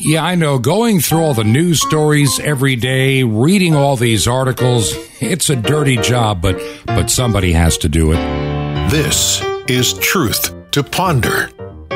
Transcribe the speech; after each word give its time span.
Yeah, 0.00 0.24
I 0.24 0.36
know. 0.36 0.60
Going 0.60 1.00
through 1.00 1.18
all 1.18 1.34
the 1.34 1.42
news 1.42 1.80
stories 1.80 2.38
every 2.38 2.76
day, 2.76 3.24
reading 3.24 3.74
all 3.74 3.96
these 3.96 4.28
articles, 4.28 4.94
it's 5.20 5.50
a 5.50 5.56
dirty 5.56 5.96
job, 5.96 6.40
but 6.40 6.56
but 6.86 7.10
somebody 7.10 7.50
has 7.52 7.76
to 7.78 7.88
do 7.88 8.12
it. 8.12 8.90
This 8.90 9.42
is 9.66 9.94
Truth 9.94 10.70
to 10.70 10.84
Ponder 10.84 11.50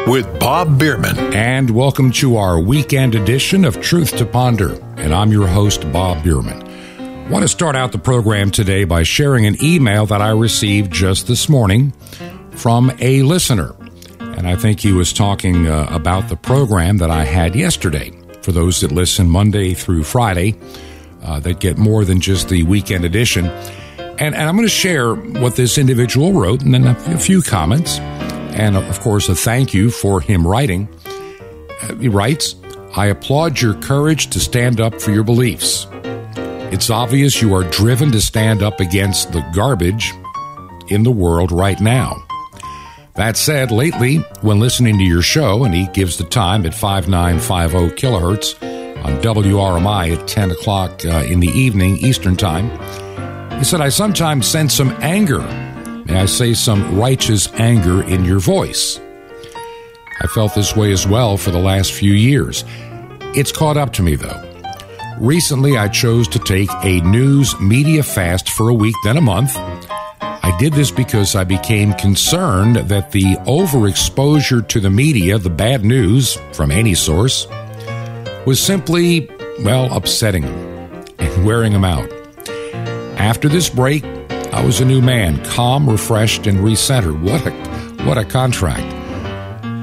with 0.08 0.26
Bob 0.40 0.80
Bierman. 0.80 1.16
And 1.32 1.70
welcome 1.70 2.10
to 2.12 2.38
our 2.38 2.60
weekend 2.60 3.14
edition 3.14 3.64
of 3.64 3.80
Truth 3.80 4.16
to 4.16 4.26
Ponder. 4.26 4.74
And 4.96 5.14
I'm 5.14 5.30
your 5.30 5.46
host, 5.46 5.82
Bob 5.92 6.24
Bierman. 6.24 6.60
I 6.60 7.28
want 7.30 7.42
to 7.42 7.48
start 7.48 7.76
out 7.76 7.92
the 7.92 7.98
program 7.98 8.50
today 8.50 8.82
by 8.82 9.04
sharing 9.04 9.46
an 9.46 9.62
email 9.62 10.06
that 10.06 10.20
I 10.20 10.30
received 10.30 10.92
just 10.92 11.28
this 11.28 11.48
morning 11.48 11.92
from 12.50 12.90
a 12.98 13.22
listener. 13.22 13.76
And 14.36 14.48
I 14.48 14.56
think 14.56 14.80
he 14.80 14.92
was 14.92 15.12
talking 15.12 15.66
uh, 15.66 15.86
about 15.90 16.28
the 16.28 16.36
program 16.36 16.98
that 16.98 17.10
I 17.10 17.24
had 17.24 17.54
yesterday. 17.54 18.10
For 18.42 18.52
those 18.52 18.80
that 18.80 18.90
listen 18.90 19.30
Monday 19.30 19.72
through 19.72 20.02
Friday, 20.02 20.56
uh, 21.22 21.38
that 21.40 21.60
get 21.60 21.78
more 21.78 22.04
than 22.04 22.20
just 22.20 22.48
the 22.48 22.64
weekend 22.64 23.04
edition. 23.04 23.46
And, 23.46 24.34
and 24.34 24.48
I'm 24.48 24.56
going 24.56 24.66
to 24.66 24.72
share 24.72 25.14
what 25.14 25.56
this 25.56 25.78
individual 25.78 26.32
wrote 26.32 26.62
and 26.62 26.74
then 26.74 26.86
a, 26.86 27.18
few 27.18 27.42
comments. 27.42 27.98
And 27.98 28.76
of 28.76 29.00
course, 29.00 29.28
a 29.28 29.34
thank 29.34 29.72
you 29.72 29.90
for 29.90 30.20
him 30.20 30.46
writing. 30.46 30.88
Uh, 31.82 31.94
he 31.96 32.08
writes, 32.08 32.56
I 32.94 33.06
applaud 33.06 33.60
your 33.60 33.74
courage 33.74 34.28
to 34.28 34.40
stand 34.40 34.80
up 34.80 35.00
for 35.00 35.12
your 35.12 35.24
beliefs. 35.24 35.86
It's 36.72 36.90
obvious 36.90 37.40
you 37.40 37.54
are 37.54 37.64
driven 37.64 38.12
to 38.12 38.20
stand 38.20 38.62
up 38.62 38.80
against 38.80 39.32
the 39.32 39.40
garbage 39.54 40.12
in 40.88 41.02
the 41.02 41.10
world 41.10 41.52
right 41.52 41.80
now. 41.80 42.22
That 43.14 43.36
said, 43.36 43.70
lately, 43.70 44.18
when 44.40 44.58
listening 44.58 44.96
to 44.96 45.04
your 45.04 45.20
show, 45.20 45.64
and 45.64 45.74
he 45.74 45.86
gives 45.88 46.16
the 46.16 46.24
time 46.24 46.64
at 46.64 46.74
5950 46.74 47.94
kilohertz 47.94 48.54
on 49.04 49.20
WRMI 49.20 50.16
at 50.16 50.26
10 50.26 50.50
o'clock 50.52 51.04
uh, 51.04 51.24
in 51.28 51.40
the 51.40 51.48
evening 51.48 51.98
Eastern 51.98 52.36
Time, 52.36 52.70
he 53.58 53.64
said, 53.64 53.82
I 53.82 53.90
sometimes 53.90 54.46
sense 54.46 54.72
some 54.74 54.96
anger. 55.02 55.40
May 56.06 56.20
I 56.20 56.26
say 56.26 56.54
some 56.54 56.98
righteous 56.98 57.52
anger 57.54 58.02
in 58.02 58.24
your 58.24 58.38
voice? 58.38 58.98
I 60.20 60.26
felt 60.28 60.54
this 60.54 60.74
way 60.74 60.90
as 60.90 61.06
well 61.06 61.36
for 61.36 61.50
the 61.50 61.58
last 61.58 61.92
few 61.92 62.14
years. 62.14 62.64
It's 63.34 63.52
caught 63.52 63.76
up 63.76 63.92
to 63.94 64.02
me, 64.02 64.16
though. 64.16 64.48
Recently, 65.18 65.76
I 65.76 65.88
chose 65.88 66.28
to 66.28 66.38
take 66.38 66.70
a 66.82 67.00
news 67.02 67.58
media 67.60 68.02
fast 68.02 68.48
for 68.48 68.70
a 68.70 68.74
week, 68.74 68.96
then 69.04 69.18
a 69.18 69.20
month. 69.20 69.54
I 70.44 70.56
did 70.58 70.72
this 70.72 70.90
because 70.90 71.36
I 71.36 71.44
became 71.44 71.92
concerned 71.94 72.76
that 72.76 73.12
the 73.12 73.36
overexposure 73.46 74.66
to 74.68 74.80
the 74.80 74.90
media, 74.90 75.38
the 75.38 75.50
bad 75.50 75.84
news 75.84 76.34
from 76.52 76.72
any 76.72 76.94
source, 76.94 77.46
was 78.44 78.60
simply, 78.60 79.30
well, 79.60 79.92
upsetting 79.96 80.42
them 80.42 81.04
and 81.20 81.44
wearing 81.46 81.72
them 81.72 81.84
out. 81.84 82.10
After 83.18 83.48
this 83.48 83.68
break, 83.68 84.04
I 84.52 84.64
was 84.64 84.80
a 84.80 84.84
new 84.84 85.00
man, 85.00 85.42
calm, 85.44 85.88
refreshed, 85.88 86.48
and 86.48 86.58
recentered. 86.58 87.22
What 87.22 87.46
a, 87.46 88.04
what 88.04 88.18
a 88.18 88.24
contract. 88.24 88.82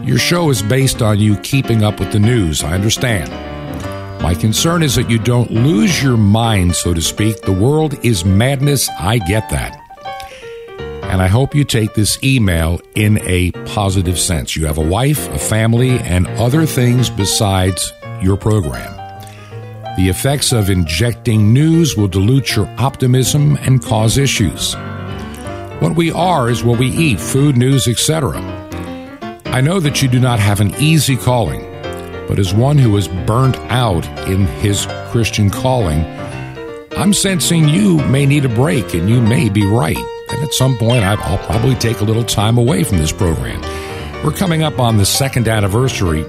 Your 0.06 0.18
show 0.18 0.50
is 0.50 0.62
based 0.62 1.02
on 1.02 1.20
you 1.20 1.38
keeping 1.38 1.84
up 1.84 2.02
with 2.02 2.12
the 2.12 2.20
news, 2.20 2.64
I 2.64 2.74
understand. 2.74 3.32
My 4.22 4.36
concern 4.36 4.84
is 4.84 4.96
that 4.96 5.10
you 5.10 5.20
don't 5.20 5.50
lose 5.52 6.04
your 6.04 6.18
mind, 6.18 6.76
so 6.76 6.94
to 6.94 7.02
speak. 7.02 7.42
The 7.44 7.54
world 7.54 7.94
is 8.04 8.26
madness, 8.26 8.90
I 9.00 9.20
get 9.20 9.50
that. 9.52 9.89
And 11.10 11.24
I 11.24 11.28
hope 11.28 11.56
you 11.56 11.64
take 11.64 11.96
this 11.96 12.24
email 12.24 12.80
in 12.94 13.20
a 13.24 13.52
positive 13.66 14.20
sense. 14.20 14.56
You 14.56 14.68
have 14.68 14.78
a 14.78 14.88
wife, 14.88 15.28
a 15.30 15.40
family, 15.40 15.98
and 16.00 16.28
other 16.28 16.68
things 16.68 17.10
besides 17.10 17.92
your 18.22 18.38
program. 18.38 18.96
The 19.98 20.08
effects 20.08 20.54
of 20.54 20.70
injecting 20.70 21.52
news 21.52 21.98
will 21.98 22.08
dilute 22.08 22.56
your 22.56 22.68
optimism 22.78 23.58
and 23.62 23.84
cause 23.84 24.20
issues. 24.20 24.76
What 25.80 25.96
we 25.96 26.12
are 26.12 26.48
is 26.48 26.64
what 26.64 26.80
we 26.80 26.90
eat 26.90 27.20
food, 27.20 27.58
news, 27.58 27.88
etc. 27.88 28.38
I 29.46 29.62
know 29.62 29.80
that 29.80 30.04
you 30.04 30.10
do 30.10 30.20
not 30.20 30.40
have 30.40 30.62
an 30.62 30.76
easy 30.76 31.18
calling, 31.18 31.62
but 32.28 32.38
as 32.38 32.54
one 32.54 32.78
who 32.78 32.96
is 32.98 33.08
burnt 33.08 33.58
out 33.72 34.06
in 34.28 34.46
his 34.62 34.86
Christian 35.10 35.50
calling, 35.50 36.06
I'm 36.92 37.14
sensing 37.14 37.68
you 37.68 37.98
may 38.06 38.28
need 38.28 38.46
a 38.46 38.50
break 38.50 38.94
and 38.94 39.10
you 39.10 39.22
may 39.22 39.50
be 39.50 39.66
right. 39.66 39.98
And 40.32 40.44
at 40.44 40.54
some 40.54 40.78
point, 40.78 41.04
I'll 41.04 41.46
probably 41.46 41.76
take 41.76 42.02
a 42.02 42.04
little 42.04 42.24
time 42.24 42.58
away 42.58 42.84
from 42.84 42.98
this 42.98 43.12
program. 43.12 43.62
We're 44.24 44.32
coming 44.32 44.64
up 44.64 44.80
on 44.80 44.98
the 44.98 45.06
second 45.06 45.48
anniversary 45.48 46.22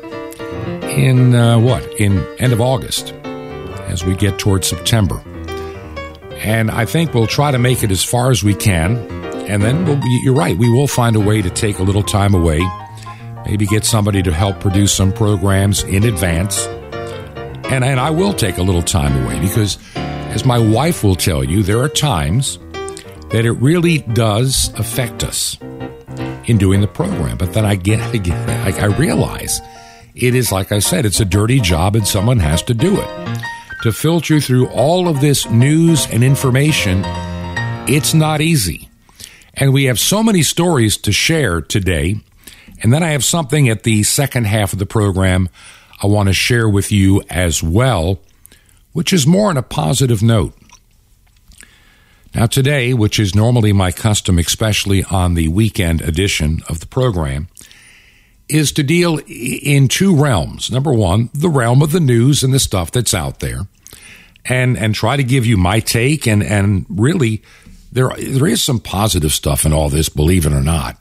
in 0.90 1.34
uh, 1.34 1.58
what? 1.58 1.84
In 2.00 2.18
end 2.38 2.52
of 2.52 2.60
August, 2.60 3.12
as 3.88 4.04
we 4.04 4.14
get 4.14 4.38
towards 4.38 4.66
September. 4.66 5.22
And 6.38 6.70
I 6.70 6.86
think 6.86 7.12
we'll 7.12 7.26
try 7.26 7.50
to 7.50 7.58
make 7.58 7.82
it 7.82 7.90
as 7.90 8.02
far 8.02 8.30
as 8.30 8.42
we 8.42 8.54
can. 8.54 8.96
And 9.50 9.62
then 9.62 9.84
we'll, 9.84 10.00
you're 10.22 10.34
right, 10.34 10.56
we 10.56 10.70
will 10.70 10.86
find 10.86 11.16
a 11.16 11.20
way 11.20 11.42
to 11.42 11.50
take 11.50 11.78
a 11.78 11.82
little 11.82 12.02
time 12.02 12.34
away. 12.34 12.60
Maybe 13.44 13.66
get 13.66 13.84
somebody 13.84 14.22
to 14.22 14.32
help 14.32 14.60
produce 14.60 14.92
some 14.92 15.12
programs 15.12 15.82
in 15.82 16.04
advance. 16.04 16.66
And, 17.70 17.84
and 17.84 18.00
I 18.00 18.10
will 18.10 18.32
take 18.32 18.58
a 18.58 18.62
little 18.62 18.82
time 18.82 19.24
away 19.24 19.40
because, 19.40 19.78
as 19.94 20.44
my 20.44 20.58
wife 20.58 21.04
will 21.04 21.16
tell 21.16 21.44
you, 21.44 21.62
there 21.62 21.80
are 21.80 21.88
times 21.88 22.58
that 23.30 23.44
it 23.44 23.52
really 23.52 23.98
does 23.98 24.72
affect 24.74 25.22
us 25.22 25.56
in 26.46 26.58
doing 26.58 26.80
the 26.80 26.88
program. 26.88 27.38
But 27.38 27.52
then 27.52 27.64
I 27.64 27.76
get, 27.76 28.00
I, 28.00 28.16
get, 28.16 28.34
I, 28.48 28.78
I 28.80 28.96
realize 28.96 29.60
it 30.14 30.34
is, 30.34 30.50
like 30.50 30.72
I 30.72 30.80
said, 30.80 31.06
it's 31.06 31.20
a 31.20 31.24
dirty 31.24 31.60
job 31.60 31.94
and 31.94 32.06
someone 32.06 32.40
has 32.40 32.62
to 32.64 32.74
do 32.74 33.00
it. 33.00 33.40
To 33.82 33.92
filter 33.92 34.40
through 34.40 34.68
all 34.68 35.08
of 35.08 35.20
this 35.20 35.48
news 35.48 36.06
and 36.10 36.22
information, 36.24 37.02
it's 37.88 38.12
not 38.12 38.40
easy. 38.40 38.88
And 39.54 39.72
we 39.72 39.84
have 39.84 39.98
so 39.98 40.22
many 40.22 40.42
stories 40.42 40.96
to 40.98 41.12
share 41.12 41.60
today. 41.60 42.16
And 42.82 42.92
then 42.92 43.02
I 43.02 43.10
have 43.10 43.24
something 43.24 43.68
at 43.68 43.84
the 43.84 44.02
second 44.02 44.46
half 44.46 44.72
of 44.72 44.78
the 44.78 44.86
program 44.86 45.48
I 46.02 46.06
want 46.06 46.28
to 46.28 46.32
share 46.32 46.68
with 46.68 46.90
you 46.90 47.22
as 47.30 47.62
well, 47.62 48.20
which 48.92 49.12
is 49.12 49.26
more 49.26 49.50
on 49.50 49.56
a 49.56 49.62
positive 49.62 50.22
note. 50.22 50.54
Now, 52.34 52.46
today, 52.46 52.94
which 52.94 53.18
is 53.18 53.34
normally 53.34 53.72
my 53.72 53.90
custom, 53.90 54.38
especially 54.38 55.02
on 55.04 55.34
the 55.34 55.48
weekend 55.48 56.00
edition 56.00 56.60
of 56.68 56.78
the 56.78 56.86
program, 56.86 57.48
is 58.48 58.70
to 58.72 58.82
deal 58.82 59.18
in 59.26 59.88
two 59.88 60.14
realms. 60.14 60.70
Number 60.70 60.92
one, 60.92 61.30
the 61.34 61.48
realm 61.48 61.82
of 61.82 61.92
the 61.92 62.00
news 62.00 62.42
and 62.42 62.54
the 62.54 62.60
stuff 62.60 62.90
that's 62.92 63.14
out 63.14 63.40
there, 63.40 63.62
and 64.44 64.78
and 64.78 64.94
try 64.94 65.16
to 65.16 65.24
give 65.24 65.44
you 65.44 65.56
my 65.56 65.80
take. 65.80 66.26
And 66.26 66.42
and 66.42 66.86
really, 66.88 67.42
there 67.90 68.10
there 68.16 68.46
is 68.46 68.62
some 68.62 68.78
positive 68.78 69.32
stuff 69.32 69.66
in 69.66 69.72
all 69.72 69.88
this, 69.88 70.08
believe 70.08 70.46
it 70.46 70.52
or 70.52 70.62
not. 70.62 70.96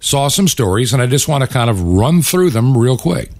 Saw 0.00 0.28
some 0.28 0.48
stories, 0.48 0.92
and 0.92 1.00
I 1.02 1.06
just 1.06 1.28
want 1.28 1.42
to 1.42 1.48
kind 1.48 1.70
of 1.70 1.82
run 1.82 2.20
through 2.20 2.50
them 2.50 2.76
real 2.76 2.98
quick. 2.98 3.30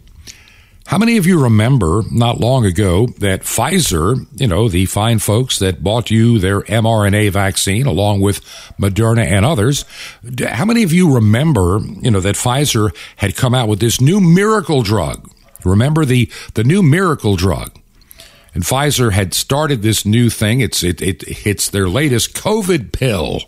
How 0.95 0.99
many 0.99 1.17
of 1.17 1.27
you 1.27 1.43
remember 1.43 2.05
not 2.13 2.39
long 2.39 2.65
ago 2.65 3.09
that 3.19 3.41
Pfizer, 3.41 4.29
you 4.41 4.47
know, 4.47 4.69
the 4.69 4.87
fine 4.87 5.19
folks 5.19 5.59
that 5.59 5.83
bought 5.83 6.09
you 6.09 6.39
their 6.39 6.61
mRNA 6.61 7.33
vaccine 7.33 7.85
along 7.89 8.21
with 8.21 8.41
Moderna 8.79 9.27
and 9.27 9.45
others, 9.45 9.85
how 10.41 10.65
many 10.65 10.85
of 10.85 10.93
you 10.93 11.13
remember, 11.13 11.81
you 12.01 12.13
know, 12.13 12.21
that 12.21 12.37
Pfizer 12.37 12.95
had 13.17 13.35
come 13.35 13.57
out 13.57 13.67
with 13.67 13.81
this 13.81 14.01
new 14.01 14.21
miracle 14.21 14.83
drug? 14.83 15.29
Remember 15.65 16.05
the, 16.05 16.31
the 16.55 16.63
new 16.63 16.81
miracle 16.81 17.35
drug? 17.35 17.77
And 18.55 18.63
Pfizer 18.63 19.11
had 19.11 19.35
started 19.35 19.83
this 19.83 20.07
new 20.07 20.31
thing. 20.31 20.61
It's, 20.61 20.85
it, 20.85 21.03
it, 21.03 21.25
it's 21.45 21.71
their 21.71 21.89
latest 21.89 22.37
COVID 22.37 22.93
pill. 22.93 23.41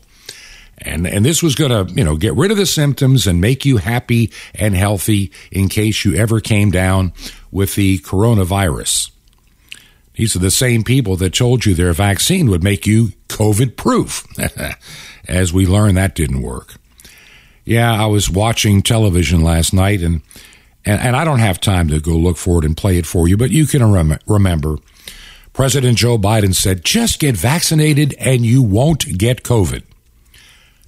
And, 0.79 1.07
and 1.07 1.25
this 1.25 1.43
was 1.43 1.55
going 1.55 1.71
to, 1.71 1.93
you 1.95 2.05
know, 2.05 2.17
get 2.17 2.35
rid 2.35 2.51
of 2.51 2.57
the 2.57 2.67
symptoms 2.67 3.27
and 3.27 3.41
make 3.41 3.65
you 3.65 3.79
happy 3.79 4.31
and 4.55 4.75
healthy 4.75 5.33
in 5.51 5.69
case 5.69 6.05
you 6.05 6.15
ever 6.15 6.41
came 6.41 6.71
down 6.71 7.13
with 7.51 7.75
the 7.77 7.99
coronavirus. 8.01 9.11
These 10.15 10.37
are 10.37 10.41
the 10.41 10.51
same 10.51 10.83
people 10.83 11.17
that 11.17 11.35
told 11.35 11.65
you 11.65 11.75
their 11.75 11.93
vaccine 11.93 12.49
would 12.51 12.63
make 12.63 12.87
you 12.87 13.13
COVID 13.29 13.77
proof. 13.77 14.27
As 15.29 15.53
we 15.53 15.67
learned, 15.67 15.97
that 15.97 16.15
didn't 16.15 16.43
work. 16.43 16.75
Yeah, 17.65 17.93
I 17.93 18.07
was 18.07 18.31
watching 18.31 18.83
television 18.83 19.43
last 19.43 19.73
night 19.73 20.01
and, 20.01 20.23
and, 20.85 21.01
and 21.01 21.17
I 21.17 21.25
don't 21.25 21.41
have 21.41 21.61
time 21.61 21.89
to 21.89 22.01
go 22.01 22.13
look 22.13 22.37
for 22.37 22.59
it 22.59 22.65
and 22.65 22.77
play 22.77 22.97
it 22.97 23.07
for 23.07 23.27
you, 23.27 23.37
but 23.37 23.51
you 23.51 23.67
can 23.67 23.91
rem- 23.93 24.19
remember 24.27 24.77
President 25.53 25.97
Joe 25.97 26.19
Biden 26.19 26.55
said, 26.55 26.85
just 26.85 27.19
get 27.19 27.35
vaccinated 27.35 28.15
and 28.21 28.45
you 28.45 28.63
won't 28.63 29.19
get 29.19 29.43
COVID. 29.43 29.85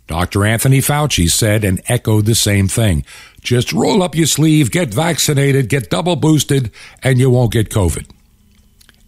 Dr. 0.09 0.45
Anthony 0.45 0.79
Fauci 0.79 1.31
said 1.31 1.65
and 1.65 1.83
echoed 1.87 2.25
the 2.25 2.35
same 2.35 2.67
thing. 2.67 3.05
Just 3.43 3.73
roll 3.73 4.03
up 4.03 4.17
your 4.17 4.27
sleeve, 4.27 4.71
get 4.71 4.93
vaccinated, 4.93 5.69
get 5.69 5.91
double 5.91 6.17
boosted, 6.17 6.73
and 7.03 7.19
you 7.19 7.31
won't 7.31 7.53
get 7.53 7.69
COVID. 7.69 8.09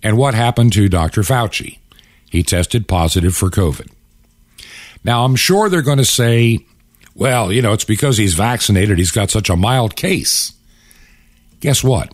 And 0.03 0.17
what 0.17 0.35
happened 0.35 0.75
to 0.75 0.89
Dr. 0.89 1.23
Fauci? 1.23 1.79
He 2.31 2.43
tested 2.43 2.87
positive 2.87 3.35
for 3.35 3.51
COVID. 3.51 3.91
Now, 5.03 5.25
I'm 5.25 5.37
sure 5.37 5.69
they're 5.69 5.83
going 5.83 5.99
to 5.99 6.05
say, 6.05 6.67
well, 7.15 7.51
you 7.51 7.63
know, 7.63 7.73
it's 7.73 7.85
because 7.85 8.19
he's 8.19 8.35
vaccinated, 8.35 8.99
he's 8.99 9.11
got 9.11 9.31
such 9.31 9.49
a 9.49 9.57
mild 9.57 9.97
case. 9.97 10.53
Guess 11.61 11.83
what? 11.83 12.13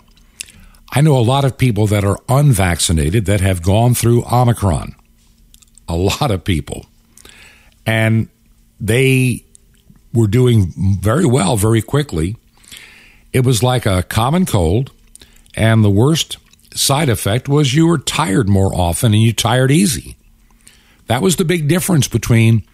I 0.91 1.00
know 1.00 1.19
a 1.19 1.21
lot 1.21 1.44
of 1.44 1.59
people 1.59 1.88
that 1.88 2.05
are 2.05 2.19
unvaccinated 2.29 3.27
that 3.27 3.41
have 3.41 3.62
gone 3.62 3.94
through 3.94 4.25
Omicron. 4.31 4.94
A 5.88 5.97
lot 5.97 6.31
of 6.31 6.44
people. 6.44 6.87
And 7.85 8.29
they 8.81 9.44
were 10.12 10.26
doing 10.26 10.73
very 11.00 11.26
well 11.26 11.56
very 11.56 11.82
quickly. 11.82 12.37
It 13.32 13.44
was 13.44 13.62
like 13.62 13.87
a 13.87 14.02
common 14.02 14.46
cold, 14.46 14.93
and 15.55 15.84
the 15.84 15.90
worst 15.90 16.38
side 16.75 17.08
effect 17.08 17.49
was 17.49 17.75
you 17.75 17.87
were 17.87 17.99
tired 17.99 18.49
more 18.49 18.75
often 18.75 19.12
and 19.12 19.23
you 19.23 19.32
tired 19.32 19.70
easy. 19.70 20.17
That 21.06 21.23
was 21.23 21.37
the 21.37 21.44
big 21.44 21.69
difference 21.69 22.08
between 22.08 22.64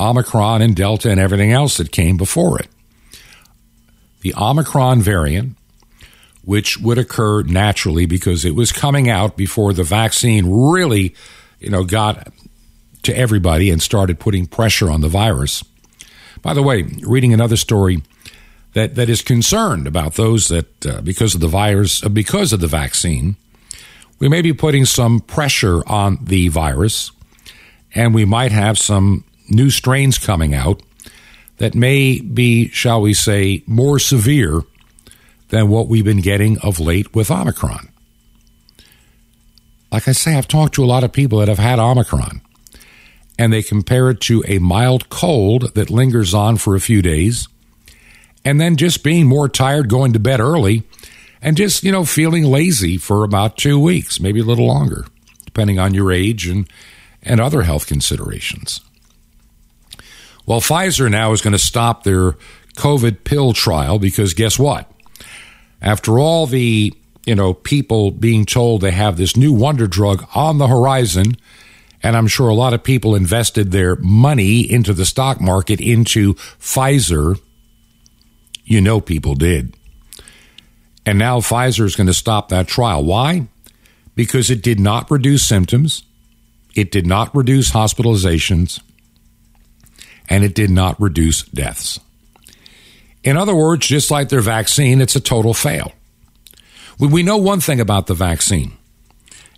Omicron 0.00 0.62
and 0.62 0.74
Delta 0.74 1.10
and 1.10 1.20
everything 1.20 1.52
else 1.52 1.76
that 1.76 1.92
came 1.92 2.16
before 2.16 2.58
it. 2.58 2.68
The 4.22 4.34
Omicron 4.36 5.02
variant, 5.02 5.56
which 6.42 6.78
would 6.78 6.98
occur 6.98 7.42
naturally 7.42 8.06
because 8.06 8.44
it 8.44 8.54
was 8.54 8.72
coming 8.72 9.08
out 9.08 9.36
before 9.36 9.72
the 9.72 9.84
vaccine 9.84 10.46
really, 10.46 11.14
you 11.60 11.70
know, 11.70 11.84
got 11.84 12.28
to 13.04 13.16
everybody 13.16 13.70
and 13.70 13.80
started 13.80 14.18
putting 14.18 14.46
pressure 14.46 14.90
on 14.90 15.00
the 15.00 15.08
virus. 15.08 15.64
By 16.42 16.54
the 16.54 16.62
way, 16.62 16.82
reading 17.02 17.32
another 17.32 17.56
story 17.56 18.02
that, 18.74 18.96
that 18.96 19.08
is 19.08 19.22
concerned 19.22 19.86
about 19.86 20.14
those 20.14 20.48
that, 20.48 20.86
uh, 20.86 21.00
because 21.00 21.34
of 21.34 21.40
the 21.40 21.48
virus, 21.48 22.04
uh, 22.04 22.08
because 22.08 22.52
of 22.52 22.60
the 22.60 22.66
vaccine, 22.66 23.36
we 24.18 24.28
may 24.28 24.42
be 24.42 24.52
putting 24.52 24.84
some 24.84 25.20
pressure 25.20 25.82
on 25.88 26.18
the 26.22 26.48
virus, 26.48 27.10
and 27.94 28.14
we 28.14 28.24
might 28.24 28.52
have 28.52 28.78
some 28.78 29.24
new 29.48 29.70
strains 29.70 30.18
coming 30.18 30.54
out 30.54 30.82
that 31.58 31.74
may 31.74 32.20
be, 32.20 32.68
shall 32.68 33.00
we 33.00 33.14
say, 33.14 33.62
more 33.66 33.98
severe 33.98 34.62
than 35.48 35.68
what 35.68 35.88
we've 35.88 36.04
been 36.04 36.20
getting 36.20 36.58
of 36.58 36.80
late 36.80 37.14
with 37.14 37.30
Omicron. 37.30 37.88
Like 39.92 40.08
I 40.08 40.12
say, 40.12 40.34
I've 40.34 40.48
talked 40.48 40.74
to 40.74 40.84
a 40.84 40.86
lot 40.86 41.04
of 41.04 41.12
people 41.12 41.38
that 41.38 41.48
have 41.48 41.58
had 41.58 41.78
Omicron, 41.78 42.40
and 43.38 43.52
they 43.52 43.62
compare 43.62 44.10
it 44.10 44.20
to 44.22 44.44
a 44.46 44.58
mild 44.58 45.08
cold 45.08 45.74
that 45.74 45.90
lingers 45.90 46.34
on 46.34 46.56
for 46.56 46.74
a 46.74 46.80
few 46.80 47.02
days, 47.02 47.48
and 48.44 48.60
then 48.60 48.76
just 48.76 49.02
being 49.02 49.26
more 49.26 49.48
tired, 49.48 49.88
going 49.88 50.12
to 50.12 50.18
bed 50.18 50.40
early, 50.40 50.84
and 51.42 51.56
just, 51.56 51.82
you 51.82 51.92
know, 51.92 52.04
feeling 52.04 52.44
lazy 52.44 52.96
for 52.96 53.24
about 53.24 53.56
two 53.56 53.78
weeks, 53.78 54.20
maybe 54.20 54.40
a 54.40 54.44
little 54.44 54.66
longer, 54.66 55.06
depending 55.44 55.78
on 55.78 55.94
your 55.94 56.12
age 56.12 56.46
and, 56.46 56.68
and 57.22 57.40
other 57.40 57.62
health 57.62 57.86
considerations. 57.86 58.80
Well, 60.46 60.60
Pfizer 60.60 61.10
now 61.10 61.32
is 61.32 61.40
going 61.40 61.52
to 61.52 61.58
stop 61.58 62.04
their 62.04 62.32
COVID 62.76 63.24
pill 63.24 63.52
trial 63.52 63.98
because 63.98 64.34
guess 64.34 64.58
what? 64.58 64.90
After 65.80 66.18
all 66.18 66.46
the, 66.46 66.92
you 67.26 67.34
know, 67.34 67.54
people 67.54 68.10
being 68.10 68.44
told 68.46 68.80
they 68.80 68.90
have 68.90 69.16
this 69.16 69.36
new 69.36 69.52
wonder 69.52 69.86
drug 69.86 70.26
on 70.34 70.58
the 70.58 70.68
horizon, 70.68 71.36
and 72.04 72.18
I'm 72.18 72.26
sure 72.26 72.48
a 72.48 72.54
lot 72.54 72.74
of 72.74 72.84
people 72.84 73.14
invested 73.14 73.72
their 73.72 73.96
money 73.96 74.70
into 74.70 74.92
the 74.92 75.06
stock 75.06 75.40
market 75.40 75.80
into 75.80 76.34
Pfizer. 76.34 77.40
You 78.64 78.82
know, 78.82 79.00
people 79.00 79.34
did. 79.34 79.74
And 81.06 81.18
now 81.18 81.40
Pfizer 81.40 81.86
is 81.86 81.96
going 81.96 82.06
to 82.08 82.14
stop 82.14 82.50
that 82.50 82.68
trial. 82.68 83.02
Why? 83.02 83.48
Because 84.14 84.50
it 84.50 84.62
did 84.62 84.78
not 84.78 85.10
reduce 85.10 85.46
symptoms, 85.46 86.04
it 86.74 86.90
did 86.90 87.06
not 87.06 87.34
reduce 87.34 87.70
hospitalizations, 87.70 88.80
and 90.28 90.44
it 90.44 90.54
did 90.54 90.70
not 90.70 91.00
reduce 91.00 91.42
deaths. 91.42 92.00
In 93.22 93.38
other 93.38 93.54
words, 93.54 93.86
just 93.86 94.10
like 94.10 94.28
their 94.28 94.42
vaccine, 94.42 95.00
it's 95.00 95.16
a 95.16 95.20
total 95.20 95.54
fail. 95.54 95.92
We 96.98 97.22
know 97.22 97.38
one 97.38 97.60
thing 97.60 97.80
about 97.80 98.08
the 98.08 98.14
vaccine. 98.14 98.76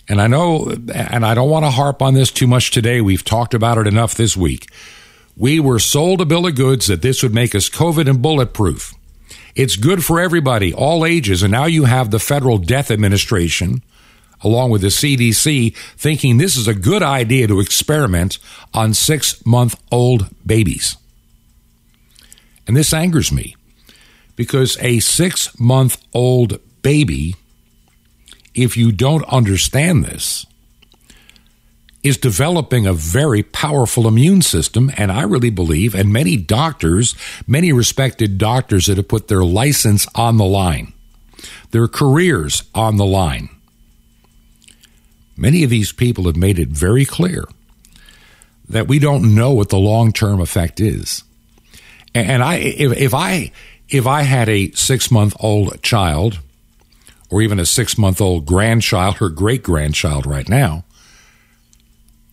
And 0.08 0.20
I 0.20 0.26
know, 0.26 0.72
and 0.94 1.26
I 1.26 1.34
don't 1.34 1.50
want 1.50 1.64
to 1.64 1.70
harp 1.70 2.00
on 2.00 2.14
this 2.14 2.30
too 2.30 2.46
much 2.46 2.70
today. 2.70 3.00
We've 3.00 3.24
talked 3.24 3.54
about 3.54 3.78
it 3.78 3.86
enough 3.86 4.14
this 4.14 4.36
week. 4.36 4.70
We 5.36 5.58
were 5.60 5.78
sold 5.78 6.20
a 6.20 6.24
bill 6.24 6.46
of 6.46 6.54
goods 6.54 6.86
that 6.86 7.02
this 7.02 7.22
would 7.22 7.34
make 7.34 7.54
us 7.54 7.68
COVID 7.68 8.08
and 8.08 8.22
bulletproof. 8.22 8.94
It's 9.54 9.76
good 9.76 10.04
for 10.04 10.20
everybody, 10.20 10.72
all 10.72 11.04
ages. 11.04 11.42
And 11.42 11.50
now 11.50 11.64
you 11.64 11.84
have 11.84 12.10
the 12.10 12.18
Federal 12.18 12.58
Death 12.58 12.90
Administration, 12.90 13.82
along 14.42 14.70
with 14.70 14.82
the 14.82 14.88
CDC, 14.88 15.74
thinking 15.96 16.36
this 16.36 16.56
is 16.56 16.68
a 16.68 16.74
good 16.74 17.02
idea 17.02 17.48
to 17.48 17.60
experiment 17.60 18.38
on 18.72 18.94
six 18.94 19.44
month 19.44 19.80
old 19.90 20.28
babies. 20.46 20.96
And 22.66 22.76
this 22.76 22.92
angers 22.92 23.32
me 23.32 23.56
because 24.36 24.76
a 24.80 25.00
six 25.00 25.58
month 25.58 26.02
old 26.12 26.60
baby, 26.82 27.34
if 28.56 28.76
you 28.76 28.90
don't 28.90 29.24
understand 29.24 30.04
this, 30.04 30.46
is 32.02 32.16
developing 32.16 32.86
a 32.86 32.92
very 32.92 33.42
powerful 33.42 34.06
immune 34.06 34.40
system. 34.40 34.90
And 34.96 35.10
I 35.10 35.22
really 35.22 35.50
believe, 35.50 35.94
and 35.94 36.12
many 36.12 36.36
doctors, 36.36 37.16
many 37.46 37.72
respected 37.72 38.38
doctors 38.38 38.86
that 38.86 38.96
have 38.96 39.08
put 39.08 39.28
their 39.28 39.44
license 39.44 40.06
on 40.14 40.36
the 40.36 40.44
line, 40.44 40.92
their 41.72 41.88
careers 41.88 42.62
on 42.74 42.96
the 42.96 43.04
line. 43.04 43.48
Many 45.36 45.64
of 45.64 45.70
these 45.70 45.92
people 45.92 46.24
have 46.24 46.36
made 46.36 46.58
it 46.58 46.68
very 46.68 47.04
clear 47.04 47.44
that 48.68 48.88
we 48.88 48.98
don't 48.98 49.34
know 49.34 49.52
what 49.52 49.68
the 49.68 49.78
long 49.78 50.12
term 50.12 50.40
effect 50.40 50.80
is. 50.80 51.24
And 52.14 52.42
I, 52.42 52.54
if, 52.56 52.96
if 52.96 53.14
I, 53.14 53.52
if 53.88 54.06
I 54.06 54.22
had 54.22 54.48
a 54.48 54.70
six 54.72 55.10
month 55.10 55.34
old 55.40 55.82
child, 55.82 56.38
or 57.30 57.42
even 57.42 57.58
a 57.58 57.66
six 57.66 57.98
month 57.98 58.20
old 58.20 58.46
grandchild 58.46 59.20
or 59.20 59.28
great 59.28 59.62
grandchild 59.62 60.26
right 60.26 60.48
now, 60.48 60.84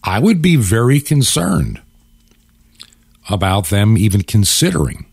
I 0.04 0.20
would 0.20 0.42
be 0.42 0.56
very 0.56 1.00
concerned 1.00 1.82
about 3.30 3.68
them 3.68 3.98
even 3.98 4.22
considering 4.22 5.06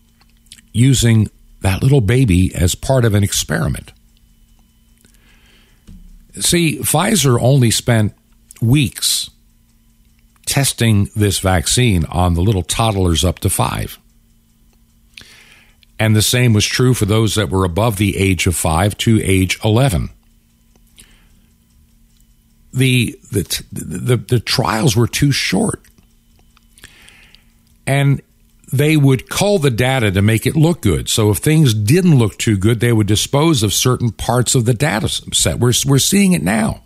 using 0.73 1.29
that 1.61 1.81
little 1.81 2.01
baby 2.01 2.53
as 2.55 2.75
part 2.75 3.05
of 3.05 3.13
an 3.13 3.23
experiment. 3.23 3.93
See, 6.39 6.79
Pfizer 6.79 7.39
only 7.41 7.71
spent 7.71 8.13
weeks 8.61 9.29
testing 10.45 11.09
this 11.15 11.39
vaccine 11.39 12.05
on 12.05 12.33
the 12.33 12.41
little 12.41 12.63
toddlers 12.63 13.23
up 13.23 13.39
to 13.39 13.49
five. 13.49 13.97
And 16.01 16.15
the 16.15 16.21
same 16.23 16.53
was 16.53 16.65
true 16.65 16.95
for 16.95 17.05
those 17.05 17.35
that 17.35 17.49
were 17.49 17.63
above 17.63 17.97
the 17.97 18.17
age 18.17 18.47
of 18.47 18.55
five 18.55 18.97
to 18.97 19.21
age 19.23 19.59
11 19.63 20.09
the 22.73 23.19
the 23.31 23.63
the, 23.71 24.17
the 24.17 24.39
trials 24.39 24.95
were 24.95 25.07
too 25.07 25.31
short, 25.31 25.81
and 27.85 28.21
they 28.71 28.95
would 28.95 29.29
cull 29.29 29.59
the 29.59 29.69
data 29.69 30.11
to 30.11 30.21
make 30.21 30.45
it 30.45 30.55
look 30.55 30.81
good. 30.81 31.09
So 31.09 31.29
if 31.31 31.39
things 31.39 31.73
didn't 31.73 32.17
look 32.17 32.37
too 32.37 32.57
good, 32.57 32.79
they 32.79 32.93
would 32.93 33.07
dispose 33.07 33.63
of 33.63 33.73
certain 33.73 34.11
parts 34.11 34.55
of 34.55 34.65
the 34.65 34.73
data 34.73 35.09
set. 35.09 35.59
We're 35.59 35.73
we're 35.85 35.99
seeing 35.99 36.33
it 36.33 36.43
now. 36.43 36.83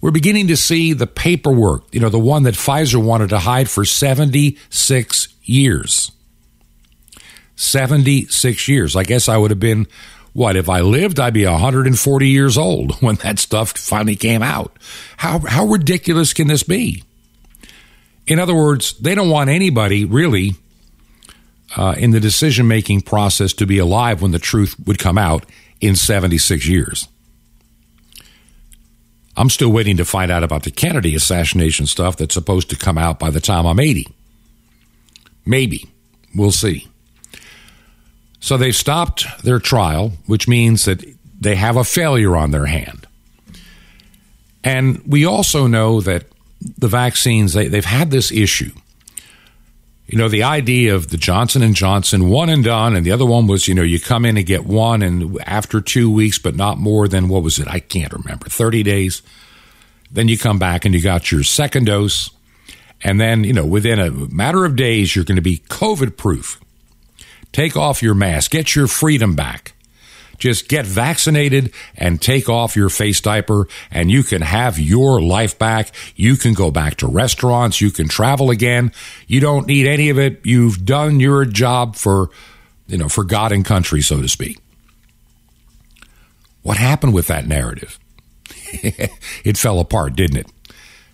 We're 0.00 0.10
beginning 0.10 0.48
to 0.48 0.56
see 0.56 0.92
the 0.92 1.06
paperwork, 1.06 1.84
you 1.92 2.00
know, 2.00 2.08
the 2.08 2.18
one 2.18 2.42
that 2.42 2.54
Pfizer 2.54 3.02
wanted 3.02 3.30
to 3.30 3.38
hide 3.38 3.70
for 3.70 3.84
76 3.84 5.28
years. 5.44 6.10
76 7.62 8.68
years. 8.68 8.96
I 8.96 9.04
guess 9.04 9.28
I 9.28 9.36
would 9.36 9.50
have 9.50 9.60
been 9.60 9.86
what 10.32 10.56
if 10.56 10.68
I 10.68 10.80
lived? 10.80 11.20
I'd 11.20 11.34
be 11.34 11.44
140 11.44 12.28
years 12.28 12.56
old 12.56 12.94
when 13.02 13.16
that 13.16 13.38
stuff 13.38 13.72
finally 13.72 14.16
came 14.16 14.42
out. 14.42 14.76
How 15.16 15.38
how 15.38 15.66
ridiculous 15.66 16.32
can 16.32 16.48
this 16.48 16.62
be? 16.62 17.04
In 18.26 18.38
other 18.38 18.54
words, 18.54 18.94
they 18.98 19.14
don't 19.14 19.30
want 19.30 19.50
anybody 19.50 20.04
really 20.04 20.54
uh, 21.76 21.94
in 21.98 22.12
the 22.12 22.20
decision 22.20 22.68
making 22.68 23.00
process 23.02 23.52
to 23.54 23.66
be 23.66 23.78
alive 23.78 24.22
when 24.22 24.30
the 24.30 24.38
truth 24.38 24.76
would 24.86 24.98
come 24.98 25.18
out 25.18 25.44
in 25.80 25.96
76 25.96 26.66
years. 26.66 27.08
I'm 29.36 29.48
still 29.48 29.72
waiting 29.72 29.96
to 29.96 30.04
find 30.04 30.30
out 30.30 30.44
about 30.44 30.64
the 30.64 30.70
Kennedy 30.70 31.14
assassination 31.14 31.86
stuff 31.86 32.16
that's 32.16 32.34
supposed 32.34 32.68
to 32.70 32.76
come 32.76 32.98
out 32.98 33.18
by 33.18 33.30
the 33.30 33.40
time 33.40 33.66
I'm 33.66 33.80
80. 33.80 34.06
Maybe. 35.46 35.90
We'll 36.34 36.52
see. 36.52 36.88
So 38.42 38.56
they 38.56 38.72
stopped 38.72 39.24
their 39.44 39.60
trial, 39.60 40.14
which 40.26 40.48
means 40.48 40.84
that 40.84 41.04
they 41.40 41.54
have 41.54 41.76
a 41.76 41.84
failure 41.84 42.36
on 42.36 42.50
their 42.50 42.66
hand. 42.66 43.06
And 44.64 45.00
we 45.06 45.24
also 45.24 45.68
know 45.68 46.00
that 46.00 46.24
the 46.76 46.88
vaccines 46.88 47.52
they, 47.52 47.68
they've 47.68 47.84
had 47.84 48.10
this 48.10 48.32
issue. 48.32 48.72
You 50.08 50.18
know, 50.18 50.28
the 50.28 50.42
idea 50.42 50.92
of 50.96 51.10
the 51.10 51.16
Johnson 51.16 51.62
and 51.62 51.76
Johnson 51.76 52.28
one 52.28 52.48
and 52.48 52.64
done, 52.64 52.96
and 52.96 53.06
the 53.06 53.12
other 53.12 53.24
one 53.24 53.46
was, 53.46 53.68
you 53.68 53.74
know, 53.74 53.82
you 53.82 54.00
come 54.00 54.24
in 54.24 54.36
and 54.36 54.44
get 54.44 54.66
one, 54.66 55.02
and 55.02 55.40
after 55.46 55.80
two 55.80 56.12
weeks, 56.12 56.38
but 56.38 56.56
not 56.56 56.78
more 56.78 57.06
than 57.06 57.28
what 57.28 57.44
was 57.44 57.60
it? 57.60 57.68
I 57.68 57.78
can't 57.78 58.12
remember. 58.12 58.46
Thirty 58.48 58.82
days. 58.82 59.22
Then 60.10 60.26
you 60.26 60.36
come 60.36 60.58
back 60.58 60.84
and 60.84 60.94
you 60.94 61.00
got 61.00 61.30
your 61.30 61.44
second 61.44 61.86
dose, 61.86 62.30
and 63.02 63.20
then 63.20 63.44
you 63.44 63.52
know 63.52 63.64
within 63.64 64.00
a 64.00 64.10
matter 64.10 64.64
of 64.64 64.74
days 64.74 65.14
you're 65.14 65.24
going 65.24 65.36
to 65.36 65.42
be 65.42 65.58
COVID 65.68 66.16
proof. 66.16 66.60
Take 67.52 67.76
off 67.76 68.02
your 68.02 68.14
mask. 68.14 68.50
Get 68.50 68.74
your 68.74 68.86
freedom 68.86 69.34
back. 69.34 69.74
Just 70.38 70.68
get 70.68 70.84
vaccinated 70.86 71.72
and 71.96 72.20
take 72.20 72.48
off 72.48 72.74
your 72.74 72.88
face 72.88 73.20
diaper 73.20 73.68
and 73.92 74.10
you 74.10 74.24
can 74.24 74.42
have 74.42 74.76
your 74.76 75.20
life 75.20 75.56
back. 75.56 75.92
You 76.16 76.34
can 76.36 76.52
go 76.52 76.72
back 76.72 76.96
to 76.96 77.06
restaurants. 77.06 77.80
You 77.80 77.92
can 77.92 78.08
travel 78.08 78.50
again. 78.50 78.90
You 79.28 79.38
don't 79.38 79.68
need 79.68 79.86
any 79.86 80.10
of 80.10 80.18
it. 80.18 80.40
You've 80.42 80.84
done 80.84 81.20
your 81.20 81.44
job 81.44 81.94
for, 81.94 82.30
you 82.88 82.98
know, 82.98 83.08
for 83.08 83.22
God 83.22 83.52
and 83.52 83.64
country, 83.64 84.02
so 84.02 84.20
to 84.20 84.28
speak. 84.28 84.58
What 86.62 86.76
happened 86.76 87.14
with 87.14 87.28
that 87.28 87.46
narrative? 87.46 88.00
it 89.44 89.56
fell 89.56 89.78
apart, 89.78 90.16
didn't 90.16 90.38
it? 90.38 90.46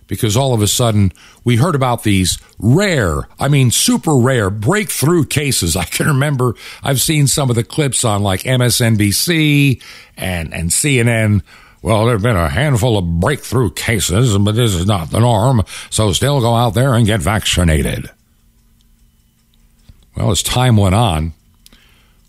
Because 0.09 0.35
all 0.35 0.53
of 0.53 0.61
a 0.61 0.67
sudden 0.67 1.13
we 1.45 1.55
heard 1.55 1.75
about 1.75 2.03
these 2.03 2.39
rare, 2.57 3.29
I 3.39 3.47
mean, 3.47 3.71
super 3.71 4.17
rare 4.17 4.49
breakthrough 4.49 5.23
cases. 5.23 5.75
I 5.77 5.85
can 5.85 6.07
remember 6.07 6.55
I've 6.83 6.99
seen 6.99 7.27
some 7.27 7.49
of 7.49 7.55
the 7.55 7.63
clips 7.63 8.03
on 8.03 8.21
like 8.21 8.41
MSNBC 8.41 9.81
and, 10.17 10.53
and 10.53 10.71
CNN. 10.71 11.43
Well, 11.81 12.05
there 12.05 12.15
have 12.15 12.23
been 12.23 12.35
a 12.35 12.49
handful 12.49 12.97
of 12.97 13.21
breakthrough 13.21 13.71
cases, 13.71 14.37
but 14.37 14.55
this 14.55 14.75
is 14.75 14.85
not 14.85 15.11
the 15.11 15.19
norm. 15.19 15.63
So 15.89 16.11
still 16.11 16.41
go 16.41 16.55
out 16.55 16.73
there 16.73 16.95
and 16.95 17.05
get 17.05 17.21
vaccinated. 17.21 18.09
Well, 20.17 20.31
as 20.31 20.43
time 20.43 20.75
went 20.75 20.95
on, 20.95 21.33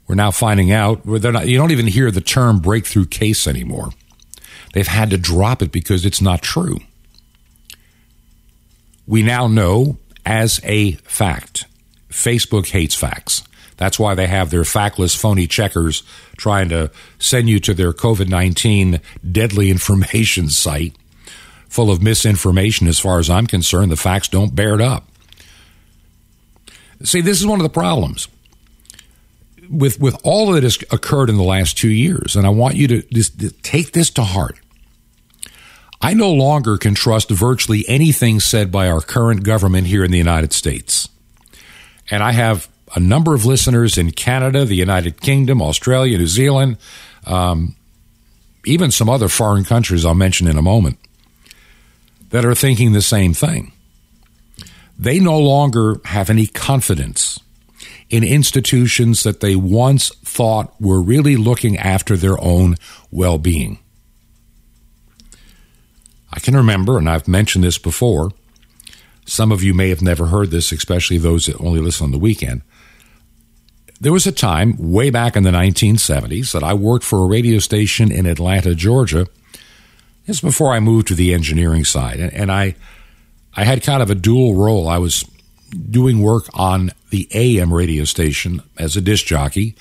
we're 0.06 0.14
now 0.14 0.30
finding 0.30 0.70
out 0.70 1.04
not, 1.06 1.48
you 1.48 1.56
don't 1.56 1.72
even 1.72 1.86
hear 1.86 2.10
the 2.10 2.20
term 2.20 2.60
breakthrough 2.60 3.06
case 3.06 3.48
anymore. 3.48 3.90
They've 4.74 4.86
had 4.86 5.10
to 5.10 5.18
drop 5.18 5.62
it 5.62 5.72
because 5.72 6.04
it's 6.04 6.20
not 6.20 6.42
true. 6.42 6.78
We 9.10 9.24
now 9.24 9.48
know 9.48 9.98
as 10.24 10.60
a 10.62 10.92
fact 10.92 11.66
Facebook 12.10 12.68
hates 12.68 12.94
facts. 12.94 13.42
That's 13.76 13.98
why 13.98 14.14
they 14.14 14.28
have 14.28 14.50
their 14.50 14.62
factless 14.62 15.16
phony 15.16 15.48
checkers 15.48 16.04
trying 16.36 16.68
to 16.68 16.92
send 17.18 17.48
you 17.48 17.58
to 17.58 17.74
their 17.74 17.92
COVID 17.92 18.28
19 18.28 19.00
deadly 19.32 19.68
information 19.68 20.48
site 20.48 20.94
full 21.68 21.90
of 21.90 22.00
misinformation 22.00 22.86
as 22.86 23.00
far 23.00 23.18
as 23.18 23.28
I'm 23.28 23.48
concerned. 23.48 23.90
The 23.90 23.96
facts 23.96 24.28
don't 24.28 24.54
bear 24.54 24.76
it 24.76 24.80
up. 24.80 25.08
See, 27.02 27.20
this 27.20 27.40
is 27.40 27.46
one 27.48 27.58
of 27.58 27.64
the 27.64 27.68
problems 27.68 28.28
with 29.68 29.98
with 29.98 30.16
all 30.22 30.52
that 30.52 30.62
has 30.62 30.78
occurred 30.92 31.30
in 31.30 31.36
the 31.36 31.42
last 31.42 31.76
two 31.76 31.90
years, 31.90 32.36
and 32.36 32.46
I 32.46 32.50
want 32.50 32.76
you 32.76 32.86
to 32.86 33.02
just 33.12 33.40
take 33.64 33.90
this 33.90 34.10
to 34.10 34.22
heart. 34.22 34.56
I 36.00 36.14
no 36.14 36.32
longer 36.32 36.78
can 36.78 36.94
trust 36.94 37.30
virtually 37.30 37.84
anything 37.86 38.40
said 38.40 38.72
by 38.72 38.88
our 38.88 39.00
current 39.00 39.42
government 39.42 39.86
here 39.86 40.02
in 40.02 40.10
the 40.10 40.18
United 40.18 40.52
States. 40.52 41.08
And 42.10 42.22
I 42.22 42.32
have 42.32 42.68
a 42.94 43.00
number 43.00 43.34
of 43.34 43.44
listeners 43.44 43.98
in 43.98 44.10
Canada, 44.12 44.64
the 44.64 44.74
United 44.74 45.20
Kingdom, 45.20 45.60
Australia, 45.60 46.18
New 46.18 46.26
Zealand, 46.26 46.78
um, 47.26 47.76
even 48.64 48.90
some 48.90 49.08
other 49.08 49.28
foreign 49.28 49.64
countries 49.64 50.04
I'll 50.04 50.14
mention 50.14 50.48
in 50.48 50.56
a 50.56 50.62
moment, 50.62 50.98
that 52.30 52.44
are 52.44 52.54
thinking 52.54 52.92
the 52.92 53.02
same 53.02 53.34
thing. 53.34 53.72
They 54.98 55.20
no 55.20 55.38
longer 55.38 56.00
have 56.06 56.30
any 56.30 56.46
confidence 56.46 57.38
in 58.10 58.24
institutions 58.24 59.22
that 59.22 59.40
they 59.40 59.54
once 59.54 60.08
thought 60.16 60.74
were 60.80 61.00
really 61.00 61.36
looking 61.36 61.78
after 61.78 62.16
their 62.16 62.42
own 62.42 62.76
well 63.10 63.38
being. 63.38 63.78
I 66.32 66.40
can 66.40 66.56
remember, 66.56 66.98
and 66.98 67.08
I've 67.08 67.28
mentioned 67.28 67.64
this 67.64 67.78
before, 67.78 68.30
some 69.26 69.52
of 69.52 69.62
you 69.62 69.74
may 69.74 69.88
have 69.88 70.02
never 70.02 70.26
heard 70.26 70.50
this, 70.50 70.72
especially 70.72 71.18
those 71.18 71.46
that 71.46 71.60
only 71.60 71.80
listen 71.80 72.04
on 72.04 72.10
the 72.12 72.18
weekend. 72.18 72.62
There 74.00 74.12
was 74.12 74.26
a 74.26 74.32
time 74.32 74.76
way 74.78 75.10
back 75.10 75.36
in 75.36 75.42
the 75.42 75.50
1970s 75.50 76.52
that 76.52 76.62
I 76.62 76.72
worked 76.72 77.04
for 77.04 77.22
a 77.22 77.28
radio 77.28 77.58
station 77.58 78.10
in 78.10 78.26
Atlanta, 78.26 78.74
Georgia. 78.74 79.26
This 80.26 80.40
before 80.40 80.72
I 80.72 80.80
moved 80.80 81.08
to 81.08 81.14
the 81.14 81.34
engineering 81.34 81.84
side, 81.84 82.18
and 82.18 82.50
I, 82.50 82.76
I 83.54 83.64
had 83.64 83.82
kind 83.82 84.02
of 84.02 84.10
a 84.10 84.14
dual 84.14 84.54
role. 84.54 84.88
I 84.88 84.98
was 84.98 85.24
doing 85.90 86.22
work 86.22 86.46
on 86.54 86.92
the 87.10 87.28
AM 87.32 87.74
radio 87.74 88.04
station 88.04 88.62
as 88.78 88.96
a 88.96 89.00
disc 89.00 89.26
jockey, 89.26 89.76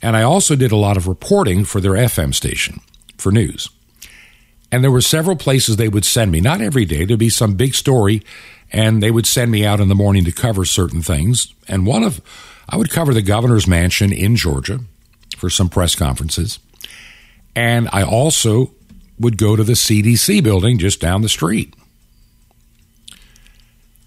and 0.00 0.16
I 0.16 0.22
also 0.22 0.56
did 0.56 0.72
a 0.72 0.76
lot 0.76 0.96
of 0.96 1.06
reporting 1.06 1.64
for 1.64 1.80
their 1.80 1.92
FM 1.92 2.34
station 2.34 2.80
for 3.16 3.30
news. 3.30 3.68
And 4.72 4.82
there 4.82 4.90
were 4.90 5.02
several 5.02 5.36
places 5.36 5.76
they 5.76 5.88
would 5.88 6.04
send 6.04 6.32
me, 6.32 6.40
not 6.40 6.60
every 6.60 6.84
day, 6.84 7.04
there'd 7.04 7.18
be 7.18 7.28
some 7.28 7.54
big 7.54 7.74
story, 7.74 8.22
and 8.72 9.02
they 9.02 9.10
would 9.10 9.26
send 9.26 9.50
me 9.50 9.64
out 9.64 9.80
in 9.80 9.88
the 9.88 9.94
morning 9.94 10.24
to 10.24 10.32
cover 10.32 10.64
certain 10.64 11.02
things. 11.02 11.52
And 11.68 11.86
one 11.86 12.02
of, 12.02 12.20
I 12.68 12.76
would 12.76 12.90
cover 12.90 13.12
the 13.12 13.22
governor's 13.22 13.68
mansion 13.68 14.12
in 14.12 14.34
Georgia 14.34 14.80
for 15.36 15.50
some 15.50 15.68
press 15.68 15.94
conferences. 15.94 16.58
And 17.54 17.88
I 17.92 18.02
also 18.02 18.72
would 19.20 19.36
go 19.36 19.54
to 19.54 19.62
the 19.62 19.74
CDC 19.74 20.42
building 20.42 20.78
just 20.78 21.00
down 21.00 21.20
the 21.20 21.28
street. 21.28 21.74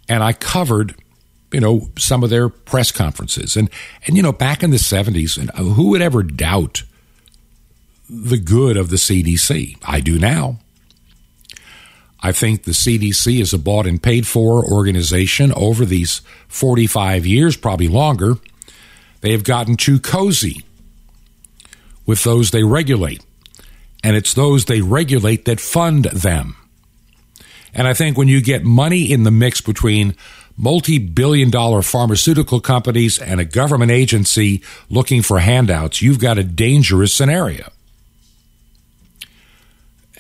And 0.10 0.24
I 0.24 0.34
covered 0.34 0.95
you 1.55 1.62
know, 1.62 1.89
some 1.98 2.22
of 2.22 2.29
their 2.29 2.50
press 2.50 2.91
conferences. 2.91 3.55
And, 3.55 3.69
and 4.05 4.17
you 4.17 4.24
know, 4.24 4.34
back 4.34 4.62
in 4.62 4.72
the 4.72 4.77
70s, 4.77 5.38
and 5.38 5.50
who 5.51 5.91
would 5.91 6.01
ever 6.01 6.22
doubt 6.22 6.84
the 8.09 8.38
good 8.38 8.77
of 8.77 8.89
the 8.89 8.97
CDC? 8.97 9.77
I 9.85 10.00
do 10.00 10.19
now. 10.19 10.59
I 12.21 12.31
think 12.31 12.63
the 12.63 12.71
CDC 12.71 13.39
is 13.39 13.53
a 13.53 13.59
bought 13.59 13.85
and 13.85 14.01
paid 14.01 14.25
for 14.25 14.65
organization 14.65 15.53
over 15.53 15.85
these 15.85 16.21
45 16.47 17.25
years, 17.25 17.55
probably 17.55 17.88
longer. 17.88 18.35
They 19.21 19.31
have 19.31 19.43
gotten 19.43 19.77
too 19.77 20.00
cozy 20.00 20.63
with 22.05 22.24
those 22.24 22.51
they 22.51 22.63
regulate. 22.63 23.24
And 24.03 24.15
it's 24.15 24.33
those 24.33 24.65
they 24.65 24.81
regulate 24.81 25.45
that 25.45 25.59
fund 25.59 26.05
them. 26.05 26.55
And 27.74 27.88
I 27.88 27.93
think 27.93 28.17
when 28.17 28.27
you 28.27 28.41
get 28.41 28.63
money 28.63 29.12
in 29.12 29.24
the 29.24 29.31
mix 29.31 29.62
between 29.62 30.15
multi 30.57 30.97
billion 30.97 31.50
dollar 31.50 31.81
pharmaceutical 31.81 32.59
companies 32.59 33.19
and 33.19 33.39
a 33.39 33.45
government 33.45 33.91
agency 33.91 34.63
looking 34.89 35.21
for 35.21 35.39
handouts, 35.39 36.01
you've 36.01 36.19
got 36.19 36.38
a 36.38 36.43
dangerous 36.43 37.13
scenario. 37.13 37.69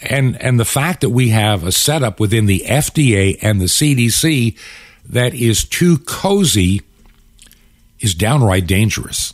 And, 0.01 0.41
and 0.41 0.59
the 0.59 0.65
fact 0.65 1.01
that 1.01 1.09
we 1.09 1.29
have 1.29 1.63
a 1.63 1.71
setup 1.71 2.19
within 2.19 2.45
the 2.45 2.63
FDA 2.65 3.37
and 3.41 3.61
the 3.61 3.65
CDC 3.65 4.57
that 5.07 5.33
is 5.33 5.63
too 5.63 5.99
cozy 5.99 6.81
is 7.99 8.13
downright 8.13 8.67
dangerous. 8.67 9.33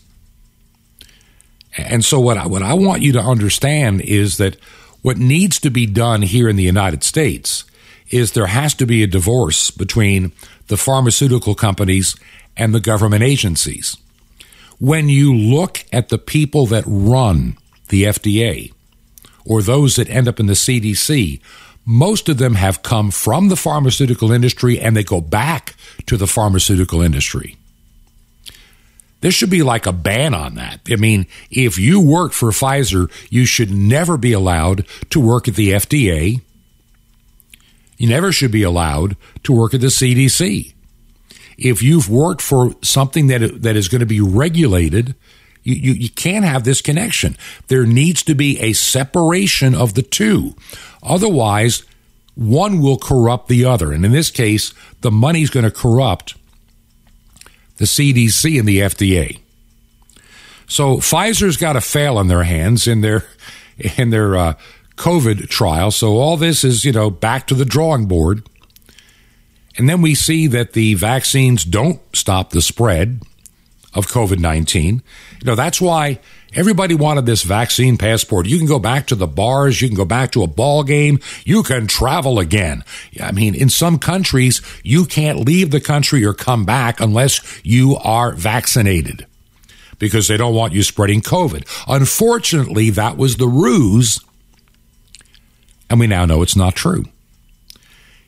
And 1.77 2.03
so, 2.03 2.19
what 2.19 2.37
I, 2.37 2.47
what 2.47 2.61
I 2.61 2.73
want 2.73 3.01
you 3.01 3.13
to 3.13 3.21
understand 3.21 4.01
is 4.01 4.37
that 4.37 4.57
what 5.01 5.17
needs 5.17 5.59
to 5.61 5.69
be 5.69 5.85
done 5.85 6.21
here 6.21 6.47
in 6.49 6.57
the 6.57 6.63
United 6.63 7.03
States 7.03 7.63
is 8.09 8.33
there 8.33 8.47
has 8.47 8.73
to 8.75 8.85
be 8.85 9.03
a 9.03 9.07
divorce 9.07 9.71
between 9.71 10.33
the 10.67 10.77
pharmaceutical 10.77 11.55
companies 11.55 12.15
and 12.57 12.75
the 12.75 12.81
government 12.81 13.23
agencies. 13.23 13.95
When 14.79 15.09
you 15.09 15.33
look 15.33 15.85
at 15.93 16.09
the 16.09 16.17
people 16.17 16.65
that 16.67 16.83
run 16.85 17.57
the 17.87 18.03
FDA 18.03 18.73
or 19.45 19.61
those 19.61 19.95
that 19.95 20.09
end 20.09 20.27
up 20.27 20.39
in 20.39 20.45
the 20.45 20.53
CDC, 20.53 21.39
most 21.85 22.29
of 22.29 22.37
them 22.37 22.55
have 22.55 22.83
come 22.83 23.11
from 23.11 23.49
the 23.49 23.55
pharmaceutical 23.55 24.31
industry 24.31 24.79
and 24.79 24.95
they 24.95 25.03
go 25.03 25.21
back 25.21 25.75
to 26.05 26.17
the 26.17 26.27
pharmaceutical 26.27 27.01
industry. 27.01 27.57
There 29.21 29.31
should 29.31 29.49
be 29.49 29.61
like 29.61 29.85
a 29.85 29.91
ban 29.91 30.33
on 30.33 30.55
that. 30.55 30.79
I 30.89 30.95
mean, 30.95 31.27
if 31.51 31.77
you 31.77 32.01
work 32.01 32.33
for 32.33 32.49
Pfizer, 32.49 33.11
you 33.29 33.45
should 33.45 33.71
never 33.71 34.17
be 34.17 34.33
allowed 34.33 34.85
to 35.11 35.19
work 35.19 35.47
at 35.47 35.55
the 35.55 35.71
FDA 35.71 36.41
you 38.01 38.07
never 38.07 38.31
should 38.31 38.49
be 38.49 38.63
allowed 38.63 39.15
to 39.43 39.53
work 39.53 39.75
at 39.75 39.81
the 39.81 39.87
CDC. 39.87 40.73
If 41.55 41.83
you've 41.83 42.09
worked 42.09 42.41
for 42.41 42.73
something 42.81 43.27
that, 43.27 43.61
that 43.61 43.75
is 43.75 43.89
going 43.89 43.99
to 43.99 44.07
be 44.07 44.19
regulated, 44.19 45.13
you, 45.63 45.75
you, 45.75 45.93
you 45.93 46.09
can't 46.09 46.45
have 46.45 46.63
this 46.63 46.81
connection. 46.81 47.37
There 47.67 47.85
needs 47.85 48.23
to 48.23 48.35
be 48.35 48.59
a 48.59 48.73
separation 48.73 49.75
of 49.75 49.93
the 49.93 50.01
two. 50.01 50.55
Otherwise, 51.03 51.83
one 52.35 52.81
will 52.81 52.97
corrupt 52.97 53.47
the 53.47 53.65
other. 53.65 53.91
And 53.91 54.05
in 54.05 54.11
this 54.11 54.31
case, 54.31 54.73
the 55.01 55.11
money's 55.11 55.49
going 55.49 55.65
to 55.65 55.71
corrupt 55.71 56.35
the 57.77 57.85
CDC 57.85 58.59
and 58.59 58.67
the 58.67 58.79
FDA. 58.79 59.39
So 60.67 60.97
Pfizer's 60.97 61.57
got 61.57 61.75
a 61.75 61.81
fail 61.81 62.17
on 62.17 62.27
their 62.27 62.43
hands 62.43 62.87
in 62.87 63.01
their 63.01 63.25
in 63.97 64.09
their 64.09 64.35
uh, 64.35 64.53
COVID 64.95 65.49
trial. 65.49 65.91
So 65.91 66.17
all 66.17 66.37
this 66.37 66.63
is, 66.63 66.85
you 66.85 66.91
know, 66.91 67.09
back 67.09 67.47
to 67.47 67.55
the 67.55 67.65
drawing 67.65 68.05
board. 68.05 68.47
And 69.77 69.89
then 69.89 70.01
we 70.01 70.15
see 70.15 70.47
that 70.47 70.73
the 70.73 70.93
vaccines 70.93 71.63
don't 71.63 71.99
stop 72.15 72.51
the 72.51 72.61
spread 72.61 73.21
of 73.93 74.07
COVID 74.07 74.39
19. 74.39 74.95
You 74.95 75.45
know, 75.45 75.55
that's 75.55 75.81
why 75.81 76.19
everybody 76.53 76.95
wanted 76.95 77.25
this 77.25 77.43
vaccine 77.43 77.97
passport. 77.97 78.45
You 78.45 78.57
can 78.57 78.67
go 78.67 78.79
back 78.79 79.07
to 79.07 79.15
the 79.15 79.27
bars, 79.27 79.81
you 79.81 79.87
can 79.87 79.97
go 79.97 80.05
back 80.05 80.31
to 80.31 80.43
a 80.43 80.47
ball 80.47 80.83
game, 80.83 81.19
you 81.45 81.63
can 81.63 81.87
travel 81.87 82.39
again. 82.39 82.83
I 83.21 83.31
mean, 83.31 83.55
in 83.55 83.69
some 83.69 83.99
countries, 83.99 84.61
you 84.83 85.05
can't 85.05 85.39
leave 85.45 85.71
the 85.71 85.81
country 85.81 86.25
or 86.25 86.33
come 86.33 86.65
back 86.65 86.99
unless 86.99 87.61
you 87.63 87.97
are 87.97 88.33
vaccinated. 88.33 89.25
because 89.99 90.27
they 90.27 90.35
don't 90.35 90.55
want 90.55 90.73
you 90.73 90.81
spreading 90.81 91.21
COVID. 91.21 91.63
Unfortunately, 91.87 92.89
that 92.89 93.17
was 93.17 93.37
the 93.37 93.47
ruse, 93.47 94.19
and 95.91 95.99
we 95.99 96.07
now 96.07 96.25
know 96.25 96.41
it's 96.41 96.55
not 96.55 96.75
true. 96.75 97.05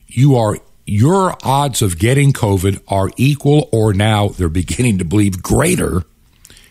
You 0.06 0.36
are 0.36 0.58
your 0.86 1.36
odds 1.42 1.82
of 1.82 1.98
getting 1.98 2.32
COVID 2.32 2.80
are 2.88 3.10
equal 3.16 3.68
or 3.72 3.92
now 3.92 4.28
they're 4.28 4.48
beginning 4.48 4.98
to 4.98 5.04
believe 5.04 5.42
greater 5.42 6.04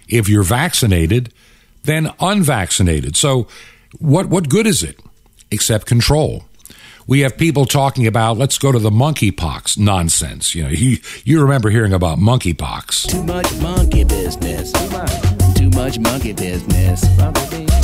if 0.07 0.29
you're 0.29 0.43
vaccinated 0.43 1.33
than 1.83 2.11
unvaccinated. 2.19 3.15
So 3.15 3.47
what 3.99 4.27
what 4.27 4.49
good 4.49 4.67
is 4.67 4.83
it 4.83 4.99
except 5.51 5.85
control? 5.85 6.43
We 7.05 7.19
have 7.21 7.37
people 7.37 7.65
talking 7.65 8.07
about 8.07 8.37
let's 8.37 8.57
go 8.57 8.71
to 8.71 8.79
the 8.79 8.89
monkeypox 8.89 9.77
nonsense. 9.77 10.55
You 10.55 10.63
know, 10.63 10.69
you, 10.71 10.97
you 11.25 11.41
remember 11.41 11.69
hearing 11.69 11.93
about 11.93 12.17
monkeypox. 12.19 13.09
Too 13.09 13.23
much 13.23 13.53
monkey 13.61 14.03
business. 14.03 14.71
Too 15.55 15.69
much 15.71 15.99
monkey 15.99 16.33
business. 16.33 17.01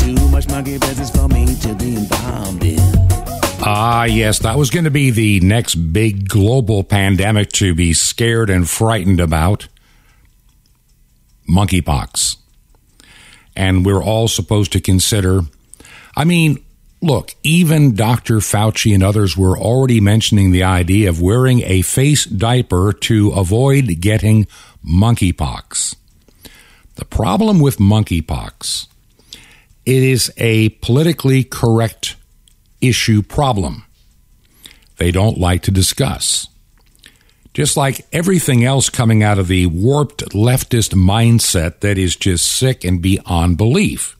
Too 0.02 0.30
much 0.30 0.48
monkey 0.48 0.78
business 0.78 1.10
for 1.10 1.28
me 1.28 1.46
to 1.56 1.76
be 1.76 1.96
involved 1.96 2.64
in. 2.64 3.19
Ah, 3.62 4.06
yes, 4.06 4.40
that 4.40 4.58
was 4.58 4.70
going 4.70 4.86
to 4.86 4.92
be 4.92 5.12
the 5.12 5.42
next 5.42 5.76
big 5.76 6.30
global 6.30 6.84
pandemic 6.84 7.52
to 7.54 7.76
be 7.76 7.94
scared 7.94 8.50
and 8.50 8.70
frightened 8.70 9.20
about 9.20 9.68
monkeypox. 11.50 12.38
And 13.58 13.86
we're 13.86 14.04
all 14.04 14.30
supposed 14.30 14.72
to 14.72 14.80
consider. 14.80 15.42
I 16.16 16.24
mean, 16.24 16.64
look, 17.02 17.36
even 17.44 17.96
Dr. 17.96 18.36
Fauci 18.36 18.94
and 18.94 19.04
others 19.04 19.36
were 19.36 19.58
already 19.58 20.00
mentioning 20.00 20.52
the 20.52 20.64
idea 20.64 21.10
of 21.10 21.22
wearing 21.22 21.62
a 21.64 21.82
face 21.82 22.24
diaper 22.24 22.94
to 22.94 23.32
avoid 23.32 24.00
getting 24.00 24.48
monkeypox. 24.86 25.96
The 26.96 27.06
problem 27.06 27.60
with 27.60 27.78
monkeypox, 27.78 28.88
it 29.86 30.04
is 30.04 30.32
a 30.38 30.70
politically 30.70 31.44
correct 31.44 32.16
issue 32.82 33.22
problem 33.22 33.86
they 35.00 35.12
don't 35.12 35.38
like 35.38 35.64
to 35.64 35.72
discuss. 35.72 36.48
Just 37.54 37.76
like 37.76 38.06
everything 38.14 38.64
else 38.64 38.90
coming 38.90 39.24
out 39.24 39.40
of 39.40 39.48
the 39.48 39.66
warped 39.66 40.30
leftist 40.30 40.94
mindset 40.94 41.80
that 41.80 41.98
is 41.98 42.16
just 42.16 42.46
sick 42.46 42.84
and 42.84 43.02
beyond 43.02 43.58
belief. 43.58 44.16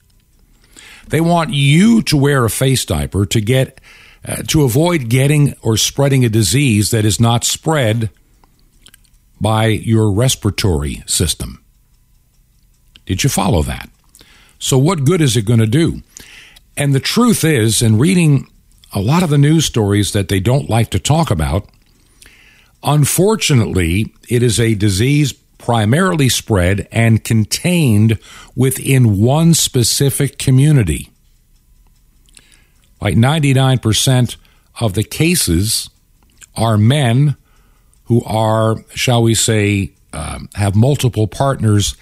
They 1.08 1.20
want 1.20 1.52
you 1.52 2.02
to 2.02 2.16
wear 2.16 2.44
a 2.44 2.50
face 2.50 2.84
diaper 2.84 3.26
to 3.26 3.40
get 3.40 3.80
uh, 4.26 4.42
to 4.48 4.64
avoid 4.64 5.08
getting 5.08 5.54
or 5.62 5.76
spreading 5.76 6.24
a 6.24 6.28
disease 6.28 6.90
that 6.90 7.04
is 7.04 7.20
not 7.20 7.44
spread 7.44 8.10
by 9.40 9.66
your 9.66 10.12
respiratory 10.12 11.02
system. 11.06 11.64
Did 13.06 13.22
you 13.24 13.30
follow 13.30 13.62
that? 13.62 13.88
So 14.58 14.76
what 14.76 15.04
good 15.04 15.20
is 15.20 15.36
it 15.36 15.46
going 15.46 15.60
to 15.60 15.66
do? 15.66 16.02
And 16.76 16.94
the 16.94 17.00
truth 17.00 17.44
is, 17.44 17.80
in 17.82 17.98
reading 17.98 18.49
a 18.92 19.00
lot 19.00 19.22
of 19.22 19.30
the 19.30 19.38
news 19.38 19.66
stories 19.66 20.12
that 20.12 20.28
they 20.28 20.40
don't 20.40 20.68
like 20.68 20.90
to 20.90 20.98
talk 20.98 21.30
about, 21.30 21.68
unfortunately, 22.82 24.12
it 24.28 24.42
is 24.42 24.58
a 24.58 24.74
disease 24.74 25.32
primarily 25.58 26.28
spread 26.28 26.88
and 26.90 27.22
contained 27.22 28.18
within 28.56 29.20
one 29.20 29.54
specific 29.54 30.38
community. 30.38 31.10
Like 33.00 33.14
99% 33.14 34.36
of 34.80 34.94
the 34.94 35.04
cases 35.04 35.90
are 36.56 36.76
men 36.76 37.36
who 38.04 38.24
are, 38.24 38.84
shall 38.94 39.22
we 39.22 39.34
say, 39.34 39.92
um, 40.12 40.48
have 40.54 40.74
multiple 40.74 41.26
partners 41.26 41.96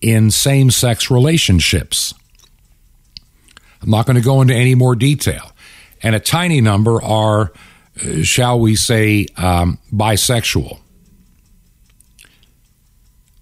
in 0.00 0.30
same 0.30 0.70
sex 0.70 1.10
relationships. 1.10 2.14
I'm 3.82 3.90
not 3.90 4.06
going 4.06 4.16
to 4.16 4.22
go 4.22 4.40
into 4.40 4.54
any 4.54 4.74
more 4.74 4.94
detail. 4.94 5.52
And 6.02 6.14
a 6.14 6.20
tiny 6.20 6.60
number 6.60 7.02
are, 7.02 7.52
uh, 8.00 8.22
shall 8.22 8.60
we 8.60 8.76
say, 8.76 9.26
um, 9.36 9.78
bisexual. 9.92 10.78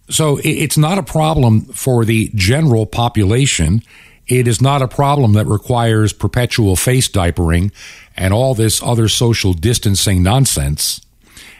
So 0.08 0.38
it's 0.44 0.78
not 0.78 0.98
a 0.98 1.02
problem 1.02 1.62
for 1.62 2.04
the 2.04 2.30
general 2.34 2.86
population. 2.86 3.82
It 4.28 4.46
is 4.46 4.60
not 4.62 4.80
a 4.80 4.88
problem 4.88 5.32
that 5.32 5.46
requires 5.46 6.12
perpetual 6.12 6.76
face 6.76 7.08
diapering 7.08 7.72
and 8.16 8.32
all 8.32 8.54
this 8.54 8.80
other 8.82 9.08
social 9.08 9.52
distancing 9.52 10.22
nonsense 10.22 11.00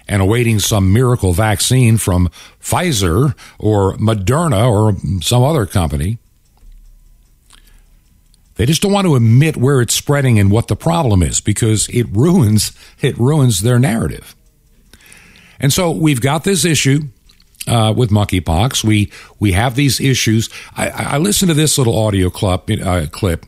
and 0.08 0.22
awaiting 0.22 0.60
some 0.60 0.92
miracle 0.92 1.32
vaccine 1.32 1.96
from 1.96 2.30
Pfizer 2.60 3.34
or 3.58 3.96
Moderna 3.96 4.70
or 4.70 4.96
some 5.20 5.42
other 5.42 5.66
company. 5.66 6.18
They 8.56 8.66
just 8.66 8.82
don't 8.82 8.92
want 8.92 9.06
to 9.06 9.14
admit 9.14 9.56
where 9.56 9.80
it's 9.80 9.94
spreading 9.94 10.38
and 10.38 10.50
what 10.50 10.68
the 10.68 10.76
problem 10.76 11.22
is 11.22 11.40
because 11.40 11.88
it 11.88 12.06
ruins 12.10 12.76
it 13.00 13.16
ruins 13.18 13.60
their 13.60 13.78
narrative. 13.78 14.34
And 15.60 15.72
so 15.72 15.90
we've 15.90 16.20
got 16.20 16.44
this 16.44 16.64
issue 16.64 17.02
uh, 17.66 17.92
with 17.96 18.10
monkeypox. 18.10 18.82
We 18.84 19.10
we 19.38 19.52
have 19.52 19.74
these 19.74 20.00
issues. 20.00 20.48
I, 20.76 20.88
I 20.88 21.18
listened 21.18 21.50
to 21.50 21.54
this 21.54 21.78
little 21.78 21.98
audio 21.98 22.30
clip. 22.30 22.70
Uh, 22.70 23.06
clip. 23.10 23.46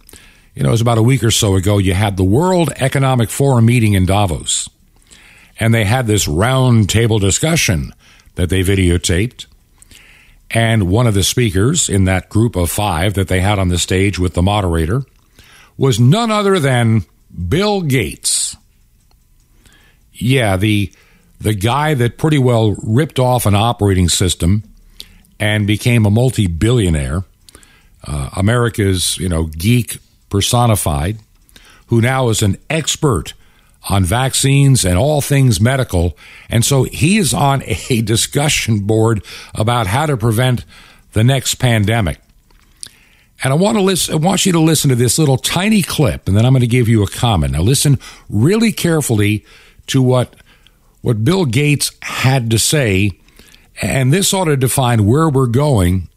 You 0.54 0.62
know, 0.64 0.70
it 0.70 0.72
was 0.72 0.80
about 0.80 0.98
a 0.98 1.02
week 1.02 1.22
or 1.22 1.30
so 1.30 1.54
ago. 1.54 1.78
You 1.78 1.94
had 1.94 2.16
the 2.16 2.24
World 2.24 2.70
Economic 2.76 3.30
Forum 3.30 3.66
meeting 3.66 3.94
in 3.94 4.06
Davos, 4.06 4.68
and 5.60 5.72
they 5.72 5.84
had 5.84 6.06
this 6.06 6.26
round 6.26 6.90
table 6.90 7.18
discussion 7.18 7.94
that 8.34 8.50
they 8.50 8.62
videotaped. 8.62 9.46
And 10.50 10.88
one 10.88 11.06
of 11.06 11.14
the 11.14 11.22
speakers 11.22 11.88
in 11.88 12.04
that 12.04 12.28
group 12.28 12.56
of 12.56 12.70
five 12.70 13.14
that 13.14 13.28
they 13.28 13.40
had 13.40 13.58
on 13.58 13.68
the 13.68 13.78
stage 13.78 14.18
with 14.18 14.34
the 14.34 14.42
moderator 14.42 15.04
was 15.76 16.00
none 16.00 16.30
other 16.30 16.58
than 16.58 17.04
Bill 17.48 17.82
Gates. 17.82 18.56
Yeah, 20.12 20.56
the 20.56 20.92
the 21.40 21.54
guy 21.54 21.94
that 21.94 22.18
pretty 22.18 22.38
well 22.38 22.74
ripped 22.82 23.18
off 23.18 23.46
an 23.46 23.54
operating 23.54 24.08
system 24.08 24.64
and 25.38 25.68
became 25.68 26.04
a 26.04 26.10
multi-billionaire, 26.10 27.22
uh, 28.04 28.30
America's 28.34 29.16
you 29.18 29.28
know 29.28 29.44
geek 29.44 29.98
personified, 30.30 31.18
who 31.86 32.00
now 32.00 32.28
is 32.28 32.42
an 32.42 32.56
expert 32.68 33.34
on 33.88 34.04
vaccines 34.04 34.84
and 34.84 34.98
all 34.98 35.20
things 35.20 35.60
medical. 35.60 36.16
And 36.48 36.64
so 36.64 36.84
he 36.84 37.18
is 37.18 37.32
on 37.32 37.62
a 37.64 38.00
discussion 38.02 38.80
board 38.80 39.24
about 39.54 39.86
how 39.86 40.06
to 40.06 40.16
prevent 40.16 40.64
the 41.12 41.24
next 41.24 41.56
pandemic. 41.56 42.20
And 43.42 43.52
I 43.52 43.56
want 43.56 43.76
to 43.76 43.82
listen, 43.82 44.14
I 44.14 44.16
want 44.16 44.44
you 44.46 44.52
to 44.52 44.60
listen 44.60 44.90
to 44.90 44.96
this 44.96 45.18
little 45.18 45.36
tiny 45.36 45.82
clip, 45.82 46.26
and 46.26 46.36
then 46.36 46.44
I'm 46.44 46.52
going 46.52 46.60
to 46.60 46.66
give 46.66 46.88
you 46.88 47.04
a 47.04 47.08
comment. 47.08 47.52
Now 47.52 47.62
listen 47.62 47.98
really 48.28 48.72
carefully 48.72 49.44
to 49.88 50.02
what 50.02 50.34
what 51.02 51.24
Bill 51.24 51.44
Gates 51.44 51.92
had 52.02 52.50
to 52.50 52.58
say, 52.58 53.12
and 53.80 54.12
this 54.12 54.34
ought 54.34 54.46
to 54.46 54.56
define 54.56 55.06
where 55.06 55.28
we're 55.28 55.46
going 55.46 56.08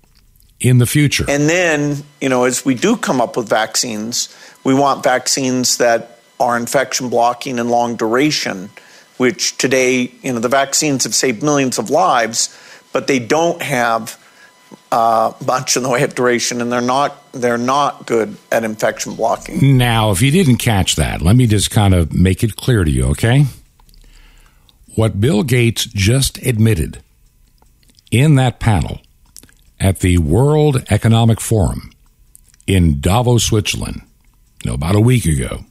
in 0.59 0.79
the 0.79 0.87
future. 0.87 1.25
And 1.27 1.47
then, 1.47 2.03
you 2.19 2.29
know, 2.29 2.45
as 2.45 2.65
we 2.65 2.73
do 2.73 2.97
come 2.97 3.21
up 3.21 3.37
with 3.37 3.47
vaccines, 3.47 4.35
we 4.63 4.73
want 4.73 5.03
vaccines 5.03 5.77
that 5.77 6.20
are 6.41 6.57
infection 6.57 7.09
blocking 7.09 7.59
and 7.59 7.69
long 7.69 7.95
duration, 7.95 8.69
which 9.17 9.57
today, 9.57 10.11
you 10.23 10.33
know, 10.33 10.39
the 10.39 10.49
vaccines 10.49 11.03
have 11.03 11.13
saved 11.13 11.43
millions 11.43 11.77
of 11.77 11.89
lives, 11.89 12.57
but 12.91 13.07
they 13.07 13.19
don't 13.19 13.61
have 13.61 14.17
uh, 14.91 15.31
much 15.45 15.77
in 15.77 15.83
the 15.83 15.89
way 15.89 16.03
of 16.03 16.15
duration, 16.15 16.59
and 16.61 16.71
they're 16.71 16.81
not 16.81 17.31
they're 17.31 17.57
not 17.57 18.05
good 18.07 18.35
at 18.51 18.63
infection 18.63 19.15
blocking. 19.15 19.77
Now, 19.77 20.11
if 20.11 20.21
you 20.21 20.31
didn't 20.31 20.57
catch 20.57 20.95
that, 20.95 21.21
let 21.21 21.35
me 21.35 21.47
just 21.47 21.71
kind 21.71 21.93
of 21.93 22.13
make 22.13 22.43
it 22.43 22.55
clear 22.55 22.83
to 22.83 22.91
you, 22.91 23.05
okay? 23.05 23.45
What 24.95 25.21
Bill 25.21 25.43
Gates 25.43 25.85
just 25.85 26.37
admitted 26.45 27.01
in 28.09 28.35
that 28.35 28.59
panel 28.59 28.99
at 29.79 29.99
the 29.99 30.17
World 30.17 30.83
Economic 30.89 31.39
Forum 31.39 31.91
in 32.67 32.99
Davos, 32.99 33.45
Switzerland, 33.45 34.01
you 34.63 34.69
know, 34.69 34.75
about 34.75 34.95
a 34.95 34.99
week 34.99 35.25
ago, 35.25 35.63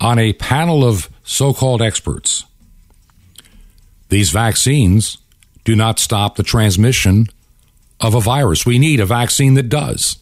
on 0.00 0.18
a 0.18 0.32
panel 0.34 0.84
of 0.84 1.08
so 1.24 1.52
called 1.52 1.82
experts. 1.82 2.44
These 4.08 4.30
vaccines 4.30 5.18
do 5.64 5.74
not 5.74 5.98
stop 5.98 6.36
the 6.36 6.42
transmission 6.42 7.26
of 8.00 8.14
a 8.14 8.20
virus. 8.20 8.64
We 8.64 8.78
need 8.78 9.00
a 9.00 9.06
vaccine 9.06 9.54
that 9.54 9.68
does. 9.68 10.18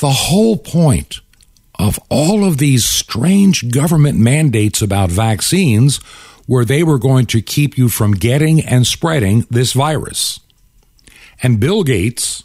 The 0.00 0.10
whole 0.10 0.56
point 0.56 1.20
of 1.78 1.98
all 2.08 2.44
of 2.44 2.58
these 2.58 2.84
strange 2.84 3.70
government 3.70 4.18
mandates 4.18 4.80
about 4.80 5.10
vaccines 5.10 6.00
were 6.46 6.64
they 6.64 6.82
were 6.82 6.98
going 6.98 7.26
to 7.26 7.42
keep 7.42 7.76
you 7.76 7.88
from 7.88 8.12
getting 8.12 8.60
and 8.60 8.86
spreading 8.86 9.46
this 9.50 9.72
virus. 9.72 10.40
And 11.42 11.60
Bill 11.60 11.84
Gates, 11.84 12.44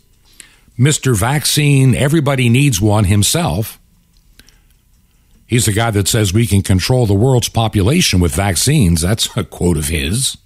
Mr. 0.78 1.18
Vaccine, 1.18 1.96
everybody 1.96 2.50
needs 2.50 2.80
one 2.80 3.06
himself, 3.06 3.80
He's 5.48 5.66
the 5.66 5.74
guy 5.74 5.92
that 5.92 6.08
says 6.08 6.34
we 6.34 6.48
can 6.48 6.62
control 6.62 7.06
the 7.06 7.14
world's 7.14 7.50
population 7.50 8.20
with 8.20 8.34
vaccines. 8.34 9.02
That's 9.02 9.36
a 9.38 9.44
quote 9.44 9.78
of 9.78 9.90
his. 9.90 10.38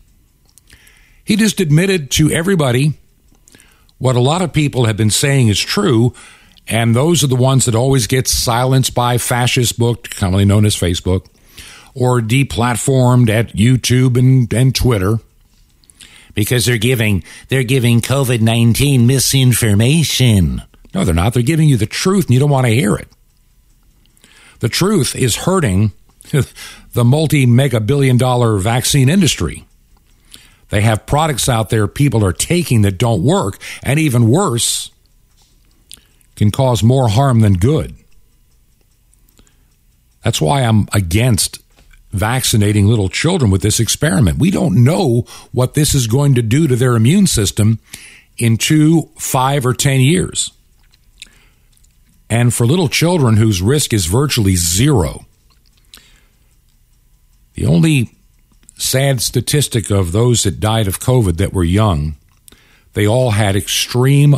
He 1.24 1.36
just 1.36 1.62
admitted 1.62 2.12
to 2.12 2.32
everybody 2.32 2.94
what 3.98 4.16
a 4.16 4.22
lot 4.22 4.42
of 4.42 4.52
people 4.54 4.86
have 4.86 4.98
been 4.98 5.10
saying 5.10 5.48
is 5.48 5.60
true, 5.60 6.14
and 6.68 6.96
those 6.96 7.24
are 7.24 7.28
the 7.28 7.36
ones 7.36 7.66
that 7.66 7.76
always 7.76 8.08
get 8.08 8.28
silenced 8.28 8.96
by 8.96 9.18
fascist 9.18 9.78
book, 9.78 10.10
commonly 10.10 10.46
known 10.46 10.66
as 10.66 10.76
Facebook, 10.76 11.28
or 11.94 12.20
deplatformed 12.20 13.30
at 13.30 13.50
YouTube 13.50 14.18
and, 14.18 14.52
and 14.54 14.74
Twitter 14.74 15.20
because 16.34 16.66
they're 16.66 16.78
giving 16.78 17.24
they're 17.50 17.64
giving 17.64 18.02
COVID 18.02 18.42
nineteen 18.42 19.06
misinformation. 19.06 20.62
No, 20.94 21.04
they're 21.04 21.14
not. 21.14 21.34
They're 21.34 21.44
giving 21.44 21.70
you 21.70 21.78
the 21.78 21.86
truth, 21.86 22.26
and 22.26 22.34
you 22.34 22.40
don't 22.40 22.50
want 22.50 22.66
to 22.66 22.74
hear 22.74 22.96
it. 22.96 23.08
The 24.60 24.70
truth 24.70 25.16
is 25.16 25.36
hurting 25.38 25.94
the 26.94 27.06
multi 27.06 27.46
mega 27.46 27.80
billion 27.80 28.18
dollar 28.18 28.58
vaccine 28.58 29.10
industry. 29.10 29.66
They 30.70 30.82
have 30.82 31.06
products 31.06 31.50
out 31.50 31.70
there 31.70 31.88
people 31.88 32.24
are 32.24 32.34
taking 32.34 32.84
that 32.84 32.98
don't 32.98 33.24
work, 33.24 33.58
and 33.82 34.00
even 34.00 34.30
worse, 34.30 34.92
can 36.36 36.52
cause 36.52 36.84
more 36.84 37.10
harm 37.10 37.40
than 37.42 37.54
good. 37.54 37.96
That's 40.24 40.40
why 40.40 40.62
I'm 40.62 40.88
against 40.94 41.60
vaccinating 42.12 42.88
little 42.88 43.10
children 43.10 43.52
with 43.52 43.62
this 43.62 43.80
experiment. 43.80 44.40
We 44.40 44.52
don't 44.52 44.84
know 44.84 45.26
what 45.52 45.74
this 45.74 45.94
is 45.94 46.08
going 46.08 46.36
to 46.36 46.42
do 46.42 46.68
to 46.68 46.76
their 46.76 46.96
immune 46.96 47.28
system 47.28 47.80
in 48.38 48.58
two, 48.58 49.10
five, 49.18 49.66
or 49.66 49.74
10 49.74 50.02
years. 50.02 50.52
And 52.30 52.54
for 52.54 52.66
little 52.66 52.90
children 52.90 53.38
whose 53.38 53.62
risk 53.62 53.92
is 53.92 54.06
virtually 54.06 54.56
zero, 54.56 55.26
the 57.56 57.66
only 57.66 58.12
sad 58.78 59.22
statistic 59.22 59.90
of 59.90 60.12
those 60.12 60.44
that 60.44 60.60
died 60.60 60.88
of 60.88 61.00
COVID 61.00 61.38
that 61.38 61.54
were 61.54 61.64
young, 61.64 62.16
they 62.94 63.08
all 63.08 63.32
had 63.32 63.56
extreme 63.56 64.36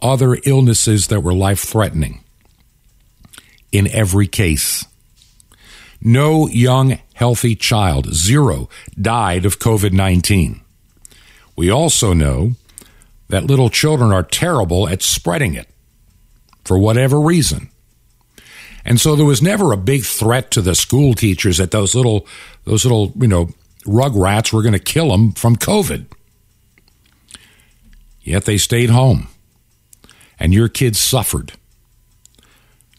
other 0.00 0.38
illnesses 0.44 1.08
that 1.08 1.20
were 1.20 1.34
life 1.34 1.60
threatening 1.60 2.24
in 3.72 3.88
every 3.88 4.26
case. 4.26 4.86
No 6.00 6.48
young, 6.48 6.98
healthy 7.14 7.54
child, 7.54 8.14
zero, 8.14 8.68
died 9.00 9.44
of 9.44 9.58
COVID 9.58 9.92
19. 9.92 10.60
We 11.56 11.70
also 11.70 12.12
know 12.12 12.52
that 13.28 13.44
little 13.44 13.70
children 13.70 14.12
are 14.12 14.22
terrible 14.22 14.88
at 14.88 15.02
spreading 15.02 15.54
it 15.54 15.68
for 16.64 16.78
whatever 16.78 17.20
reason. 17.20 17.70
And 18.84 19.00
so 19.00 19.16
there 19.16 19.24
was 19.24 19.42
never 19.42 19.72
a 19.72 19.78
big 19.78 20.04
threat 20.04 20.50
to 20.52 20.60
the 20.60 20.74
school 20.74 21.14
teachers 21.14 21.58
that 21.58 21.70
those 21.70 21.94
little, 21.94 22.26
those 22.64 22.84
little, 22.84 23.12
you 23.16 23.28
know, 23.28 23.48
rug 23.86 24.14
rats 24.14 24.52
were 24.52 24.62
going 24.62 24.74
to 24.74 24.78
kill 24.78 25.08
them 25.08 25.32
from 25.32 25.56
COVID. 25.56 26.06
Yet 28.20 28.44
they 28.44 28.58
stayed 28.58 28.90
home. 28.90 29.28
And 30.38 30.52
your 30.52 30.68
kids 30.68 30.98
suffered. 30.98 31.52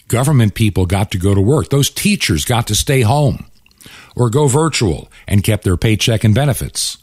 Government 0.08 0.56
people 0.56 0.86
got 0.86 1.12
to 1.12 1.18
go 1.18 1.36
to 1.36 1.42
work. 1.42 1.70
Those 1.70 1.90
teachers 1.90 2.46
got 2.46 2.68
to 2.68 2.76
stay 2.76 3.02
home 3.02 3.46
or 4.16 4.30
go 4.30 4.48
virtual 4.48 5.12
and 5.28 5.44
kept 5.44 5.64
their 5.64 5.78
paycheck 5.78 6.24
and 6.24 6.34
benefits. 6.34 6.98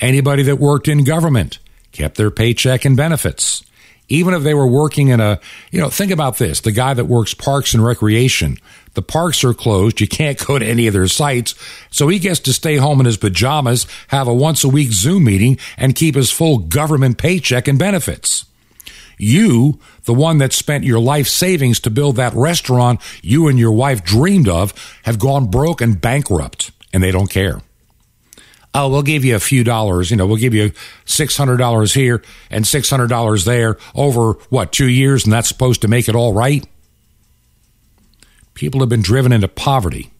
Anybody 0.00 0.42
that 0.44 0.56
worked 0.56 0.88
in 0.88 1.04
government 1.04 1.58
kept 1.90 2.16
their 2.16 2.30
paycheck 2.30 2.84
and 2.84 2.96
benefits 2.96 3.64
even 4.08 4.34
if 4.34 4.42
they 4.42 4.54
were 4.54 4.66
working 4.66 5.08
in 5.08 5.20
a, 5.20 5.40
you 5.70 5.80
know, 5.80 5.88
think 5.88 6.12
about 6.12 6.38
this 6.38 6.60
the 6.60 6.72
guy 6.72 6.94
that 6.94 7.06
works 7.06 7.34
parks 7.34 7.74
and 7.74 7.84
recreation, 7.84 8.58
the 8.94 9.02
parks 9.02 9.42
are 9.44 9.54
closed. 9.54 10.00
You 10.00 10.08
can't 10.08 10.38
go 10.46 10.58
to 10.58 10.66
any 10.66 10.86
of 10.86 10.94
their 10.94 11.08
sites. 11.08 11.54
So 11.90 12.08
he 12.08 12.18
gets 12.18 12.40
to 12.40 12.52
stay 12.52 12.76
home 12.76 13.00
in 13.00 13.06
his 13.06 13.16
pajamas, 13.16 13.86
have 14.08 14.28
a 14.28 14.34
once 14.34 14.64
a 14.64 14.68
week 14.68 14.92
Zoom 14.92 15.24
meeting, 15.24 15.58
and 15.76 15.94
keep 15.94 16.14
his 16.14 16.30
full 16.30 16.58
government 16.58 17.18
paycheck 17.18 17.68
and 17.68 17.78
benefits. 17.78 18.44
You, 19.18 19.78
the 20.04 20.14
one 20.14 20.38
that 20.38 20.52
spent 20.52 20.84
your 20.84 20.98
life 20.98 21.28
savings 21.28 21.78
to 21.80 21.90
build 21.90 22.16
that 22.16 22.34
restaurant 22.34 23.00
you 23.22 23.46
and 23.46 23.58
your 23.58 23.72
wife 23.72 24.02
dreamed 24.02 24.48
of, 24.48 24.74
have 25.04 25.18
gone 25.18 25.46
broke 25.46 25.80
and 25.80 26.00
bankrupt, 26.00 26.72
and 26.92 27.02
they 27.02 27.12
don't 27.12 27.30
care 27.30 27.60
oh, 28.74 28.88
we'll 28.88 29.02
give 29.02 29.24
you 29.24 29.36
a 29.36 29.40
few 29.40 29.64
dollars. 29.64 30.10
You 30.10 30.16
know, 30.16 30.26
we'll 30.26 30.36
give 30.36 30.54
you 30.54 30.70
$600 31.06 31.94
here 31.94 32.22
and 32.50 32.64
$600 32.64 33.44
there 33.44 33.78
over 33.94 34.32
what, 34.48 34.72
two 34.72 34.88
years, 34.88 35.24
and 35.24 35.32
that's 35.32 35.48
supposed 35.48 35.82
to 35.82 35.88
make 35.88 36.08
it 36.08 36.14
all 36.14 36.32
right? 36.32 36.66
People 38.54 38.80
have 38.80 38.88
been 38.88 39.02
driven 39.02 39.32
into 39.32 39.48
poverty. 39.48 40.10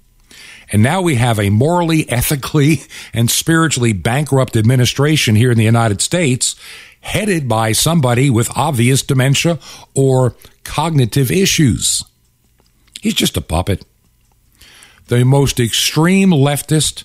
And 0.70 0.82
now 0.82 1.02
we 1.02 1.16
have 1.16 1.38
a 1.38 1.50
morally, 1.50 2.08
ethically, 2.10 2.82
and 3.12 3.30
spiritually 3.30 3.92
bankrupt 3.92 4.56
administration 4.56 5.34
here 5.34 5.50
in 5.50 5.58
the 5.58 5.64
United 5.64 6.00
States, 6.00 6.56
headed 7.00 7.48
by 7.48 7.72
somebody 7.72 8.30
with 8.30 8.50
obvious 8.56 9.02
dementia 9.02 9.58
or 9.94 10.34
cognitive 10.64 11.30
issues. 11.30 12.04
He's 13.00 13.14
just 13.14 13.36
a 13.36 13.40
puppet. 13.40 13.84
The 15.08 15.24
most 15.24 15.58
extreme 15.58 16.30
leftist 16.30 17.04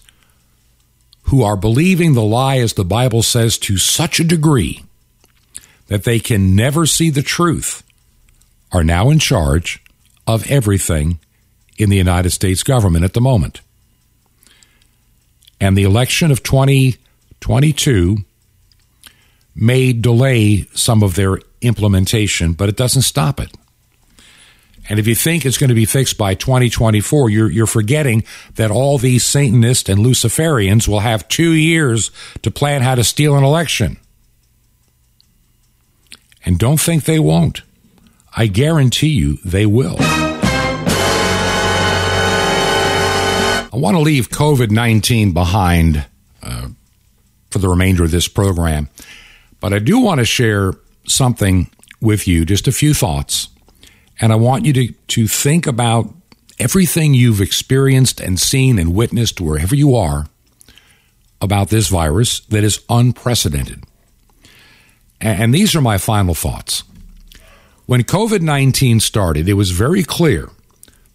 who 1.27 1.43
are 1.43 1.57
believing 1.57 2.13
the 2.13 2.23
lie, 2.23 2.57
as 2.57 2.73
the 2.73 2.85
Bible 2.85 3.21
says, 3.21 3.57
to 3.57 3.77
such 3.77 4.19
a 4.19 4.23
degree 4.23 4.83
that 5.87 6.03
they 6.03 6.19
can 6.19 6.55
never 6.55 6.85
see 6.85 7.09
the 7.09 7.21
truth, 7.21 7.83
are 8.71 8.83
now 8.83 9.09
in 9.09 9.19
charge 9.19 9.83
of 10.25 10.49
everything 10.49 11.19
in 11.77 11.89
the 11.89 11.97
United 11.97 12.29
States 12.31 12.63
government 12.63 13.05
at 13.05 13.13
the 13.13 13.21
moment. 13.21 13.61
And 15.59 15.77
the 15.77 15.83
election 15.83 16.31
of 16.31 16.43
2022 16.43 18.17
may 19.55 19.93
delay 19.93 20.67
some 20.73 21.03
of 21.03 21.15
their 21.15 21.39
implementation, 21.61 22.53
but 22.53 22.69
it 22.69 22.75
doesn't 22.75 23.01
stop 23.01 23.39
it. 23.39 23.51
And 24.89 24.99
if 24.99 25.07
you 25.07 25.15
think 25.15 25.45
it's 25.45 25.57
going 25.57 25.69
to 25.69 25.75
be 25.75 25.85
fixed 25.85 26.17
by 26.17 26.33
2024, 26.33 27.29
you're, 27.29 27.51
you're 27.51 27.67
forgetting 27.67 28.23
that 28.55 28.71
all 28.71 28.97
these 28.97 29.25
Satanists 29.25 29.89
and 29.89 29.99
Luciferians 29.99 30.87
will 30.87 31.01
have 31.01 31.27
two 31.27 31.51
years 31.51 32.09
to 32.41 32.51
plan 32.51 32.81
how 32.81 32.95
to 32.95 33.03
steal 33.03 33.35
an 33.35 33.43
election. 33.43 33.97
And 36.45 36.57
don't 36.57 36.79
think 36.79 37.03
they 37.03 37.19
won't. 37.19 37.63
I 38.35 38.47
guarantee 38.47 39.09
you 39.09 39.37
they 39.43 39.65
will. 39.65 39.97
I 43.69 43.69
want 43.73 43.97
to 43.97 44.01
leave 44.01 44.29
COVID 44.29 44.71
19 44.71 45.33
behind 45.33 46.05
uh, 46.41 46.69
for 47.51 47.59
the 47.59 47.67
remainder 47.67 48.05
of 48.05 48.11
this 48.11 48.27
program, 48.29 48.89
but 49.59 49.73
I 49.73 49.79
do 49.79 49.99
want 49.99 50.19
to 50.19 50.25
share 50.25 50.73
something 51.05 51.69
with 51.99 52.27
you, 52.27 52.45
just 52.45 52.67
a 52.67 52.71
few 52.71 52.93
thoughts 52.93 53.49
and 54.19 54.31
I 54.31 54.35
want 54.35 54.65
you 54.65 54.73
to, 54.73 54.87
to 54.91 55.27
think 55.27 55.67
about 55.67 56.13
everything 56.59 57.13
you've 57.13 57.41
experienced 57.41 58.19
and 58.19 58.39
seen 58.39 58.79
and 58.79 58.93
witnessed 58.93 59.39
wherever 59.39 59.75
you 59.75 59.95
are 59.95 60.27
about 61.39 61.69
this 61.69 61.87
virus 61.87 62.39
that 62.41 62.63
is 62.63 62.83
unprecedented. 62.89 63.83
And 65.21 65.53
these 65.53 65.75
are 65.75 65.81
my 65.81 65.97
final 65.97 66.33
thoughts. 66.33 66.83
When 67.85 68.03
COVID 68.03 68.41
19 68.41 68.99
started, 68.99 69.47
it 69.47 69.53
was 69.53 69.71
very 69.71 70.03
clear 70.03 70.49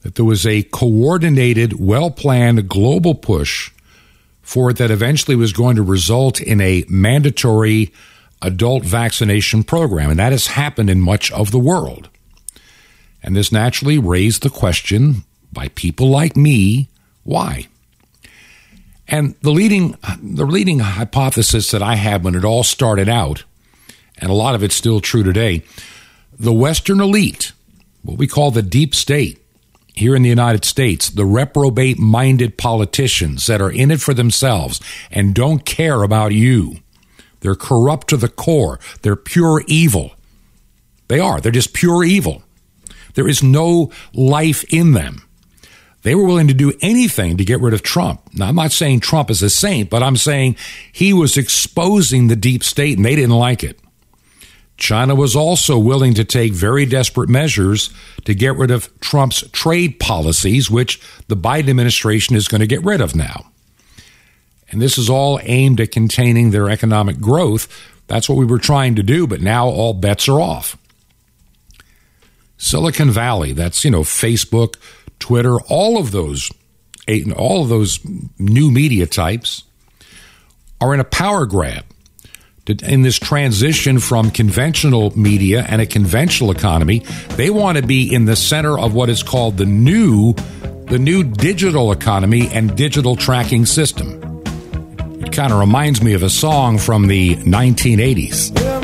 that 0.03 0.17
there 0.17 0.25
was 0.25 0.47
a 0.47 0.63
coordinated, 0.65 1.79
well 1.79 2.11
planned 2.11 2.69
global 2.69 3.15
push 3.15 3.71
for 4.43 4.71
it 4.71 4.79
that 4.79 4.91
eventually 4.91 5.37
was 5.37 5.53
going 5.53 5.77
to 5.77 5.83
result 5.83 6.41
in 6.41 6.61
a 6.61 6.85
mandatory 6.89 7.93
adult 8.41 8.85
vaccination 8.85 9.63
program. 9.63 10.11
And 10.11 10.19
that 10.19 10.33
has 10.33 10.49
happened 10.49 10.91
in 10.91 11.01
much 11.01 11.31
of 11.33 11.53
the 11.53 11.61
world. 11.61 12.09
And 13.23 13.37
this 13.37 13.53
naturally 13.53 13.99
raised 13.99 14.43
the 14.43 14.51
question 14.51 15.25
by 15.53 15.69
people 15.69 16.09
like 16.09 16.37
me 16.37 16.89
why? 17.25 17.69
And 19.07 19.35
the 19.43 19.51
leading, 19.51 19.97
the 20.21 20.47
leading 20.47 20.81
hypothesis 20.81 21.71
that 21.71 21.83
I 21.83 21.97
had 21.97 22.25
when 22.25 22.35
it 22.35 22.45
all 22.45 22.65
started 22.65 23.09
out, 23.09 23.45
and 24.19 24.31
a 24.31 24.35
lot 24.35 24.55
of 24.55 24.63
it's 24.63 24.75
still 24.75 25.01
true 25.01 25.23
today, 25.23 25.63
the 26.39 26.53
Western 26.53 27.01
elite, 27.01 27.53
what 28.03 28.19
we 28.19 28.27
call 28.27 28.51
the 28.51 28.63
deep 28.63 28.95
state 28.95 29.39
here 29.95 30.17
in 30.17 30.23
the 30.23 30.29
United 30.29 30.65
States, 30.65 31.11
the 31.11 31.27
reprobate 31.27 31.99
minded 31.99 32.57
politicians 32.57 33.47
that 33.47 33.61
are 33.61 33.71
in 33.71 33.91
it 33.91 34.01
for 34.01 34.15
themselves 34.15 34.81
and 35.11 35.35
don't 35.35 35.65
care 35.65 36.03
about 36.03 36.33
you. 36.33 36.77
They're 37.41 37.55
corrupt 37.55 38.09
to 38.09 38.17
the 38.17 38.29
core. 38.29 38.81
They're 39.03 39.17
pure 39.17 39.63
evil. 39.67 40.13
They 41.09 41.21
are. 41.21 41.41
They're 41.41 41.53
just 41.53 41.75
pure 41.75 42.05
evil. 42.05 42.43
There 43.15 43.29
is 43.29 43.43
no 43.43 43.91
life 44.15 44.65
in 44.73 44.93
them. 44.93 45.23
They 46.03 46.15
were 46.15 46.25
willing 46.25 46.49
to 46.49 46.55
do 46.55 46.73
anything 46.81 47.37
to 47.37 47.45
get 47.45 47.61
rid 47.61 47.75
of 47.75 47.83
Trump. 47.83 48.21
Now, 48.35 48.49
I'm 48.49 48.57
not 48.57 48.73
saying 48.73 49.01
Trump 49.01 49.31
is 49.31 49.43
a 49.43 49.51
saint, 49.51 49.89
but 49.89 50.03
I'm 50.03 50.17
saying 50.17 50.57
he 50.93 51.13
was 51.13 51.37
exposing 51.37 52.27
the 52.27 52.37
deep 52.37 52.65
state 52.65 52.97
and 52.97 53.05
they 53.05 53.15
didn't 53.15 53.37
like 53.37 53.63
it. 53.63 53.79
China 54.77 55.15
was 55.15 55.37
also 55.37 55.79
willing 55.79 56.15
to 56.15 56.25
take 56.25 56.53
very 56.53 56.87
desperate 56.87 57.29
measures 57.29 57.91
to 58.25 58.35
get 58.35 58.57
rid 58.57 58.73
of 58.73 58.91
Trump's 58.99 59.49
trade 59.51 60.01
policies, 60.01 60.69
which 60.69 61.01
the 61.29 61.37
Biden 61.37 61.71
administration 61.71 62.35
is 62.35 62.49
going 62.49 62.63
to 62.63 62.67
get 62.67 62.83
rid 62.83 63.01
of 63.01 63.15
now. 63.15 63.47
And 64.71 64.83
this 64.83 64.99
is 64.99 65.09
all 65.09 65.39
aimed 65.45 65.81
at 65.81 65.93
containing 65.93 66.51
their 66.51 66.69
economic 66.69 67.21
growth 67.21 67.69
That's 68.09 68.29
what 68.29 68.37
we 68.37 68.45
were 68.45 68.59
trying 68.59 68.97
to 68.97 69.03
do, 69.03 69.27
but 69.27 69.41
now 69.41 69.69
all 69.69 69.95
bets 69.95 70.29
are 70.29 70.41
off. 70.41 70.77
Silicon 72.63 73.11
Valley, 73.11 73.53
that's, 73.53 73.85
you 73.85 73.91
know, 73.91 74.03
Facebook, 74.03 74.77
Twitter, 75.19 75.61
all 75.63 75.99
of 75.99 76.13
those 76.13 76.51
all 77.37 77.63
of 77.65 77.69
those 77.69 77.99
new 78.39 78.71
media 78.71 79.07
types 79.07 79.65
are 80.81 80.95
in 80.95 81.01
a 81.01 81.05
power 81.05 81.47
grab 81.47 81.85
in 82.85 83.03
this 83.03 83.19
transition 83.19 83.99
from 83.99 84.31
conventional 84.31 85.11
media 85.19 85.67
and 85.69 85.83
a 85.83 85.87
conventional 85.87 86.53
economy. 86.53 87.01
They 87.31 87.51
want 87.51 87.79
to 87.79 87.85
be 87.85 88.15
in 88.15 88.25
the 88.25 88.37
center 88.37 88.79
of 88.79 88.95
what 88.95 89.11
is 89.11 89.25
called 89.25 89.57
the 89.57 89.67
new 89.67 90.35
the 90.87 90.99
new 90.99 91.25
digital 91.25 91.91
economy 91.91 92.49
and 92.49 92.77
digital 92.77 93.17
tracking 93.17 93.67
system. 93.67 94.23
It 95.21 95.33
kind 95.33 95.53
of 95.53 95.59
reminds 95.59 96.03
me 96.03 96.15
of 96.15 96.23
a 96.23 96.31
song 96.31 96.79
from 96.79 97.09
the 97.09 97.35
1980s. 97.35 98.82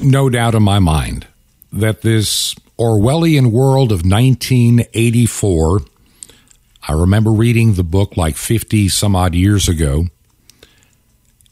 No 0.00 0.28
doubt 0.28 0.54
in 0.54 0.62
my 0.62 0.78
mind 0.78 1.26
that 1.72 2.02
this 2.02 2.54
Orwellian 2.78 3.50
world 3.50 3.90
of 3.92 4.04
1984, 4.04 5.80
I 6.88 6.92
remember 6.92 7.30
reading 7.30 7.74
the 7.74 7.84
book 7.84 8.16
like 8.16 8.36
50 8.36 8.88
some 8.88 9.16
odd 9.16 9.34
years 9.34 9.68
ago, 9.68 10.06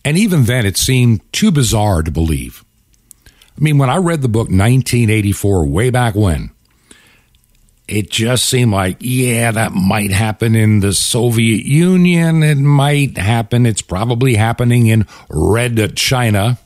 and 0.04 0.18
even 0.18 0.44
then 0.44 0.66
it 0.66 0.76
seemed 0.76 1.20
too 1.32 1.50
bizarre 1.50 2.02
to 2.02 2.10
believe. 2.10 2.64
I 3.26 3.60
mean, 3.60 3.78
when 3.78 3.90
I 3.90 3.96
read 3.96 4.22
the 4.22 4.28
book 4.28 4.48
1984, 4.48 5.66
way 5.66 5.90
back 5.90 6.14
when, 6.14 6.50
it 7.86 8.10
just 8.10 8.46
seemed 8.46 8.72
like, 8.72 8.96
yeah, 9.00 9.50
that 9.50 9.72
might 9.72 10.10
happen 10.10 10.54
in 10.54 10.80
the 10.80 10.92
Soviet 10.92 11.64
Union. 11.64 12.42
It 12.42 12.56
might 12.56 13.18
happen. 13.18 13.66
It's 13.66 13.82
probably 13.82 14.34
happening 14.34 14.86
in 14.86 15.06
Red 15.28 15.96
China. 15.96 16.58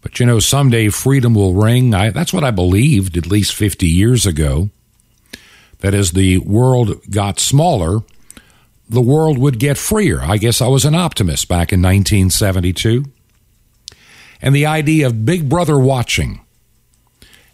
But 0.00 0.20
you 0.20 0.26
know, 0.26 0.38
someday 0.38 0.88
freedom 0.90 1.34
will 1.34 1.54
ring. 1.54 1.94
I, 1.94 2.10
that's 2.10 2.32
what 2.32 2.44
I 2.44 2.50
believed 2.50 3.16
at 3.16 3.26
least 3.26 3.54
50 3.54 3.86
years 3.86 4.26
ago. 4.26 4.70
That 5.80 5.94
as 5.94 6.12
the 6.12 6.38
world 6.38 7.00
got 7.10 7.38
smaller, 7.38 8.00
the 8.88 9.00
world 9.00 9.38
would 9.38 9.58
get 9.58 9.78
freer. 9.78 10.20
I 10.20 10.38
guess 10.38 10.60
I 10.60 10.68
was 10.68 10.84
an 10.84 10.94
optimist 10.94 11.46
back 11.48 11.72
in 11.72 11.80
1972. 11.80 13.04
And 14.40 14.54
the 14.54 14.66
idea 14.66 15.06
of 15.06 15.24
Big 15.24 15.48
Brother 15.48 15.78
watching. 15.78 16.40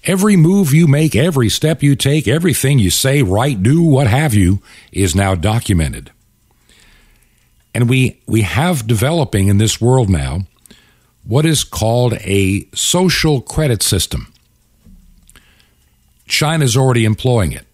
Every 0.04 0.37
move 0.37 0.74
you 0.74 0.87
make, 0.87 1.16
every 1.16 1.48
step 1.48 1.83
you 1.83 1.96
take, 1.96 2.28
everything 2.28 2.78
you 2.78 2.90
say, 2.90 3.22
write, 3.22 3.62
do, 3.62 3.83
what 3.83 4.07
have 4.07 4.35
you, 4.35 4.61
is 4.92 5.14
now 5.14 5.35
documented. 5.35 6.12
And 7.74 7.88
we, 7.88 8.20
we 8.26 8.42
have 8.42 8.87
developing 8.87 9.48
in 9.48 9.57
this 9.57 9.80
world 9.80 10.11
now 10.11 10.46
what 11.25 11.47
is 11.47 11.65
called 11.65 12.15
a 12.21 12.67
social 12.75 13.41
credit 13.41 13.83
system. 13.83 14.33
China's 16.27 16.77
already 16.77 17.05
employing 17.05 17.53
it. 17.53 17.67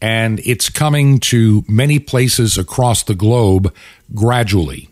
And 0.00 0.40
it's 0.40 0.68
coming 0.68 1.18
to 1.20 1.64
many 1.68 1.98
places 1.98 2.58
across 2.58 3.02
the 3.02 3.14
globe 3.14 3.74
gradually. 4.14 4.90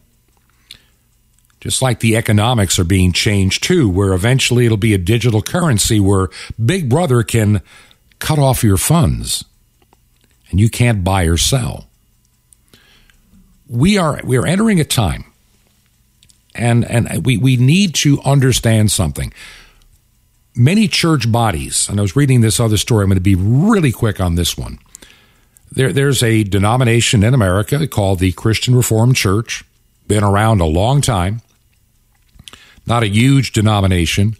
Just 1.61 1.83
like 1.83 2.01
the 2.01 2.17
economics 2.17 2.79
are 2.79 2.85
being 2.85 3.13
changed 3.13 3.63
too, 3.63 3.89
where 3.89 4.13
eventually 4.13 4.67
it'll 4.67 4.77
be 4.77 4.95
a 4.95 4.99
digital 4.99 5.43
currency 5.43 6.01
where 6.01 6.29
Big 6.63 6.89
Brother 6.89 7.23
can 7.23 7.63
cut 8.19 8.39
off 8.39 8.65
your 8.65 8.77
funds 8.77 9.45
and 10.51 10.61
you 10.61 10.69
can't 10.69 11.05
buy 11.05 11.25
or 11.25 11.37
sell. 11.37 11.89
We 13.69 13.99
are 13.99 14.21
we 14.25 14.37
are 14.37 14.47
entering 14.47 14.79
a 14.79 14.85
time 14.85 15.25
and 16.55 16.85
and 16.85 17.25
we 17.25 17.37
we 17.37 17.57
need 17.57 17.95
to 17.97 18.21
understand 18.23 18.91
something. 18.91 19.33
Many 20.57 20.87
church 20.87 21.31
bodies, 21.31 21.89
and 21.89 21.99
I 21.99 22.03
was 22.03 22.15
reading 22.15 22.41
this 22.41 22.61
other 22.61 22.77
story. 22.77 23.03
I'm 23.03 23.11
going 23.11 23.17
to 23.17 23.21
be 23.21 23.35
really 23.35 23.91
quick 23.91 24.21
on 24.21 24.37
this 24.37 24.57
one. 24.57 24.79
There, 25.73 25.93
there's 25.93 26.23
a 26.23 26.45
denomination 26.45 27.25
in 27.25 27.35
America 27.35 27.89
called 27.89 28.21
the 28.21 28.31
Christian 28.33 28.77
Reformed 28.77 29.17
Church. 29.17 29.65
Been 30.07 30.23
around 30.23 30.61
a 30.61 30.67
long 30.67 31.01
time. 31.01 31.41
Not 32.87 33.03
a 33.03 33.09
huge 33.09 33.53
denomination, 33.53 34.37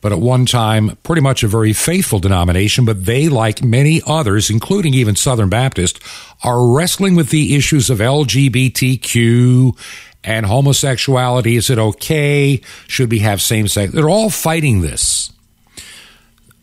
but 0.00 0.12
at 0.12 0.18
one 0.18 0.46
time, 0.46 0.96
pretty 1.02 1.20
much 1.20 1.42
a 1.42 1.48
very 1.48 1.72
faithful 1.72 2.18
denomination. 2.18 2.84
But 2.84 3.04
they, 3.04 3.28
like 3.28 3.62
many 3.62 4.00
others, 4.06 4.48
including 4.48 4.94
even 4.94 5.16
Southern 5.16 5.48
Baptist, 5.48 6.00
are 6.42 6.66
wrestling 6.66 7.16
with 7.16 7.30
the 7.30 7.54
issues 7.54 7.90
of 7.90 7.98
LGBTQ 7.98 9.76
and 10.24 10.46
homosexuality. 10.46 11.56
Is 11.56 11.70
it 11.70 11.78
okay? 11.78 12.60
Should 12.86 13.10
we 13.10 13.18
have 13.20 13.42
same 13.42 13.68
sex? 13.68 13.92
They're 13.92 14.08
all 14.08 14.30
fighting 14.30 14.80
this. 14.80 15.32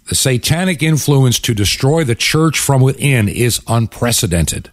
The 0.10 0.16
satanic 0.16 0.82
influence 0.82 1.40
to 1.42 1.54
destroy 1.54 2.04
the 2.04 2.16
church 2.16 2.58
from 2.60 2.82
within 2.82 3.28
is 3.28 3.62
unprecedented. 3.68 4.72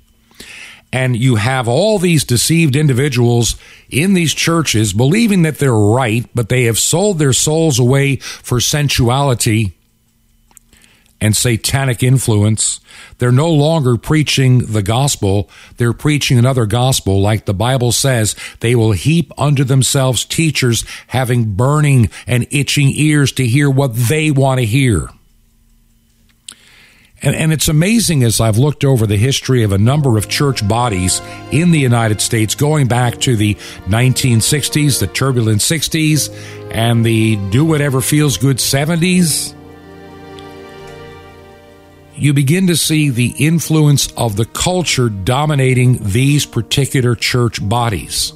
And 0.95 1.17
you 1.17 1.35
have 1.35 1.67
all 1.67 1.99
these 1.99 2.23
deceived 2.23 2.77
individuals 2.77 3.57
in 3.91 4.15
these 4.15 4.33
churches 4.33 4.93
believing 4.93 5.43
that 5.43 5.59
they're 5.59 5.75
right, 5.75 6.25
but 6.37 6.49
they 6.49 6.65
have 6.65 6.79
sold 6.79 7.19
their 7.19 7.33
souls 7.33 7.81
away 7.81 8.17
for 8.19 8.61
sensuality 8.61 9.77
and 11.21 11.37
satanic 11.37 12.05
influence. 12.05 12.79
They're 13.19 13.33
no 13.33 13.51
longer 13.51 13.97
preaching 13.97 14.67
the 14.67 14.85
gospel. 14.85 15.51
They're 15.79 15.93
preaching 15.93 16.39
another 16.39 16.65
gospel. 16.65 17.21
Like 17.21 17.45
the 17.45 17.55
Bible 17.55 17.91
says, 17.91 18.37
they 18.61 18.77
will 18.77 18.93
heap 18.93 19.33
unto 19.37 19.65
themselves 19.65 20.25
teachers 20.25 20.85
having 21.09 21.57
burning 21.57 22.09
and 22.29 22.47
itching 22.53 22.91
ears 22.91 23.33
to 23.33 23.45
hear 23.45 23.69
what 23.69 23.97
they 23.97 24.31
want 24.31 24.61
to 24.61 24.65
hear. 24.65 25.09
And, 27.25 27.35
and 27.35 27.53
it's 27.53 27.69
amazing 27.69 28.23
as 28.23 28.41
I've 28.41 28.59
looked 28.59 28.85
over 28.85 29.07
the 29.07 29.17
history 29.17 29.63
of 29.63 29.73
a 29.73 29.79
number 29.79 30.19
of 30.19 30.29
church 30.29 30.67
bodies 30.69 31.21
in 31.51 31.71
the 31.71 31.81
United 31.81 32.21
States, 32.21 32.55
going 32.55 32.87
back 32.87 33.19
to 33.23 33.35
the 33.35 33.55
1960s, 33.87 35.01
the 35.01 35.07
turbulent 35.07 35.61
60s, 35.61 36.31
and 36.71 37.05
the 37.05 37.37
do 37.51 37.65
whatever 37.65 38.01
feels 38.01 38.37
good 38.37 38.59
70s 38.59 39.55
you 42.17 42.33
begin 42.33 42.69
to 42.69 42.77
see 42.77 43.11
the 43.11 43.35
influence 43.39 44.13
of 44.13 44.37
the 44.37 44.45
culture 44.45 45.09
dominating 45.09 45.99
these 46.01 46.47
particular 46.47 47.15
church 47.15 47.67
bodies. 47.67 48.33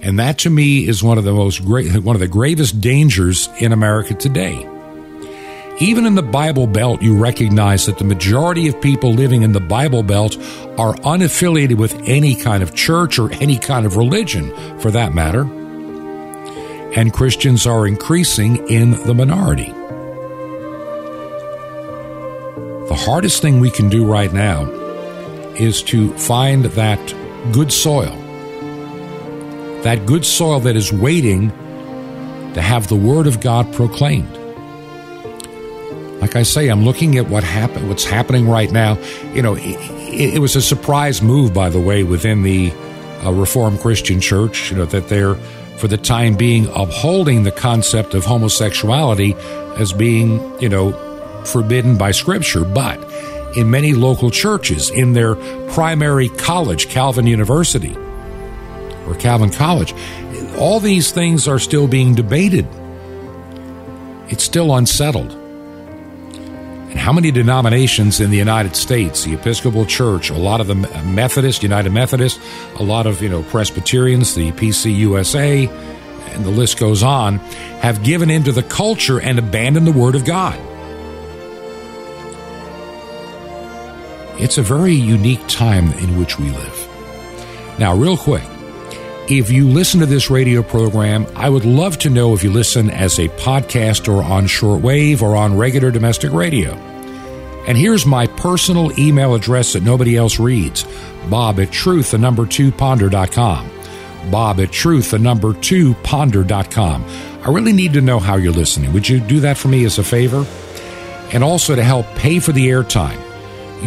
And 0.00 0.18
that 0.18 0.38
to 0.38 0.50
me 0.50 0.88
is 0.88 1.02
one 1.02 1.18
of 1.18 1.24
the 1.24 1.32
most 1.32 1.64
great, 1.64 2.02
one 2.02 2.16
of 2.16 2.20
the 2.20 2.28
gravest 2.28 2.80
dangers 2.80 3.48
in 3.60 3.72
America 3.72 4.14
today. 4.14 4.68
Even 5.82 6.06
in 6.06 6.14
the 6.14 6.22
Bible 6.22 6.68
Belt, 6.68 7.02
you 7.02 7.18
recognize 7.18 7.86
that 7.86 7.98
the 7.98 8.04
majority 8.04 8.68
of 8.68 8.80
people 8.80 9.12
living 9.12 9.42
in 9.42 9.50
the 9.50 9.58
Bible 9.58 10.04
Belt 10.04 10.36
are 10.78 10.94
unaffiliated 10.98 11.76
with 11.76 12.00
any 12.06 12.36
kind 12.36 12.62
of 12.62 12.72
church 12.76 13.18
or 13.18 13.32
any 13.32 13.58
kind 13.58 13.84
of 13.84 13.96
religion, 13.96 14.52
for 14.78 14.92
that 14.92 15.12
matter. 15.12 15.42
And 16.94 17.12
Christians 17.12 17.66
are 17.66 17.84
increasing 17.84 18.64
in 18.68 18.92
the 18.92 19.12
minority. 19.12 19.72
The 22.86 22.96
hardest 23.04 23.42
thing 23.42 23.58
we 23.58 23.72
can 23.72 23.88
do 23.88 24.06
right 24.06 24.32
now 24.32 24.70
is 25.56 25.82
to 25.82 26.16
find 26.16 26.64
that 26.64 27.14
good 27.50 27.72
soil. 27.72 28.16
That 29.82 30.06
good 30.06 30.24
soil 30.24 30.60
that 30.60 30.76
is 30.76 30.92
waiting 30.92 31.50
to 32.54 32.62
have 32.62 32.86
the 32.86 32.94
word 32.94 33.26
of 33.26 33.40
God 33.40 33.74
proclaimed. 33.74 34.38
Like 36.22 36.36
I 36.36 36.44
say, 36.44 36.68
I'm 36.68 36.84
looking 36.84 37.18
at 37.18 37.28
what 37.28 37.42
happened, 37.42 37.88
what's 37.88 38.04
happening 38.04 38.48
right 38.48 38.70
now. 38.70 38.96
You 39.34 39.42
know, 39.42 39.56
it, 39.56 39.76
it 40.36 40.38
was 40.38 40.54
a 40.54 40.62
surprise 40.62 41.20
move, 41.20 41.52
by 41.52 41.68
the 41.68 41.80
way, 41.80 42.04
within 42.04 42.44
the 42.44 42.70
uh, 43.24 43.32
Reformed 43.32 43.80
Christian 43.80 44.20
Church. 44.20 44.70
You 44.70 44.76
know 44.76 44.84
that 44.84 45.08
they're, 45.08 45.34
for 45.78 45.88
the 45.88 45.98
time 45.98 46.36
being, 46.36 46.68
upholding 46.76 47.42
the 47.42 47.50
concept 47.50 48.14
of 48.14 48.24
homosexuality 48.24 49.34
as 49.76 49.92
being, 49.92 50.38
you 50.60 50.68
know, 50.68 50.92
forbidden 51.44 51.98
by 51.98 52.12
Scripture, 52.12 52.64
but 52.64 53.02
in 53.56 53.68
many 53.68 53.92
local 53.92 54.30
churches, 54.30 54.90
in 54.90 55.14
their 55.14 55.34
primary 55.70 56.28
college, 56.28 56.88
Calvin 56.88 57.26
University, 57.26 57.96
or 59.08 59.16
Calvin 59.16 59.50
College. 59.50 59.92
All 60.56 60.78
these 60.78 61.10
things 61.10 61.48
are 61.48 61.58
still 61.58 61.88
being 61.88 62.14
debated. 62.14 62.68
It's 64.28 64.44
still 64.44 64.72
unsettled. 64.76 65.41
And 66.92 67.00
how 67.00 67.10
many 67.10 67.30
denominations 67.30 68.20
in 68.20 68.30
the 68.30 68.36
United 68.36 68.76
States, 68.76 69.24
the 69.24 69.32
Episcopal 69.32 69.86
Church, 69.86 70.28
a 70.28 70.36
lot 70.36 70.60
of 70.60 70.66
the 70.66 70.74
Methodist, 70.74 71.62
United 71.62 71.90
Methodist, 71.90 72.38
a 72.76 72.82
lot 72.82 73.06
of, 73.06 73.22
you 73.22 73.30
know, 73.30 73.42
Presbyterians, 73.44 74.34
the 74.34 74.52
PCUSA, 74.52 75.70
and 76.34 76.44
the 76.44 76.50
list 76.50 76.78
goes 76.78 77.02
on, 77.02 77.38
have 77.80 78.02
given 78.02 78.28
into 78.28 78.52
the 78.52 78.62
culture 78.62 79.18
and 79.18 79.38
abandoned 79.38 79.86
the 79.86 79.92
Word 79.92 80.14
of 80.14 80.26
God. 80.26 80.60
It's 84.38 84.58
a 84.58 84.62
very 84.62 84.92
unique 84.92 85.46
time 85.48 85.92
in 85.92 86.18
which 86.18 86.38
we 86.38 86.50
live. 86.50 86.88
Now, 87.78 87.96
real 87.96 88.18
quick, 88.18 88.44
if 89.28 89.50
you 89.50 89.68
listen 89.68 90.00
to 90.00 90.06
this 90.06 90.30
radio 90.30 90.62
program, 90.62 91.26
I 91.36 91.48
would 91.48 91.64
love 91.64 91.98
to 91.98 92.10
know 92.10 92.34
if 92.34 92.42
you 92.42 92.50
listen 92.50 92.90
as 92.90 93.18
a 93.18 93.28
podcast 93.28 94.12
or 94.12 94.22
on 94.22 94.46
shortwave 94.46 95.22
or 95.22 95.36
on 95.36 95.56
regular 95.56 95.90
domestic 95.90 96.32
radio. 96.32 96.72
And 97.66 97.78
here's 97.78 98.04
my 98.04 98.26
personal 98.26 98.98
email 98.98 99.34
address 99.34 99.74
that 99.74 99.84
nobody 99.84 100.16
else 100.16 100.40
reads 100.40 100.84
bob 101.30 101.60
at 101.60 101.70
truth, 101.70 102.10
the 102.10 102.18
number 102.18 102.46
two 102.46 102.72
ponder.com. 102.72 103.70
Bob 104.30 104.60
at 104.60 104.72
truth, 104.72 105.12
the 105.12 105.18
number 105.18 105.52
two 105.54 105.94
ponder.com. 106.02 107.04
I 107.42 107.48
really 107.48 107.72
need 107.72 107.92
to 107.92 108.00
know 108.00 108.18
how 108.18 108.36
you're 108.36 108.52
listening. 108.52 108.92
Would 108.92 109.08
you 109.08 109.20
do 109.20 109.40
that 109.40 109.56
for 109.56 109.68
me 109.68 109.84
as 109.84 109.98
a 109.98 110.04
favor? 110.04 110.44
And 111.32 111.44
also 111.44 111.76
to 111.76 111.84
help 111.84 112.06
pay 112.16 112.40
for 112.40 112.50
the 112.50 112.66
airtime. 112.68 113.20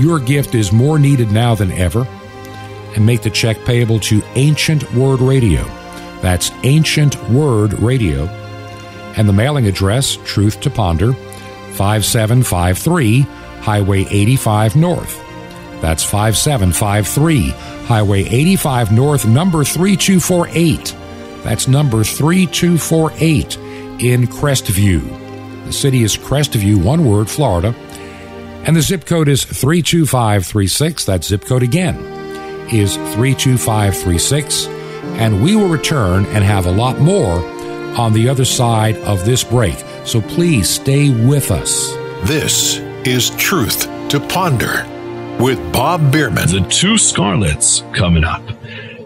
Your 0.02 0.19
gift 0.19 0.56
is 0.56 0.71
more 0.71 0.98
needed 0.98 1.32
now 1.32 1.56
than 1.56 1.71
ever. 1.71 2.08
And 2.96 3.06
make 3.06 3.22
the 3.22 3.30
check 3.30 3.58
payable 3.66 4.00
to 4.02 4.24
Ancient 4.36 4.92
Word 4.94 5.20
Radio. 5.20 5.64
That's 6.22 6.50
Ancient 6.64 7.22
Word 7.30 7.74
Radio. 7.80 8.26
And 9.18 9.28
the 9.30 9.34
mailing 9.34 9.68
address, 9.68 10.18
Truth 10.26 10.62
to 10.62 10.70
Ponder, 10.70 11.14
5753 11.74 13.22
Highway 13.62 14.06
85 14.10 14.76
North. 14.76 15.22
That's 15.82 16.04
5753 16.04 17.50
Highway 17.86 18.24
85 18.24 18.92
North, 18.92 19.28
number 19.28 19.64
3248. 19.64 20.96
That's 21.44 21.68
number 21.68 22.04
3248 22.04 23.58
in 24.04 24.28
Crestview. 24.28 25.66
The 25.66 25.74
city 25.74 26.04
is 26.04 26.18
Crestview, 26.18 26.84
one 26.84 27.06
word, 27.06 27.30
Florida. 27.30 27.76
And 28.64 28.76
the 28.76 28.82
zip 28.82 29.06
code 29.06 29.28
is 29.28 29.44
32536. 29.44 31.06
That 31.06 31.24
zip 31.24 31.46
code 31.46 31.62
again 31.62 32.14
is 32.73 32.95
32536. 32.95 34.67
And 35.17 35.43
we 35.43 35.56
will 35.56 35.69
return 35.69 36.25
and 36.28 36.43
have 36.43 36.65
a 36.65 36.71
lot 36.71 36.99
more 36.99 37.39
on 37.97 38.13
the 38.13 38.28
other 38.28 38.45
side 38.45 38.97
of 38.97 39.25
this 39.25 39.43
break. 39.43 39.84
So 40.04 40.21
please 40.21 40.69
stay 40.69 41.10
with 41.10 41.51
us. 41.51 41.93
This 42.28 42.78
is 43.06 43.30
Truth 43.32 43.88
to 44.10 44.19
Ponder 44.19 44.86
with 45.39 45.60
Bob 45.71 46.12
Bierman. 46.12 46.49
The 46.49 46.67
two 46.69 46.97
Scarlets 46.97 47.84
coming 47.93 48.23
up. 48.23 48.41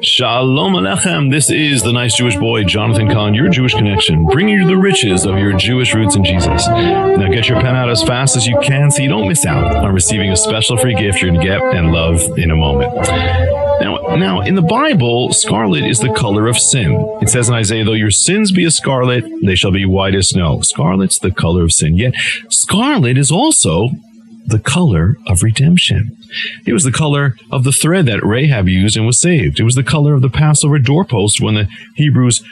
Shalom 0.02 0.76
Alechem. 0.76 1.30
This 1.30 1.52
is 1.52 1.84
the 1.84 1.92
nice 1.92 2.16
Jewish 2.16 2.38
boy, 2.38 2.64
Jonathan 2.64 3.10
Cahn, 3.10 3.34
your 3.34 3.50
Jewish 3.50 3.74
connection, 3.74 4.26
bringing 4.28 4.56
you 4.56 4.66
the 4.66 4.78
riches 4.78 5.26
of 5.26 5.38
your 5.38 5.52
Jewish 5.58 5.94
roots 5.94 6.16
in 6.16 6.24
Jesus. 6.24 6.70
Now 6.70 7.28
get 7.28 7.50
your 7.50 7.60
pen 7.60 7.76
out 7.76 7.90
as 7.90 8.02
fast 8.04 8.38
as 8.38 8.48
you 8.48 8.58
can 8.62 8.92
so 8.92 9.02
you 9.02 9.10
don't 9.10 9.28
miss 9.28 9.46
out 9.46 9.76
on 9.76 9.94
receiving 9.94 10.32
a 10.32 10.38
special 10.38 10.78
free 10.78 10.96
gift 10.96 11.22
you're 11.22 11.32
going 11.32 11.42
to 11.42 11.46
get 11.46 11.62
and 11.62 11.92
love 11.92 12.22
in 12.38 12.50
a 12.50 12.56
moment. 12.56 12.94
Now, 13.82 14.16
now, 14.16 14.42
in 14.42 14.56
the 14.56 14.62
Bible, 14.62 15.34
scarlet 15.34 15.84
is 15.84 16.00
the 16.00 16.14
color 16.14 16.48
of 16.48 16.58
sin. 16.58 16.94
It 17.22 17.28
says 17.28 17.50
in 17.50 17.56
Isaiah, 17.56 17.84
though 17.84 17.92
your 17.92 18.12
sins 18.12 18.54
be 18.54 18.64
as 18.64 18.76
scarlet, 18.76 19.26
they 19.44 19.56
shall 19.56 19.72
be 19.72 19.86
white 19.86 20.16
as 20.16 20.30
snow. 20.30 20.62
Scarlet's 20.62 21.20
the 21.20 21.32
color 21.32 21.64
of 21.64 21.74
sin. 21.74 21.98
Yet, 21.98 22.14
scarlet 22.48 23.18
is 23.18 23.32
also 23.32 23.90
the 24.48 24.60
color 24.60 25.18
of 25.28 25.44
redemption. 25.44 26.16
It 26.66 26.74
was 26.74 26.84
the 26.84 26.92
color 26.92 27.36
of 27.52 27.64
the 27.64 27.72
thread 27.72 28.06
that 28.06 28.24
Rahab 28.24 28.68
used 28.68 28.98
and 28.98 29.06
was 29.06 29.20
saved. 29.20 29.60
It 29.60 29.64
was 29.64 29.76
the 29.76 29.84
color 29.84 30.14
of 30.14 30.22
the 30.22 30.30
Passover 30.30 30.80
doorpost 30.80 31.42
when 31.42 31.56
the 31.56 31.68
Hebrews 31.96 32.44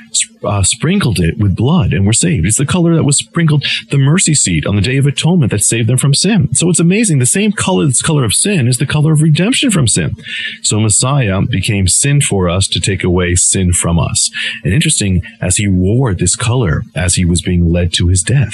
uh, 0.44 0.64
sprinkled 0.64 1.20
it 1.20 1.38
with 1.38 1.56
blood 1.56 1.94
and 1.94 2.06
were 2.06 2.14
saved. 2.14 2.46
It's 2.46 2.58
the 2.58 2.66
color 2.66 2.96
that 2.96 3.04
was 3.04 3.18
sprinkled 3.18 3.66
the 3.90 3.98
mercy 3.98 4.34
seat 4.34 4.66
on 4.66 4.76
the 4.76 4.82
Day 4.82 4.98
of 4.98 5.06
Atonement 5.06 5.52
that 5.52 5.64
saved 5.64 5.90
them 5.90 5.98
from 5.98 6.14
sin. 6.14 6.54
So 6.54 6.70
it's 6.70 6.80
amazing. 6.80 7.20
The 7.20 7.26
same 7.26 7.52
color, 7.52 7.86
this 7.86 8.02
color 8.02 8.24
of 8.24 8.34
sin, 8.34 8.68
is 8.68 8.78
the 8.78 8.86
color 8.86 9.14
of 9.14 9.22
redemption 9.22 9.72
from 9.72 9.88
sin. 9.88 10.16
So 10.62 10.80
Messiah 10.80 11.42
became 11.42 11.88
sin 11.88 12.22
for 12.22 12.50
us 12.50 12.68
to 12.70 12.80
take 12.80 13.04
away 13.04 13.36
sin 13.36 13.74
from 13.74 14.00
us. 14.00 14.30
And 14.64 14.74
interesting, 14.74 15.22
as 15.42 15.58
he 15.58 15.68
wore 15.68 16.14
this 16.14 16.36
color 16.36 16.84
as 16.96 17.16
he 17.16 17.26
was 17.26 17.42
being 17.42 17.72
led 17.72 17.94
to 17.94 18.08
his 18.08 18.22
death. 18.22 18.54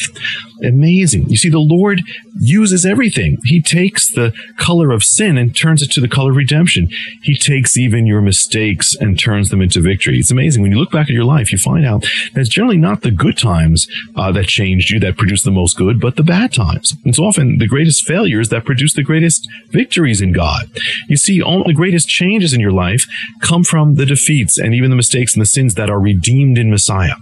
Amazing. 0.64 1.30
You 1.30 1.38
see, 1.38 1.50
the 1.50 1.60
Lord 1.60 2.02
uses 2.40 2.86
everything. 2.86 3.38
He 3.46 3.62
takes 3.62 4.10
the 4.10 4.34
color 4.58 4.92
of 4.92 5.04
sin 5.16 5.38
and 5.38 5.56
turns 5.56 5.82
it 5.82 5.92
to 5.92 6.02
the 6.02 6.08
color 6.08 6.32
of 6.32 6.38
redemption. 6.38 6.90
He 7.22 7.36
takes 7.36 7.78
even 7.78 8.06
your 8.06 8.22
mistakes 8.22 8.96
and 8.96 9.20
turns 9.20 9.50
them 9.50 9.62
into 9.62 9.82
victory. 9.82 10.20
It's 10.20 10.32
amazing. 10.32 10.62
When 10.62 10.72
you 10.72 10.80
look 10.80 10.92
back 10.92 11.08
at 11.08 11.14
your 11.14 11.26
life, 11.26 11.52
you 11.52 11.58
find 11.58 11.86
out 11.86 12.02
that 12.34 12.42
it's 12.42 12.50
generally 12.50 12.78
not 12.78 13.02
the 13.02 13.12
good 13.12 13.38
times 13.38 13.88
uh, 14.16 14.32
that 14.32 14.48
changed 14.48 14.90
you 14.90 15.00
that 15.02 15.18
produce 15.18 15.44
the 15.44 15.52
most 15.52 15.78
good, 15.78 16.00
but 16.00 16.16
the 16.16 16.24
bad 16.24 16.54
times. 16.54 16.96
It's 17.06 17.20
often 17.20 17.58
the 17.58 17.68
greatest 17.68 18.06
failures 18.06 18.50
that 18.50 18.66
produce 18.66 18.94
the 18.94 19.04
greatest 19.04 19.48
victories 19.70 20.22
in 20.22 20.34
God. 20.34 20.70
You 21.08 21.18
see, 21.18 21.42
all 21.42 21.64
the 21.64 21.74
greatest 21.74 22.08
changes 22.08 22.54
in 22.54 22.60
your 22.60 22.72
life 22.72 23.06
come 23.42 23.64
from 23.64 23.96
the 23.96 24.06
defeats 24.06 24.58
and 24.58 24.74
even 24.74 24.90
the 24.90 24.96
mistakes 24.96 25.34
and 25.34 25.42
the 25.42 25.46
sins 25.46 25.76
that 25.76 25.90
are 25.90 26.00
redeemed 26.00 26.58
in 26.58 26.70
Messiah. 26.70 27.16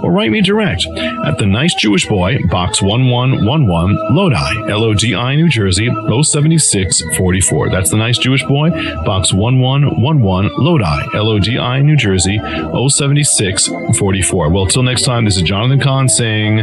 Or 0.02 0.10
write 0.10 0.30
me 0.30 0.40
direct 0.40 0.86
at 1.26 1.38
the 1.38 1.46
Nice 1.46 1.74
Jewish 1.74 2.06
Boy, 2.06 2.38
Box 2.50 2.80
1111, 2.80 4.14
Lodi, 4.14 4.70
L-O-D-I, 4.70 5.36
New 5.36 5.48
Jersey, 5.48 5.86
07644. 5.86 7.70
That's 7.70 7.90
the 7.90 7.96
Nice 7.96 8.18
Jewish 8.18 8.44
Boy, 8.44 8.70
Box 9.04 9.32
1111, 9.32 10.20
1 10.30 10.50
Lodi, 10.58 11.08
L-O-D-I, 11.12 11.80
New 11.80 11.96
Jersey, 11.96 12.38
07644. 12.38 14.48
Well, 14.48 14.64
till 14.64 14.84
next 14.84 15.02
time, 15.02 15.24
this 15.24 15.34
is 15.34 15.42
Jonathan 15.42 15.80
Cahn 15.80 16.08
saying, 16.08 16.58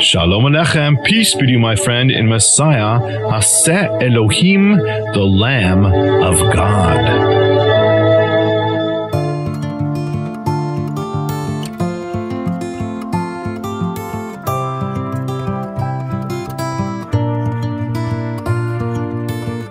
Shalom 0.00 0.44
Alechem, 0.44 1.04
peace 1.04 1.34
be 1.34 1.44
to 1.44 1.52
you, 1.52 1.58
my 1.58 1.76
friend, 1.76 2.10
in 2.10 2.26
Messiah, 2.26 2.98
Haseh 3.28 4.02
Elohim, 4.02 4.78
the 4.78 5.22
Lamb 5.22 5.84
of 5.84 6.38
God. 6.54 7.04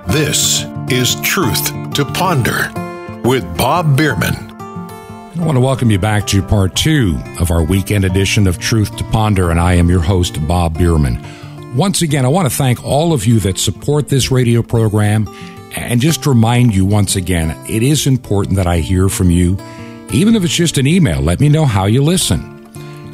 This 0.05 0.65
is 0.91 1.15
Truth 1.21 1.95
to 1.95 2.05
Ponder 2.05 2.82
with 3.23 3.57
Bob 3.57 3.97
Bierman. 3.97 4.35
I 4.35 5.45
want 5.45 5.55
to 5.55 5.61
welcome 5.61 5.89
you 5.89 5.97
back 5.97 6.27
to 6.27 6.43
part 6.43 6.75
two 6.75 7.17
of 7.39 7.51
our 7.51 7.63
weekend 7.63 8.05
edition 8.05 8.47
of 8.47 8.59
Truth 8.59 8.97
to 8.97 9.03
Ponder, 9.05 9.49
and 9.49 9.59
I 9.59 9.75
am 9.75 9.89
your 9.89 10.01
host, 10.01 10.45
Bob 10.47 10.77
Bierman. 10.77 11.23
Once 11.75 12.01
again, 12.01 12.25
I 12.25 12.27
want 12.27 12.49
to 12.49 12.55
thank 12.55 12.83
all 12.83 13.13
of 13.13 13.25
you 13.25 13.39
that 13.39 13.57
support 13.57 14.09
this 14.09 14.29
radio 14.29 14.61
program, 14.61 15.27
and 15.75 16.01
just 16.01 16.25
remind 16.25 16.75
you 16.75 16.85
once 16.85 17.15
again, 17.15 17.57
it 17.67 17.81
is 17.81 18.05
important 18.05 18.57
that 18.57 18.67
I 18.67 18.79
hear 18.79 19.09
from 19.09 19.31
you. 19.31 19.57
Even 20.11 20.35
if 20.35 20.43
it's 20.43 20.53
just 20.53 20.77
an 20.77 20.85
email, 20.85 21.21
let 21.21 21.39
me 21.39 21.49
know 21.49 21.65
how 21.65 21.85
you 21.85 22.03
listen. 22.03 22.49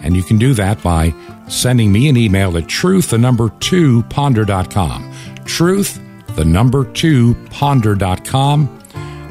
And 0.04 0.16
you 0.16 0.24
can 0.24 0.38
do 0.38 0.54
that 0.56 0.82
by 0.82 1.14
sending 1.48 1.92
me 1.92 2.10
an 2.10 2.18
email 2.18 2.58
at 2.58 2.68
truth, 2.68 3.12
the 3.12 3.18
number 3.18 3.50
two, 3.60 4.04
ponder.com. 4.04 5.14
Truth, 5.46 6.02
the 6.36 6.46
number 6.46 6.84
two, 6.94 7.36
ponder.com. 7.52 8.80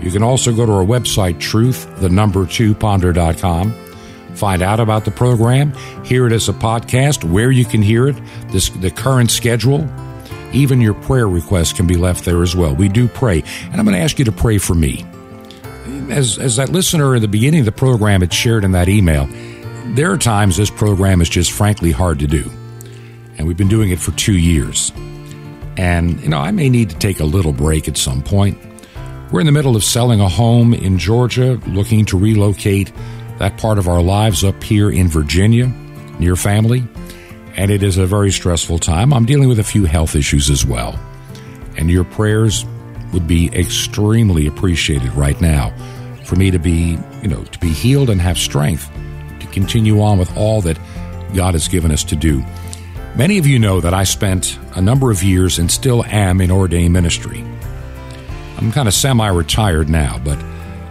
You 0.01 0.11
can 0.11 0.23
also 0.23 0.55
go 0.55 0.65
to 0.65 0.73
our 0.73 0.85
website, 0.85 1.41
truth, 1.41 1.89
the 2.01 2.09
number 2.09 2.47
two, 2.47 2.75
ponder.com. 2.75 3.73
Find 4.35 4.63
out 4.63 4.79
about 4.79 5.05
the 5.05 5.11
program, 5.11 5.73
hear 6.05 6.27
it 6.27 6.33
as 6.33 6.49
a 6.49 6.53
podcast, 6.53 7.25
where 7.25 7.51
you 7.51 7.65
can 7.65 7.83
hear 7.83 8.09
it, 8.09 8.17
this, 8.49 8.69
the 8.69 8.91
current 8.91 9.33
schedule. 9.33 9.89
Even 10.53 10.81
your 10.81 10.95
prayer 10.95 11.29
requests 11.29 11.73
can 11.73 11.87
be 11.87 11.97
left 11.97 12.25
there 12.25 12.43
as 12.43 12.55
well. 12.55 12.75
We 12.75 12.89
do 12.89 13.09
pray. 13.09 13.43
And 13.65 13.75
I'm 13.75 13.85
going 13.85 13.97
to 13.97 14.03
ask 14.03 14.19
you 14.19 14.25
to 14.27 14.33
pray 14.33 14.59
for 14.59 14.75
me. 14.75 15.05
As, 16.11 16.39
as 16.39 16.57
that 16.57 16.69
listener 16.69 17.17
at 17.17 17.21
the 17.21 17.29
beginning 17.29 17.61
of 17.61 17.67
the 17.67 17.73
program 17.73 18.21
had 18.21 18.33
shared 18.33 18.65
in 18.65 18.73
that 18.73 18.89
email, 18.89 19.29
there 19.95 20.13
are 20.13 20.19
times 20.19 20.57
this 20.57 20.71
program 20.71 21.21
is 21.21 21.29
just 21.29 21.51
frankly 21.51 21.91
hard 21.91 22.21
to 22.21 22.27
do. 22.27 22.49
And 23.37 23.47
we've 23.47 23.57
been 23.57 23.69
doing 23.69 23.91
it 23.91 23.99
for 23.99 24.13
two 24.13 24.39
years. 24.39 24.93
And, 25.77 26.21
you 26.21 26.29
know, 26.29 26.39
I 26.39 26.51
may 26.51 26.69
need 26.69 26.91
to 26.91 26.99
take 26.99 27.21
a 27.21 27.25
little 27.25 27.53
break 27.53 27.89
at 27.89 27.97
some 27.97 28.23
point. 28.23 28.59
We're 29.31 29.41
in 29.41 29.47
the 29.47 29.53
middle 29.53 29.77
of 29.77 29.85
selling 29.85 30.23
a 30.23 30.29
home 30.29 30.73
in 30.73 30.99
Georgia, 30.99 31.61
looking 31.67 32.07
to 32.07 32.19
relocate 32.19 32.91
that 33.39 33.59
part 33.59 33.79
of 33.79 33.87
our 33.87 34.01
lives 34.01 34.43
up 34.43 34.63
here 34.65 34.91
in 34.91 35.07
Virginia, 35.07 35.67
near 36.19 36.35
family. 36.35 36.83
And 37.55 37.71
it 37.71 37.83
is 37.83 37.99
a 37.99 38.07
very 38.07 38.33
stressful 38.33 38.79
time. 38.79 39.13
I'm 39.13 39.27
dealing 39.27 39.51
with 39.51 39.59
a 39.59 39.65
few 39.65 39.85
health 39.85 40.17
issues 40.17 40.49
as 40.49 40.65
well. 40.65 40.99
And 41.77 41.91
your 41.91 42.05
prayers 42.05 42.65
would 43.13 43.27
be 43.27 43.51
extremely 43.55 44.47
appreciated 44.47 45.13
right 45.13 45.39
now 45.43 45.75
for 46.25 46.37
me 46.37 46.51
to 46.51 46.59
be, 46.59 46.99
you 47.21 47.29
know, 47.29 47.45
to 47.45 47.59
be 47.59 47.69
healed 47.69 48.09
and 48.09 48.23
have 48.23 48.39
strength 48.39 48.91
to 49.41 49.47
continue 49.49 50.01
on 50.01 50.19
with 50.19 50.35
all 50.39 50.63
that 50.63 50.79
God 51.35 51.53
has 51.53 51.69
given 51.69 51.93
us 51.93 52.03
to 52.05 52.17
do. 52.17 52.43
Many 53.15 53.37
of 53.37 53.47
you 53.47 53.59
know 53.59 53.83
that 53.83 53.93
I 53.93 54.05
spent 54.05 54.59
a 54.75 54.81
number 54.81 55.11
of 55.11 55.23
years 55.23 55.59
and 55.59 55.71
still 55.71 56.03
am 56.07 56.41
in 56.41 56.51
ordained 56.51 56.95
ministry. 56.95 57.45
I'm 58.59 58.73
kind 58.73 58.89
of 58.89 58.95
semi 58.95 59.27
retired 59.29 59.89
now, 59.89 60.21
but, 60.25 60.39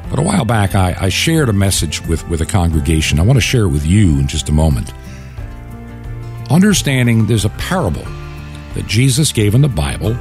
but 0.09 0.20
a 0.20 0.22
while 0.22 0.45
back 0.45 0.74
I, 0.76 0.95
I 0.99 1.09
shared 1.09 1.49
a 1.49 1.53
message 1.53 2.01
with, 2.07 2.28
with 2.28 2.41
a 2.41 2.45
congregation. 2.45 3.20
I 3.20 3.24
want 3.24 3.38
to 3.38 3.41
share 3.41 3.63
it 3.63 3.70
with 3.70 3.86
you 3.86 4.20
in 4.20 4.28
just 4.28 4.49
a 4.49 4.53
moment. 4.53 4.93
Understanding 6.49 7.28
there's 7.28 7.45
a 7.45 7.49
parable 7.49 8.05
that 8.74 8.88
Jesus 8.88 9.32
gave 9.32 9.53
in 9.53 9.61
the 9.61 9.68
Bible 9.68 10.18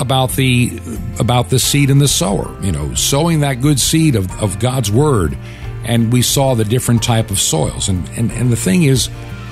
about 0.00 0.32
the 0.32 0.80
about 1.20 1.50
the 1.50 1.58
seed 1.58 1.90
and 1.90 2.00
the 2.00 2.08
sower 2.08 2.56
you 2.62 2.72
know 2.72 2.94
sowing 2.94 3.40
that 3.40 3.60
good 3.60 3.78
seed 3.78 4.16
of, 4.16 4.42
of 4.42 4.58
god's 4.58 4.90
word 4.90 5.36
and 5.84 6.12
we 6.12 6.22
saw 6.22 6.54
the 6.54 6.64
different 6.64 7.02
type 7.02 7.30
of 7.30 7.38
soils. 7.38 7.88
And, 7.88 8.08
and, 8.10 8.30
and 8.32 8.50
the 8.50 8.56
thing 8.56 8.84
is, 8.84 9.10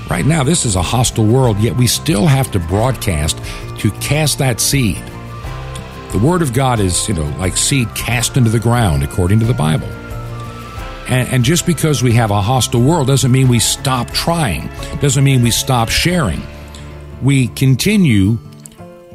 right 0.08 0.24
now, 0.24 0.44
this 0.44 0.64
is 0.64 0.76
a 0.76 0.82
hostile 0.82 1.26
world, 1.26 1.58
yet 1.58 1.76
we 1.76 1.86
still 1.86 2.26
have 2.26 2.50
to 2.52 2.58
broadcast 2.58 3.38
to 3.78 3.90
cast 3.92 4.38
that 4.38 4.60
seed. 4.60 5.02
The 6.12 6.18
Word 6.18 6.42
of 6.42 6.52
God 6.52 6.80
is, 6.80 7.08
you 7.08 7.14
know, 7.14 7.24
like 7.38 7.56
seed 7.56 7.94
cast 7.94 8.36
into 8.36 8.50
the 8.50 8.58
ground, 8.58 9.04
according 9.04 9.38
to 9.40 9.46
the 9.46 9.54
Bible. 9.54 9.86
And, 11.08 11.28
and 11.28 11.44
just 11.44 11.66
because 11.66 12.02
we 12.02 12.12
have 12.14 12.32
a 12.32 12.42
hostile 12.42 12.82
world 12.82 13.06
doesn't 13.06 13.30
mean 13.30 13.46
we 13.46 13.60
stop 13.60 14.10
trying, 14.10 14.68
doesn't 15.00 15.22
mean 15.22 15.42
we 15.42 15.52
stop 15.52 15.88
sharing. 15.88 16.42
We 17.22 17.46
continue 17.48 18.38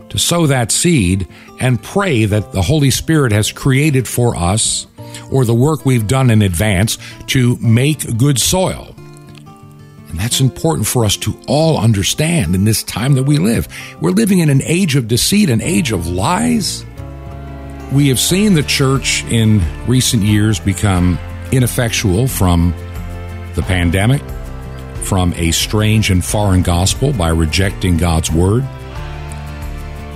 to 0.08 0.18
sow 0.18 0.48
that 0.48 0.72
seed 0.72 1.28
and 1.60 1.84
pray 1.84 2.24
that 2.24 2.54
the 2.54 2.62
Holy 2.62 2.92
Spirit 2.92 3.34
has 3.34 3.52
created 3.52 4.08
for 4.08 4.34
us 4.34 4.88
or 5.30 5.44
the 5.44 5.54
work 5.54 5.86
we've 5.86 6.08
done 6.08 6.30
in 6.30 6.42
advance 6.42 6.98
to 7.28 7.58
make 7.58 8.18
good 8.18 8.40
soil. 8.40 8.95
And 10.16 10.24
that's 10.24 10.40
important 10.40 10.88
for 10.88 11.04
us 11.04 11.18
to 11.18 11.38
all 11.46 11.78
understand 11.78 12.56
in 12.56 12.64
this 12.64 12.84
time 12.84 13.16
that 13.16 13.24
we 13.24 13.38
live. 13.38 13.68
We're 14.00 14.12
living 14.12 14.40
in 14.40 14.50
an 14.50 14.62
age 14.64 14.96
of 14.96 15.10
deceit, 15.10 15.50
an 15.50 15.60
age 15.60 15.92
of 15.92 16.08
lies. 16.08 16.86
We 17.92 18.08
have 18.08 18.20
seen 18.22 18.54
the 18.54 18.64
church 18.64 19.26
in 19.26 19.62
recent 19.88 20.24
years 20.24 20.58
become 20.58 21.20
ineffectual 21.52 22.30
from 22.30 22.74
the 23.56 23.62
pandemic, 23.62 24.22
from 25.04 25.34
a 25.34 25.52
strange 25.52 26.10
and 26.10 26.24
foreign 26.24 26.62
gospel 26.62 27.12
by 27.12 27.28
rejecting 27.28 27.98
God's 27.98 28.32
word, 28.32 28.64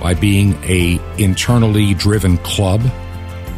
by 0.00 0.14
being 0.18 0.54
a 0.64 0.98
internally 1.18 1.92
driven 1.92 2.38
club 2.38 2.80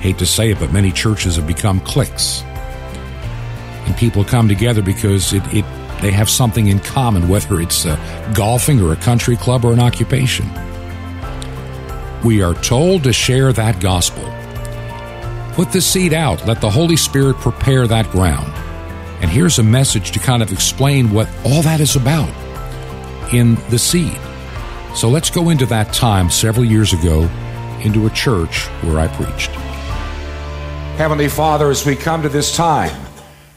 hate 0.00 0.18
to 0.18 0.26
say 0.26 0.50
it, 0.50 0.58
but 0.58 0.72
many 0.72 0.90
churches 0.90 1.36
have 1.36 1.46
become 1.46 1.78
cliques. 1.82 2.42
And 3.86 3.96
people 3.96 4.24
come 4.24 4.48
together 4.48 4.82
because 4.82 5.32
it, 5.32 5.44
it 5.54 5.64
they 6.02 6.10
have 6.10 6.28
something 6.28 6.66
in 6.66 6.80
common, 6.80 7.28
whether 7.28 7.60
it's 7.60 7.86
uh, 7.86 7.96
golfing 8.34 8.80
or 8.82 8.92
a 8.92 8.96
country 8.96 9.36
club 9.36 9.64
or 9.64 9.72
an 9.72 9.78
occupation. 9.78 10.50
We 12.24 12.42
are 12.42 12.54
told 12.54 13.04
to 13.04 13.12
share 13.12 13.52
that 13.52 13.80
gospel. 13.80 14.24
Put 15.54 15.70
the 15.70 15.80
seed 15.80 16.12
out, 16.12 16.44
let 16.44 16.60
the 16.60 16.70
Holy 16.70 16.96
Spirit 16.96 17.36
prepare 17.36 17.86
that 17.86 18.10
ground. 18.10 18.52
And 19.22 19.30
here's 19.30 19.60
a 19.60 19.62
message 19.62 20.10
to 20.10 20.18
kind 20.18 20.42
of 20.42 20.50
explain 20.50 21.12
what 21.12 21.28
all 21.44 21.62
that 21.62 21.80
is 21.80 21.94
about 21.94 22.32
in 23.32 23.54
the 23.70 23.78
seed. 23.78 24.18
So 24.96 25.08
let's 25.08 25.30
go 25.30 25.50
into 25.50 25.66
that 25.66 25.92
time 25.92 26.30
several 26.30 26.64
years 26.64 26.92
ago 26.92 27.30
into 27.80 28.06
a 28.06 28.10
church 28.10 28.66
where 28.82 28.98
I 28.98 29.06
preached. 29.06 29.50
Heavenly 30.96 31.28
Father, 31.28 31.70
as 31.70 31.86
we 31.86 31.94
come 31.94 32.22
to 32.22 32.28
this 32.28 32.54
time 32.56 33.01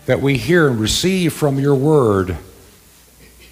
that 0.05 0.21
we 0.21 0.37
hear 0.37 0.67
and 0.67 0.79
receive 0.79 1.33
from 1.33 1.59
your 1.59 1.75
word, 1.75 2.37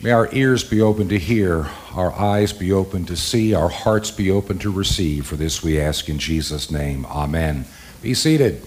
may 0.01 0.11
our 0.11 0.29
ears 0.33 0.63
be 0.63 0.81
open 0.81 1.09
to 1.09 1.17
hear, 1.17 1.67
our 1.93 2.13
eyes 2.13 2.53
be 2.53 2.71
open 2.71 3.05
to 3.05 3.15
see, 3.15 3.53
our 3.53 3.69
hearts 3.69 4.11
be 4.11 4.29
open 4.29 4.59
to 4.59 4.71
receive. 4.71 5.25
For 5.25 5.35
this 5.35 5.63
we 5.63 5.79
ask 5.79 6.09
in 6.09 6.19
Jesus' 6.19 6.69
name. 6.69 7.05
Amen. 7.07 7.65
Be 8.01 8.13
seated. 8.13 8.61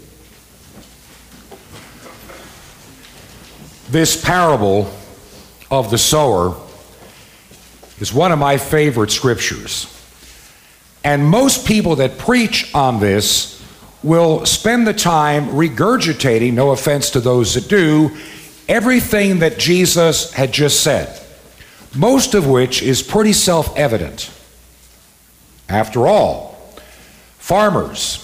This 3.88 4.22
parable 4.22 4.92
of 5.70 5.90
the 5.90 5.98
sower 5.98 6.56
is 8.00 8.12
one 8.12 8.32
of 8.32 8.38
my 8.38 8.56
favorite 8.56 9.10
scriptures. 9.12 9.92
And 11.04 11.24
most 11.24 11.66
people 11.66 11.96
that 11.96 12.18
preach 12.18 12.74
on 12.74 12.98
this 12.98 13.55
will 14.06 14.46
spend 14.46 14.86
the 14.86 14.94
time 14.94 15.48
regurgitating, 15.48 16.52
no 16.52 16.70
offense 16.70 17.10
to 17.10 17.20
those 17.20 17.54
that 17.54 17.68
do, 17.68 18.16
everything 18.68 19.40
that 19.40 19.58
Jesus 19.58 20.32
had 20.32 20.52
just 20.52 20.80
said, 20.80 21.20
most 21.94 22.34
of 22.34 22.46
which 22.46 22.82
is 22.82 23.02
pretty 23.02 23.32
self 23.32 23.76
evident. 23.76 24.30
After 25.68 26.06
all, 26.06 26.72
farmers, 27.38 28.22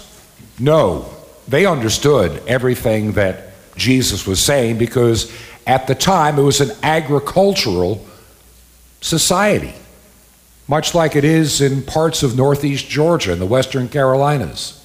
no, 0.61 1.12
they 1.49 1.66
understood 1.66 2.41
everything 2.47 3.12
that 3.12 3.49
Jesus 3.74 4.24
was 4.24 4.39
saying 4.39 4.78
because 4.78 5.37
at 5.66 5.89
the 5.89 5.97
time 5.97 6.39
it 6.39 6.43
was 6.43 6.61
an 6.61 6.70
agricultural 6.85 8.07
society, 9.01 9.74
much 10.68 10.95
like 10.95 11.16
it 11.16 11.24
is 11.24 11.61
in 11.61 11.83
parts 11.83 12.22
of 12.22 12.37
northeast 12.37 12.89
Georgia 12.89 13.33
and 13.33 13.41
the 13.41 13.47
western 13.47 13.89
Carolinas. 13.89 14.82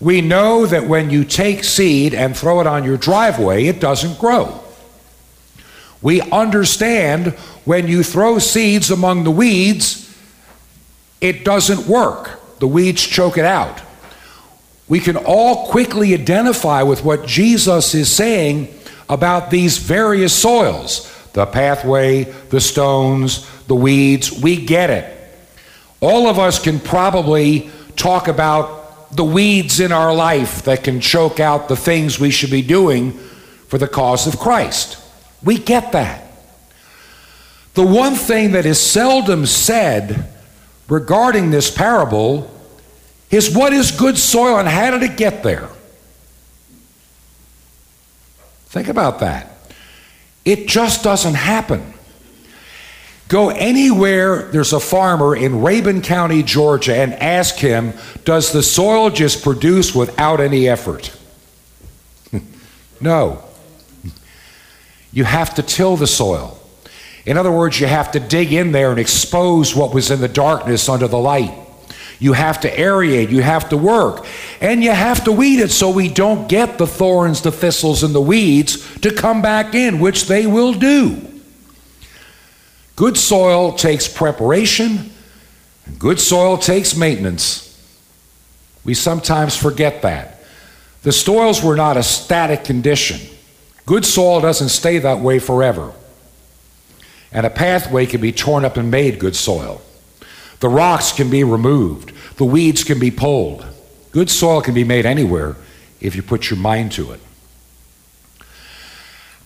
We 0.00 0.22
know 0.22 0.64
that 0.64 0.86
when 0.86 1.10
you 1.10 1.24
take 1.24 1.62
seed 1.62 2.14
and 2.14 2.36
throw 2.36 2.60
it 2.60 2.66
on 2.66 2.84
your 2.84 2.96
driveway, 2.96 3.66
it 3.66 3.80
doesn't 3.80 4.18
grow. 4.18 4.64
We 6.00 6.22
understand 6.22 7.32
when 7.64 7.86
you 7.86 8.02
throw 8.02 8.38
seeds 8.38 8.90
among 8.90 9.24
the 9.24 9.30
weeds, 9.30 10.06
it 11.20 11.44
doesn't 11.44 11.86
work. 11.86 12.40
The 12.58 12.66
weeds 12.66 13.02
choke 13.06 13.36
it 13.36 13.44
out. 13.44 13.80
We 14.88 15.00
can 15.00 15.16
all 15.16 15.66
quickly 15.68 16.14
identify 16.14 16.82
with 16.82 17.04
what 17.04 17.26
Jesus 17.26 17.94
is 17.94 18.10
saying 18.10 18.74
about 19.08 19.50
these 19.50 19.78
various 19.78 20.34
soils 20.34 21.06
the 21.32 21.46
pathway, 21.46 22.24
the 22.24 22.60
stones, 22.60 23.46
the 23.66 23.74
weeds. 23.74 24.32
We 24.32 24.64
get 24.64 24.90
it. 24.90 25.16
All 26.00 26.26
of 26.26 26.40
us 26.40 26.58
can 26.58 26.80
probably 26.80 27.70
talk 27.94 28.26
about 28.26 28.79
the 29.12 29.24
weeds 29.24 29.80
in 29.80 29.92
our 29.92 30.14
life 30.14 30.62
that 30.62 30.84
can 30.84 31.00
choke 31.00 31.40
out 31.40 31.68
the 31.68 31.76
things 31.76 32.18
we 32.18 32.30
should 32.30 32.50
be 32.50 32.62
doing 32.62 33.12
for 33.68 33.78
the 33.78 33.88
cause 33.88 34.26
of 34.26 34.38
Christ. 34.38 34.98
We 35.42 35.58
get 35.58 35.92
that. 35.92 36.24
The 37.74 37.86
one 37.86 38.14
thing 38.14 38.52
that 38.52 38.66
is 38.66 38.80
seldom 38.80 39.46
said 39.46 40.28
regarding 40.88 41.50
this 41.50 41.70
parable 41.70 42.50
is 43.30 43.54
what 43.54 43.72
is 43.72 43.90
good 43.92 44.18
soil 44.18 44.58
and 44.58 44.68
how 44.68 44.90
did 44.90 45.02
it 45.02 45.16
get 45.16 45.42
there? 45.42 45.68
Think 48.66 48.88
about 48.88 49.20
that. 49.20 49.52
It 50.44 50.68
just 50.68 51.02
doesn't 51.02 51.34
happen. 51.34 51.94
Go 53.30 53.50
anywhere 53.50 54.42
there's 54.50 54.72
a 54.72 54.80
farmer 54.80 55.36
in 55.36 55.52
Rabun 55.52 56.02
County, 56.02 56.42
Georgia, 56.42 56.96
and 56.96 57.14
ask 57.14 57.54
him, 57.54 57.92
does 58.24 58.50
the 58.50 58.60
soil 58.60 59.08
just 59.08 59.44
produce 59.44 59.94
without 59.94 60.40
any 60.40 60.68
effort? 60.68 61.16
no. 63.00 63.44
You 65.12 65.22
have 65.22 65.54
to 65.54 65.62
till 65.62 65.96
the 65.96 66.08
soil. 66.08 66.58
In 67.24 67.36
other 67.36 67.52
words, 67.52 67.78
you 67.78 67.86
have 67.86 68.10
to 68.12 68.20
dig 68.20 68.52
in 68.52 68.72
there 68.72 68.90
and 68.90 68.98
expose 68.98 69.76
what 69.76 69.94
was 69.94 70.10
in 70.10 70.20
the 70.20 70.26
darkness 70.26 70.88
under 70.88 71.06
the 71.06 71.16
light. 71.16 71.54
You 72.18 72.32
have 72.32 72.60
to 72.62 72.68
aerate, 72.68 73.30
you 73.30 73.42
have 73.42 73.68
to 73.68 73.76
work, 73.76 74.26
and 74.60 74.82
you 74.82 74.90
have 74.90 75.22
to 75.22 75.30
weed 75.30 75.60
it 75.60 75.70
so 75.70 75.88
we 75.88 76.08
don't 76.08 76.48
get 76.48 76.78
the 76.78 76.86
thorns, 76.86 77.42
the 77.42 77.52
thistles, 77.52 78.02
and 78.02 78.12
the 78.12 78.20
weeds 78.20 78.98
to 79.02 79.14
come 79.14 79.40
back 79.40 79.76
in, 79.76 80.00
which 80.00 80.26
they 80.26 80.48
will 80.48 80.74
do. 80.74 81.29
Good 83.00 83.16
soil 83.16 83.72
takes 83.72 84.06
preparation, 84.06 85.10
and 85.86 85.98
good 85.98 86.20
soil 86.20 86.58
takes 86.58 86.94
maintenance. 86.94 87.66
We 88.84 88.92
sometimes 88.92 89.56
forget 89.56 90.02
that. 90.02 90.44
The 91.00 91.10
soils 91.10 91.64
were 91.64 91.76
not 91.76 91.96
a 91.96 92.02
static 92.02 92.62
condition. 92.62 93.18
Good 93.86 94.04
soil 94.04 94.42
doesn't 94.42 94.68
stay 94.68 94.98
that 94.98 95.20
way 95.20 95.38
forever. 95.38 95.94
And 97.32 97.46
a 97.46 97.48
pathway 97.48 98.04
can 98.04 98.20
be 98.20 98.32
torn 98.32 98.66
up 98.66 98.76
and 98.76 98.90
made 98.90 99.18
good 99.18 99.34
soil. 99.34 99.80
The 100.58 100.68
rocks 100.68 101.10
can 101.10 101.30
be 101.30 101.42
removed, 101.42 102.12
the 102.36 102.44
weeds 102.44 102.84
can 102.84 102.98
be 102.98 103.10
pulled. 103.10 103.64
Good 104.10 104.28
soil 104.28 104.60
can 104.60 104.74
be 104.74 104.84
made 104.84 105.06
anywhere 105.06 105.56
if 106.02 106.14
you 106.14 106.22
put 106.22 106.50
your 106.50 106.58
mind 106.58 106.92
to 106.92 107.12
it. 107.12 107.20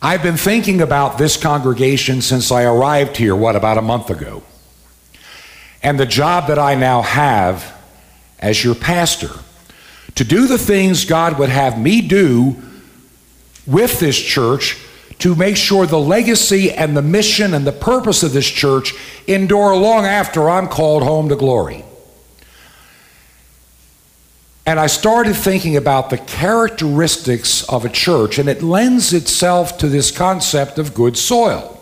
I've 0.04 0.22
been 0.22 0.36
thinking 0.36 0.82
about 0.82 1.16
this 1.16 1.38
congregation 1.38 2.20
since 2.20 2.52
I 2.52 2.64
arrived 2.64 3.16
here, 3.16 3.34
what, 3.34 3.56
about 3.56 3.78
a 3.78 3.80
month 3.80 4.10
ago. 4.10 4.42
And 5.82 5.98
the 5.98 6.04
job 6.04 6.48
that 6.48 6.58
I 6.58 6.74
now 6.74 7.00
have 7.00 7.74
as 8.38 8.62
your 8.62 8.74
pastor 8.74 9.30
to 10.16 10.22
do 10.22 10.46
the 10.46 10.58
things 10.58 11.06
God 11.06 11.38
would 11.38 11.48
have 11.48 11.80
me 11.80 12.02
do 12.02 12.54
with 13.66 13.98
this 13.98 14.20
church 14.20 14.76
to 15.20 15.34
make 15.34 15.56
sure 15.56 15.86
the 15.86 15.98
legacy 15.98 16.70
and 16.70 16.94
the 16.94 17.00
mission 17.00 17.54
and 17.54 17.66
the 17.66 17.72
purpose 17.72 18.22
of 18.22 18.34
this 18.34 18.46
church 18.46 18.92
endure 19.26 19.74
long 19.74 20.04
after 20.04 20.50
I'm 20.50 20.68
called 20.68 21.02
home 21.02 21.30
to 21.30 21.36
glory. 21.36 21.82
And 24.66 24.80
I 24.80 24.86
started 24.86 25.34
thinking 25.34 25.76
about 25.76 26.08
the 26.08 26.16
characteristics 26.16 27.68
of 27.68 27.84
a 27.84 27.90
church, 27.90 28.38
and 28.38 28.48
it 28.48 28.62
lends 28.62 29.12
itself 29.12 29.76
to 29.78 29.88
this 29.88 30.10
concept 30.10 30.78
of 30.78 30.94
good 30.94 31.18
soil. 31.18 31.80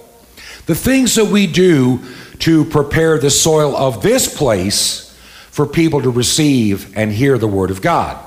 The 0.67 0.75
things 0.75 1.15
that 1.15 1.27
we 1.27 1.47
do 1.47 2.01
to 2.41 2.65
prepare 2.65 3.19
the 3.19 3.31
soil 3.31 3.77
of 3.77 4.03
this 4.03 4.37
place 4.37 5.17
for 5.51 5.65
people 5.67 6.03
to 6.03 6.11
receive 6.11 6.97
and 6.97 7.13
hear 7.13 7.39
the 7.39 7.47
Word 7.47 7.71
of 7.71 7.83
God. 7.83 8.19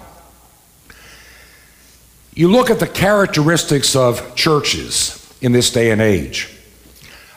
You 2.33 2.49
look 2.49 2.69
at 2.69 2.79
the 2.79 2.87
characteristics 2.87 3.95
of 3.95 4.35
churches 4.35 5.21
in 5.41 5.51
this 5.51 5.71
day 5.71 5.91
and 5.91 6.01
age. 6.01 6.49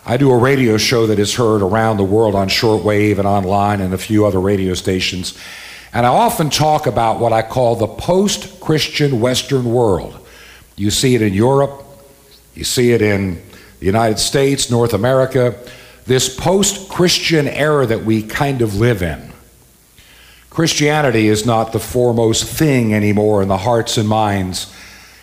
I 0.06 0.16
do 0.16 0.30
a 0.30 0.38
radio 0.38 0.76
show 0.76 1.06
that 1.08 1.18
is 1.18 1.34
heard 1.34 1.62
around 1.62 1.96
the 1.96 2.04
world 2.04 2.34
on 2.34 2.48
shortwave 2.48 3.18
and 3.18 3.26
online 3.26 3.80
and 3.80 3.92
a 3.92 3.98
few 3.98 4.24
other 4.24 4.40
radio 4.40 4.74
stations. 4.74 5.38
And 5.92 6.04
I 6.04 6.10
often 6.10 6.50
talk 6.50 6.86
about 6.86 7.18
what 7.18 7.32
I 7.32 7.42
call 7.42 7.76
the 7.76 7.86
post 7.86 8.60
Christian 8.60 9.20
Western 9.20 9.72
world. 9.72 10.26
You 10.76 10.90
see 10.90 11.14
it 11.14 11.22
in 11.22 11.32
Europe, 11.32 11.82
you 12.54 12.64
see 12.64 12.92
it 12.92 13.02
in 13.02 13.42
the 13.80 13.86
United 13.86 14.18
States, 14.18 14.70
North 14.70 14.92
America, 14.92 15.58
this 16.06 16.34
post 16.34 16.88
Christian 16.88 17.48
era 17.48 17.86
that 17.86 18.04
we 18.04 18.22
kind 18.22 18.62
of 18.62 18.74
live 18.74 19.02
in. 19.02 19.32
Christianity 20.50 21.28
is 21.28 21.46
not 21.46 21.72
the 21.72 21.78
foremost 21.78 22.44
thing 22.44 22.92
anymore 22.92 23.42
in 23.42 23.48
the 23.48 23.58
hearts 23.58 23.96
and 23.96 24.08
minds. 24.08 24.72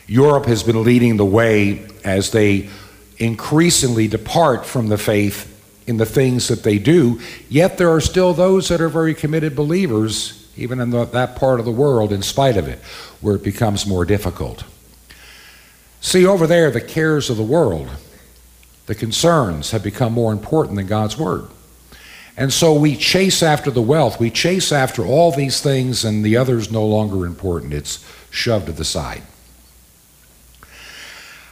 Europe 0.07 0.45
has 0.45 0.63
been 0.63 0.83
leading 0.83 1.17
the 1.17 1.25
way 1.25 1.85
as 2.03 2.31
they 2.31 2.69
increasingly 3.17 4.07
depart 4.07 4.65
from 4.65 4.87
the 4.87 4.97
faith 4.97 5.51
in 5.87 5.97
the 5.97 6.05
things 6.05 6.47
that 6.47 6.63
they 6.63 6.79
do, 6.79 7.19
yet 7.49 7.77
there 7.77 7.91
are 7.91 8.01
still 8.01 8.33
those 8.33 8.69
that 8.69 8.81
are 8.81 8.89
very 8.89 9.13
committed 9.13 9.55
believers 9.55 10.44
even 10.57 10.79
in 10.79 10.89
the, 10.89 11.05
that 11.05 11.35
part 11.35 11.59
of 11.59 11.65
the 11.65 11.71
world, 11.71 12.11
in 12.11 12.21
spite 12.21 12.57
of 12.57 12.67
it, 12.67 12.79
where 13.21 13.35
it 13.35 13.43
becomes 13.43 13.85
more 13.85 14.05
difficult. 14.05 14.63
See, 16.01 16.25
over 16.25 16.47
there, 16.47 16.71
the 16.71 16.81
cares 16.81 17.29
of 17.29 17.37
the 17.37 17.43
world, 17.43 17.89
the 18.85 18.95
concerns 18.95 19.71
have 19.71 19.83
become 19.83 20.13
more 20.13 20.31
important 20.31 20.75
than 20.75 20.87
God's 20.87 21.17
Word. 21.17 21.47
And 22.37 22.51
so 22.51 22.73
we 22.73 22.95
chase 22.95 23.41
after 23.41 23.71
the 23.71 23.81
wealth, 23.81 24.19
we 24.19 24.29
chase 24.29 24.71
after 24.71 25.05
all 25.05 25.31
these 25.31 25.61
things, 25.61 26.03
and 26.03 26.23
the 26.23 26.37
other's 26.37 26.71
no 26.71 26.85
longer 26.85 27.25
important. 27.25 27.73
It's 27.73 28.05
shoved 28.29 28.67
to 28.67 28.71
the 28.71 28.85
side. 28.85 29.23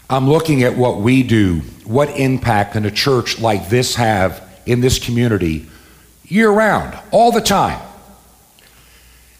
I'm 0.10 0.30
looking 0.30 0.64
at 0.64 0.78
what 0.78 1.00
we 1.00 1.24
do. 1.24 1.62
What 1.86 2.10
impact 2.10 2.74
can 2.74 2.86
a 2.86 2.92
church 2.92 3.40
like 3.40 3.70
this 3.70 3.96
have 3.96 4.48
in 4.66 4.82
this 4.82 5.00
community 5.00 5.68
year 6.26 6.52
round, 6.52 6.98
all 7.12 7.32
the 7.32 7.42
time? 7.42 7.82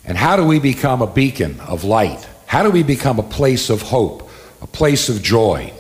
And 0.06 0.18
how 0.18 0.36
do 0.36 0.46
we 0.46 0.60
become 0.60 1.02
a 1.02 1.08
beacon 1.08 1.60
of 1.62 1.84
light? 1.84 2.28
How 2.46 2.64
do 2.64 2.70
we 2.70 2.84
become 2.84 3.20
a 3.20 3.24
place 3.24 3.70
of 3.70 3.82
hope, 3.82 4.30
a 4.62 4.68
place 4.68 5.10
of 5.10 5.22
joy, 5.22 5.74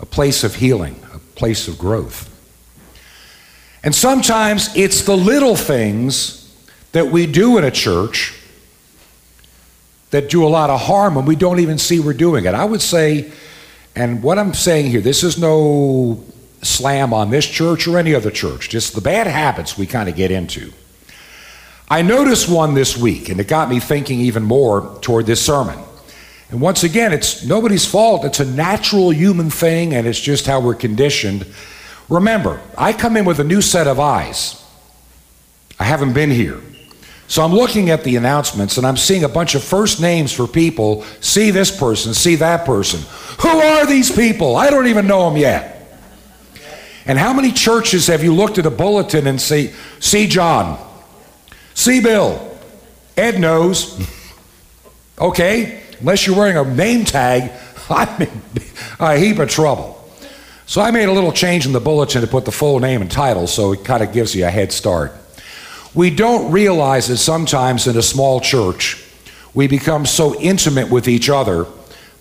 a 0.00 0.06
place 0.06 0.44
of 0.44 0.54
healing, 0.54 0.96
a 1.12 1.18
place 1.18 1.68
of 1.68 1.78
growth? 1.78 2.34
And 3.82 3.94
sometimes 3.94 4.74
it's 4.76 5.02
the 5.02 5.16
little 5.16 5.56
things 5.56 6.52
that 6.92 7.08
we 7.08 7.26
do 7.26 7.58
in 7.58 7.64
a 7.64 7.70
church 7.70 8.34
that 10.10 10.30
do 10.30 10.44
a 10.44 10.48
lot 10.48 10.70
of 10.70 10.80
harm 10.80 11.16
and 11.16 11.26
we 11.26 11.36
don't 11.36 11.60
even 11.60 11.78
see 11.78 12.00
we're 12.00 12.14
doing 12.14 12.44
it. 12.44 12.54
I 12.54 12.64
would 12.64 12.80
say, 12.80 13.30
and 13.94 14.22
what 14.22 14.38
I'm 14.38 14.54
saying 14.54 14.90
here, 14.90 15.00
this 15.00 15.22
is 15.22 15.38
no 15.38 16.24
slam 16.62 17.12
on 17.12 17.30
this 17.30 17.46
church 17.46 17.86
or 17.86 17.98
any 17.98 18.14
other 18.14 18.30
church, 18.30 18.68
just 18.68 18.94
the 18.94 19.00
bad 19.00 19.26
habits 19.26 19.76
we 19.76 19.86
kind 19.86 20.08
of 20.08 20.16
get 20.16 20.30
into. 20.30 20.72
I 21.90 22.02
noticed 22.02 22.48
one 22.48 22.74
this 22.74 22.96
week, 22.96 23.28
and 23.28 23.40
it 23.40 23.48
got 23.48 23.70
me 23.70 23.80
thinking 23.80 24.20
even 24.20 24.42
more 24.42 24.98
toward 25.00 25.26
this 25.26 25.44
sermon. 25.44 25.78
And 26.50 26.60
once 26.60 26.82
again, 26.82 27.12
it's 27.12 27.44
nobody's 27.44 27.86
fault. 27.86 28.24
It's 28.24 28.40
a 28.40 28.44
natural 28.44 29.10
human 29.10 29.50
thing, 29.50 29.94
and 29.94 30.06
it's 30.06 30.20
just 30.20 30.46
how 30.46 30.60
we're 30.60 30.74
conditioned. 30.74 31.46
Remember, 32.08 32.60
I 32.76 32.92
come 32.92 33.16
in 33.16 33.24
with 33.24 33.38
a 33.38 33.44
new 33.44 33.60
set 33.60 33.86
of 33.86 34.00
eyes. 34.00 34.64
I 35.78 35.84
haven't 35.84 36.12
been 36.12 36.30
here. 36.30 36.60
So 37.28 37.44
I'm 37.44 37.52
looking 37.52 37.90
at 37.90 38.04
the 38.04 38.16
announcements 38.16 38.78
and 38.78 38.86
I'm 38.86 38.96
seeing 38.96 39.22
a 39.22 39.28
bunch 39.28 39.54
of 39.54 39.62
first 39.62 40.00
names 40.00 40.32
for 40.32 40.46
people. 40.46 41.04
See 41.20 41.50
this 41.50 41.70
person, 41.76 42.14
see 42.14 42.36
that 42.36 42.64
person. 42.64 43.00
Who 43.40 43.48
are 43.48 43.84
these 43.84 44.10
people? 44.10 44.56
I 44.56 44.70
don't 44.70 44.86
even 44.86 45.06
know 45.06 45.28
them 45.28 45.36
yet. 45.36 45.74
And 47.04 47.18
how 47.18 47.34
many 47.34 47.52
churches 47.52 48.06
have 48.06 48.24
you 48.24 48.34
looked 48.34 48.56
at 48.56 48.64
a 48.64 48.70
bulletin 48.70 49.26
and 49.26 49.38
say, 49.38 49.74
see 50.00 50.26
John? 50.26 50.82
See 51.78 52.00
Bill. 52.00 52.58
Ed 53.16 53.38
knows. 53.38 54.04
Okay? 55.20 55.80
Unless 56.00 56.26
you're 56.26 56.36
wearing 56.36 56.56
a 56.56 56.64
name 56.74 57.04
tag, 57.04 57.52
I'm 57.88 58.22
in 58.22 58.42
a 58.98 59.16
heap 59.16 59.38
of 59.38 59.48
trouble. 59.48 59.94
So 60.66 60.80
I 60.80 60.90
made 60.90 61.08
a 61.08 61.12
little 61.12 61.30
change 61.30 61.66
in 61.66 61.72
the 61.72 61.80
bulletin 61.80 62.20
to 62.22 62.26
put 62.26 62.44
the 62.44 62.50
full 62.50 62.80
name 62.80 63.00
and 63.00 63.08
title 63.08 63.46
so 63.46 63.72
it 63.72 63.84
kind 63.84 64.02
of 64.02 64.12
gives 64.12 64.34
you 64.34 64.44
a 64.44 64.50
head 64.50 64.72
start. 64.72 65.12
We 65.94 66.10
don't 66.10 66.50
realize 66.50 67.06
that 67.06 67.18
sometimes 67.18 67.86
in 67.86 67.96
a 67.96 68.02
small 68.02 68.40
church, 68.40 69.04
we 69.54 69.68
become 69.68 70.04
so 70.04 70.34
intimate 70.40 70.90
with 70.90 71.06
each 71.06 71.30
other 71.30 71.66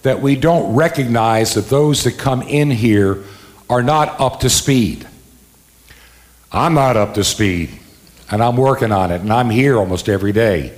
that 0.03 0.22
we 0.22 0.36
don't 0.36 0.76
recognize 0.76 1.55
that 1.55 1.70
those 1.70 2.03
that 2.03 2.20
come 2.20 2.43
in 2.43 2.70
here 2.70 3.24
are 3.72 3.82
not 3.82 4.22
up 4.22 4.39
to 4.41 4.51
speed. 4.51 5.08
I'm 6.51 6.76
not 6.76 6.95
up 6.95 7.16
to 7.16 7.24
speed 7.24 7.80
and 8.30 8.44
I'm 8.44 8.58
working 8.58 8.92
on 8.92 9.12
it, 9.12 9.22
and 9.22 9.32
I'm 9.32 9.50
here 9.50 9.78
almost 9.78 10.10
every 10.10 10.32
day. 10.32 10.78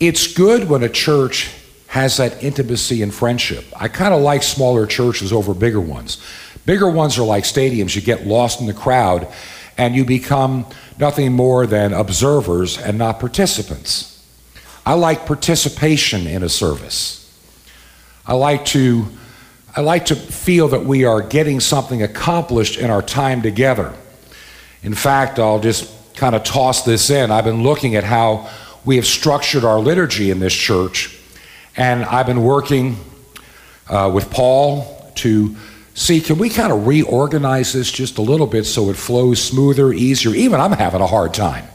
It's 0.00 0.32
good 0.32 0.68
when 0.68 0.82
a 0.82 0.88
church 0.88 1.50
has 1.88 2.16
that 2.16 2.42
intimacy 2.42 3.02
and 3.02 3.14
friendship. 3.14 3.64
I 3.76 3.88
kind 3.88 4.12
of 4.12 4.20
like 4.20 4.42
smaller 4.42 4.86
churches 4.86 5.32
over 5.32 5.54
bigger 5.54 5.80
ones. 5.80 6.20
Bigger 6.66 6.90
ones 6.90 7.18
are 7.18 7.24
like 7.24 7.44
stadiums. 7.44 7.94
You 7.94 8.02
get 8.02 8.26
lost 8.26 8.60
in 8.60 8.66
the 8.66 8.74
crowd 8.74 9.28
and 9.78 9.94
you 9.94 10.04
become 10.04 10.66
nothing 10.98 11.32
more 11.32 11.66
than 11.66 11.92
observers 11.92 12.78
and 12.78 12.98
not 12.98 13.20
participants. 13.20 14.10
I 14.86 14.94
like 14.94 15.26
participation 15.26 16.26
in 16.26 16.42
a 16.42 16.48
service. 16.48 17.20
I 18.26 18.34
like 18.34 18.64
to 18.66 19.06
I 19.76 19.80
like 19.80 20.06
to 20.06 20.14
feel 20.14 20.68
that 20.68 20.84
we 20.84 21.04
are 21.04 21.20
getting 21.20 21.58
something 21.58 22.02
accomplished 22.02 22.78
in 22.78 22.90
our 22.90 23.02
time 23.02 23.42
together. 23.42 23.92
In 24.84 24.94
fact, 24.94 25.38
I'll 25.38 25.60
just 25.60 26.14
kind 26.14 26.34
of 26.34 26.44
toss 26.44 26.84
this 26.84 27.08
in. 27.08 27.30
I've 27.30 27.44
been 27.44 27.62
looking 27.62 27.96
at 27.96 28.04
how 28.04 28.50
we 28.84 28.96
have 28.96 29.06
structured 29.06 29.64
our 29.64 29.80
liturgy 29.80 30.30
in 30.30 30.40
this 30.40 30.52
church, 30.54 31.18
And 31.76 32.04
I've 32.04 32.26
been 32.26 32.44
working 32.44 32.98
uh, 33.88 34.10
with 34.14 34.30
Paul 34.30 35.12
to 35.16 35.56
see 35.94 36.20
can 36.20 36.38
we 36.38 36.50
kind 36.50 36.72
of 36.72 36.86
reorganize 36.86 37.72
this 37.72 37.90
just 37.90 38.18
a 38.18 38.22
little 38.22 38.46
bit 38.46 38.64
so 38.64 38.90
it 38.90 38.96
flows 38.96 39.42
smoother, 39.42 39.92
easier. 39.92 40.34
Even 40.34 40.60
I'm 40.60 40.72
having 40.72 41.00
a 41.00 41.06
hard 41.06 41.34
time 41.34 41.66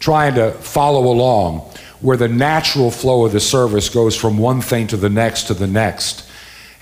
trying 0.00 0.34
to 0.34 0.50
follow 0.50 1.06
along 1.10 1.60
where 2.00 2.16
the 2.16 2.28
natural 2.28 2.90
flow 2.90 3.24
of 3.24 3.32
the 3.32 3.40
service 3.40 3.88
goes 3.88 4.16
from 4.16 4.36
one 4.36 4.60
thing 4.60 4.86
to 4.88 4.96
the 4.96 5.08
next 5.08 5.44
to 5.44 5.54
the 5.54 5.66
next. 5.66 6.28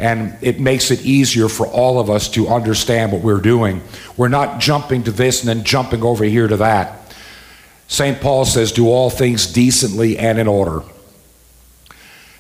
And 0.03 0.37
it 0.41 0.59
makes 0.59 0.91
it 0.91 1.07
easier 1.07 1.49
for 1.49 1.65
all 1.65 2.01
of 2.01 2.11
us 2.11 2.29
to 2.31 2.49
understand 2.49 3.13
what 3.13 3.23
we're 3.23 3.41
doing. 3.41 3.83
We're 4.17 4.27
not 4.27 4.61
jumping 4.61 5.05
to 5.05 5.13
this 5.13 5.41
and 5.41 5.49
then 5.49 5.65
jumping 5.65 6.03
over 6.03 6.25
here 6.25 6.49
to 6.49 6.57
that. 6.57 7.15
St. 7.87 8.21
Paul 8.21 8.45
says, 8.45 8.73
Do 8.73 8.89
all 8.89 9.11
things 9.11 9.47
decently 9.47 10.19
and 10.19 10.41
in 10.41 10.49
order. 10.49 10.83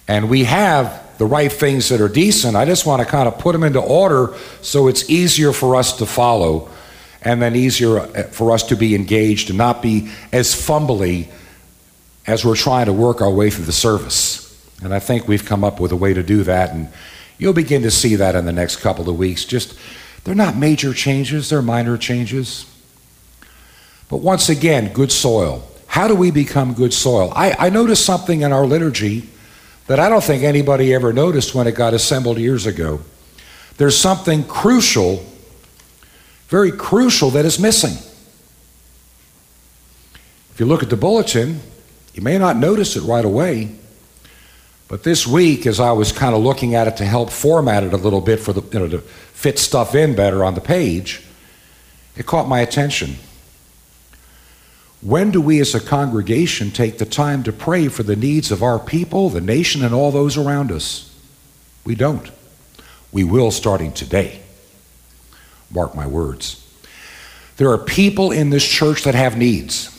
And 0.08 0.28
we 0.28 0.42
have 0.42 1.16
the 1.18 1.26
right 1.26 1.52
things 1.52 1.88
that 1.90 2.00
are 2.00 2.08
decent. 2.08 2.56
I 2.56 2.64
just 2.64 2.84
want 2.84 3.00
to 3.00 3.06
kind 3.06 3.28
of 3.28 3.38
put 3.38 3.52
them 3.52 3.62
into 3.62 3.80
order 3.80 4.34
so 4.60 4.88
it's 4.88 5.08
easier 5.08 5.52
for 5.52 5.76
us 5.76 5.98
to 5.98 6.06
follow 6.06 6.68
and 7.22 7.40
then 7.40 7.54
easier 7.54 8.00
uh, 8.00 8.24
for 8.24 8.50
us 8.50 8.64
to 8.64 8.76
be 8.76 8.96
engaged 8.96 9.50
and 9.50 9.56
not 9.56 9.82
be 9.82 10.10
as 10.32 10.52
fumbly 10.52 11.28
as 12.26 12.44
we're 12.44 12.56
trying 12.56 12.86
to 12.86 12.92
work 12.92 13.20
our 13.20 13.30
way 13.30 13.50
through 13.50 13.66
the 13.66 13.72
service. 13.72 14.40
And 14.82 14.92
I 14.92 14.98
think 14.98 15.28
we've 15.28 15.44
come 15.44 15.62
up 15.62 15.78
with 15.78 15.92
a 15.92 15.96
way 15.96 16.12
to 16.12 16.24
do 16.24 16.42
that. 16.42 16.70
And 16.70 16.88
you'll 17.42 17.52
begin 17.52 17.82
to 17.82 17.90
see 17.90 18.14
that 18.14 18.36
in 18.36 18.44
the 18.44 18.52
next 18.52 18.76
couple 18.76 19.10
of 19.10 19.18
weeks. 19.18 19.44
Just, 19.44 19.76
they're 20.22 20.32
not 20.32 20.56
major 20.56 20.94
changes, 20.94 21.50
they're 21.50 21.60
minor 21.60 21.98
changes. 21.98 22.66
But 24.08 24.18
once 24.18 24.48
again, 24.48 24.92
good 24.92 25.10
soil. 25.10 25.68
How 25.88 26.06
do 26.06 26.14
we 26.14 26.30
become 26.30 26.72
good 26.72 26.94
soil? 26.94 27.32
I, 27.34 27.66
I 27.66 27.70
noticed 27.70 28.06
something 28.06 28.42
in 28.42 28.52
our 28.52 28.64
liturgy 28.64 29.28
that 29.88 29.98
I 29.98 30.08
don't 30.08 30.22
think 30.22 30.44
anybody 30.44 30.94
ever 30.94 31.12
noticed 31.12 31.52
when 31.52 31.66
it 31.66 31.74
got 31.74 31.94
assembled 31.94 32.38
years 32.38 32.64
ago. 32.64 33.00
There's 33.76 33.96
something 33.96 34.44
crucial, 34.44 35.26
very 36.46 36.70
crucial, 36.70 37.30
that 37.30 37.44
is 37.44 37.58
missing. 37.58 37.94
If 40.54 40.60
you 40.60 40.66
look 40.66 40.84
at 40.84 40.90
the 40.90 40.96
bulletin, 40.96 41.60
you 42.14 42.22
may 42.22 42.38
not 42.38 42.56
notice 42.56 42.94
it 42.94 43.00
right 43.00 43.24
away, 43.24 43.74
but 44.92 45.04
this 45.04 45.26
week, 45.26 45.66
as 45.66 45.80
I 45.80 45.92
was 45.92 46.12
kind 46.12 46.34
of 46.34 46.42
looking 46.42 46.74
at 46.74 46.86
it 46.86 46.98
to 46.98 47.06
help 47.06 47.30
format 47.30 47.82
it 47.82 47.94
a 47.94 47.96
little 47.96 48.20
bit 48.20 48.38
for 48.38 48.52
the, 48.52 48.60
you 48.60 48.78
know, 48.78 48.88
to 48.88 48.98
fit 48.98 49.58
stuff 49.58 49.94
in 49.94 50.14
better 50.14 50.44
on 50.44 50.52
the 50.52 50.60
page, 50.60 51.22
it 52.14 52.26
caught 52.26 52.46
my 52.46 52.60
attention. 52.60 53.16
When 55.00 55.30
do 55.30 55.40
we 55.40 55.60
as 55.60 55.74
a 55.74 55.80
congregation 55.80 56.70
take 56.70 56.98
the 56.98 57.06
time 57.06 57.42
to 57.44 57.54
pray 57.54 57.88
for 57.88 58.02
the 58.02 58.16
needs 58.16 58.52
of 58.52 58.62
our 58.62 58.78
people, 58.78 59.30
the 59.30 59.40
nation, 59.40 59.82
and 59.82 59.94
all 59.94 60.10
those 60.10 60.36
around 60.36 60.70
us? 60.70 61.10
We 61.86 61.94
don't. 61.94 62.30
We 63.12 63.24
will 63.24 63.50
starting 63.50 63.92
today. 63.92 64.42
Mark 65.70 65.94
my 65.94 66.06
words. 66.06 66.70
There 67.56 67.70
are 67.70 67.78
people 67.78 68.30
in 68.30 68.50
this 68.50 68.68
church 68.68 69.04
that 69.04 69.14
have 69.14 69.38
needs. 69.38 69.91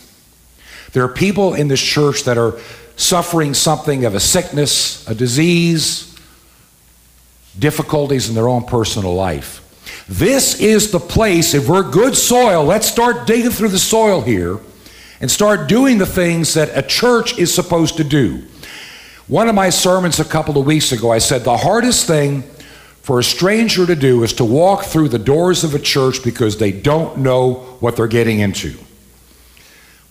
There 0.94 1.04
are 1.04 1.10
people 1.10 1.56
in 1.56 1.68
this 1.68 1.82
church 1.82 2.24
that 2.24 2.38
are 2.38 2.58
suffering 2.96 3.54
something 3.54 4.06
of 4.06 4.16
a 4.16 4.20
sickness, 4.20 5.08
a 5.08 5.16
disease, 5.16 6.16
difficulties 7.58 8.30
in 8.30 8.36
their 8.36 8.48
own 8.48 8.64
personal 8.66 9.14
life. 9.14 9.60
This 10.08 10.60
is 10.60 10.92
the 10.92 11.00
place, 11.00 11.54
if 11.54 11.68
we're 11.68 11.90
good 11.90 12.16
soil, 12.16 12.64
let's 12.64 12.88
start 12.88 13.28
digging 13.28 13.52
through 13.52 13.70
the 13.70 13.80
soil 13.80 14.22
here 14.22 14.60
and 15.20 15.32
start 15.32 15.68
doing 15.68 15.98
the 15.98 16.06
things 16.06 16.54
that 16.54 16.70
a 16.78 16.82
church 16.82 17.38
is 17.38 17.54
supposed 17.54 17.98
to 17.98 18.04
do. 18.04 18.44
One 19.28 19.48
of 19.48 19.56
my 19.56 19.70
sermons 19.70 20.20
a 20.20 20.26
couple 20.26 20.58
of 20.58 20.66
weeks 20.66 20.92
ago, 20.92 21.12
I 21.12 21.20
said 21.20 21.44
the 21.44 21.58
hardest 21.58 22.06
thing 22.06 22.44
for 23.02 23.20
a 23.20 23.24
stranger 23.24 23.86
to 23.86 23.96
do 23.96 24.24
is 24.24 24.34
to 24.34 24.46
walk 24.46 24.84
through 24.84 25.10
the 25.10 25.20
doors 25.20 25.64
of 25.64 25.74
a 25.74 25.80
church 25.80 26.24
because 26.24 26.58
they 26.58 26.72
don't 26.72 27.20
know 27.20 27.54
what 27.80 27.96
they're 27.96 28.08
getting 28.08 28.40
into. 28.40 28.78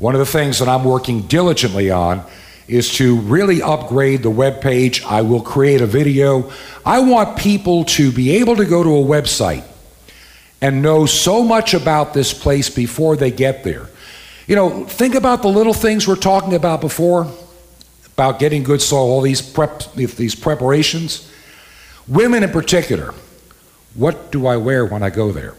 One 0.03 0.16
of 0.16 0.18
the 0.18 0.26
things 0.26 0.59
that 0.59 0.66
I'm 0.66 0.82
working 0.82 1.28
diligently 1.28 1.88
on 1.92 2.24
is 2.66 2.92
to 2.94 3.20
really 3.20 3.62
upgrade 3.62 4.24
the 4.24 4.30
web 4.30 4.61
page. 4.61 5.05
I 5.05 5.22
will 5.22 5.40
create 5.40 5.80
a 5.80 5.86
video. 5.86 6.50
I 6.84 6.98
want 6.98 7.38
people 7.38 7.84
to 7.84 8.11
be 8.11 8.32
able 8.38 8.57
to 8.57 8.64
go 8.64 8.82
to 8.82 8.88
a 8.96 9.05
website 9.05 9.62
and 10.61 10.82
know 10.82 11.07
so 11.07 11.44
much 11.44 11.72
about 11.72 12.14
this 12.14 12.34
place 12.34 12.68
before 12.68 13.14
they 13.14 13.30
get 13.30 13.62
there. 13.62 13.90
You 14.48 14.57
know, 14.57 14.86
think 14.86 15.14
about 15.14 15.40
the 15.42 15.48
little 15.48 15.72
things 15.72 16.09
we're 16.09 16.16
talking 16.16 16.55
about 16.55 16.80
before 16.80 17.32
about 18.14 18.40
getting 18.40 18.64
good 18.64 18.82
soil, 18.82 19.09
all 19.09 19.20
these 19.20 19.40
prep 19.40 19.84
these 19.94 20.34
preparations. 20.34 21.30
Women 22.09 22.42
in 22.42 22.50
particular, 22.50 23.14
what 23.94 24.32
do 24.32 24.48
I 24.48 24.57
wear 24.57 24.84
when 24.84 25.05
I 25.05 25.11
go 25.11 25.30
there? 25.30 25.55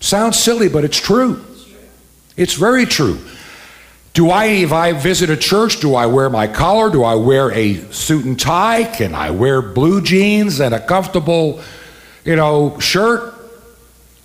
Sounds 0.00 0.36
silly, 0.36 0.68
but 0.68 0.84
it's 0.84 0.98
true. 0.98 1.44
It's 2.40 2.54
very 2.54 2.86
true. 2.86 3.18
Do 4.14 4.30
I, 4.30 4.46
if 4.46 4.72
I 4.72 4.92
visit 4.92 5.28
a 5.28 5.36
church, 5.36 5.80
do 5.80 5.94
I 5.94 6.06
wear 6.06 6.30
my 6.30 6.46
collar? 6.46 6.88
Do 6.88 7.04
I 7.04 7.14
wear 7.14 7.52
a 7.52 7.74
suit 7.92 8.24
and 8.24 8.40
tie? 8.40 8.84
Can 8.84 9.14
I 9.14 9.30
wear 9.30 9.60
blue 9.60 10.00
jeans 10.00 10.58
and 10.58 10.74
a 10.74 10.80
comfortable, 10.80 11.60
you 12.24 12.36
know, 12.36 12.80
shirt? 12.80 13.34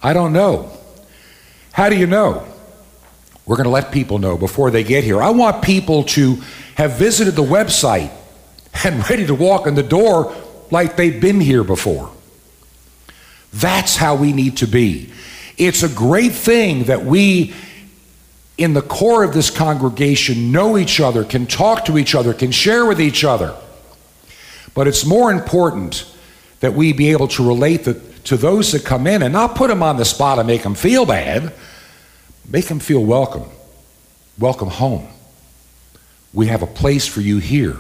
I 0.02 0.14
don't 0.14 0.32
know. 0.32 0.72
How 1.74 1.90
do 1.90 1.98
you 1.98 2.08
know? 2.08 2.48
We're 3.46 3.58
going 3.58 3.66
to 3.66 3.70
let 3.70 3.92
people 3.92 4.18
know 4.18 4.38
before 4.38 4.72
they 4.72 4.86
get 4.86 5.04
here. 5.04 5.22
I 5.22 5.32
want 5.32 5.62
people 5.62 6.06
to 6.06 6.42
have 6.76 6.98
visited 6.98 7.36
the 7.36 7.44
website 7.44 8.12
and 8.86 8.98
ready 9.10 9.28
to 9.28 9.36
walk 9.36 9.68
in 9.68 9.76
the 9.76 9.84
door 9.84 10.34
like 10.72 10.96
they've 10.96 11.20
been 11.20 11.42
here 11.42 11.66
before. 11.66 12.10
That's 13.52 13.98
how 13.98 14.16
we 14.16 14.32
need 14.32 14.56
to 14.58 14.68
be. 14.68 15.12
It's 15.58 15.84
a 15.84 15.90
great 15.90 16.32
thing 16.32 16.86
that 16.86 17.04
we 17.04 17.54
in 18.58 18.74
the 18.74 18.82
core 18.82 19.24
of 19.24 19.34
this 19.34 19.50
congregation 19.50 20.52
know 20.52 20.78
each 20.78 21.00
other, 21.00 21.24
can 21.24 21.46
talk 21.46 21.86
to 21.86 21.98
each 21.98 22.16
other, 22.16 22.34
can 22.34 22.52
share 22.52 22.86
with 22.86 23.02
each 23.02 23.24
other. 23.24 23.56
But 24.74 24.88
it's 24.88 25.06
more 25.06 25.32
important 25.32 26.10
that 26.62 26.74
we 26.74 26.94
be 26.94 27.12
able 27.12 27.28
to 27.30 27.46
relate 27.46 27.84
the, 27.84 27.96
to 28.26 28.38
those 28.38 28.72
that 28.72 28.86
come 28.86 29.08
in 29.08 29.24
and 29.24 29.34
not 29.34 29.56
put 29.56 29.68
them 29.68 29.84
on 29.84 29.98
the 29.98 30.06
spot 30.06 30.40
and 30.40 30.48
make 30.48 30.64
them 30.64 30.76
feel 30.76 31.06
bad, 31.06 31.54
make 32.48 32.66
them 32.68 32.80
feel 32.80 33.04
welcome. 33.04 33.50
Welcome 34.38 34.70
home. 34.70 35.08
We 36.34 36.48
have 36.48 36.62
a 36.62 36.68
place 36.68 37.08
for 37.08 37.22
you 37.22 37.40
here. 37.40 37.78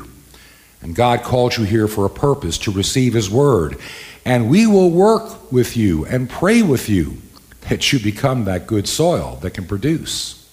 And 0.82 0.95
God 0.95 1.23
called 1.23 1.57
you 1.57 1.63
here 1.63 1.88
for 1.88 2.05
a 2.05 2.09
purpose 2.09 2.57
to 2.59 2.71
receive 2.71 3.13
His 3.13 3.30
word. 3.30 3.78
And 4.23 4.49
we 4.49 4.67
will 4.67 4.89
work 4.89 5.51
with 5.51 5.76
you 5.76 6.05
and 6.05 6.30
pray 6.30 6.61
with 6.61 6.89
you 6.89 7.17
that 7.61 7.91
you 7.91 7.99
become 7.99 8.45
that 8.45 8.67
good 8.67 8.88
soil 8.88 9.38
that 9.41 9.51
can 9.51 9.65
produce. 9.65 10.45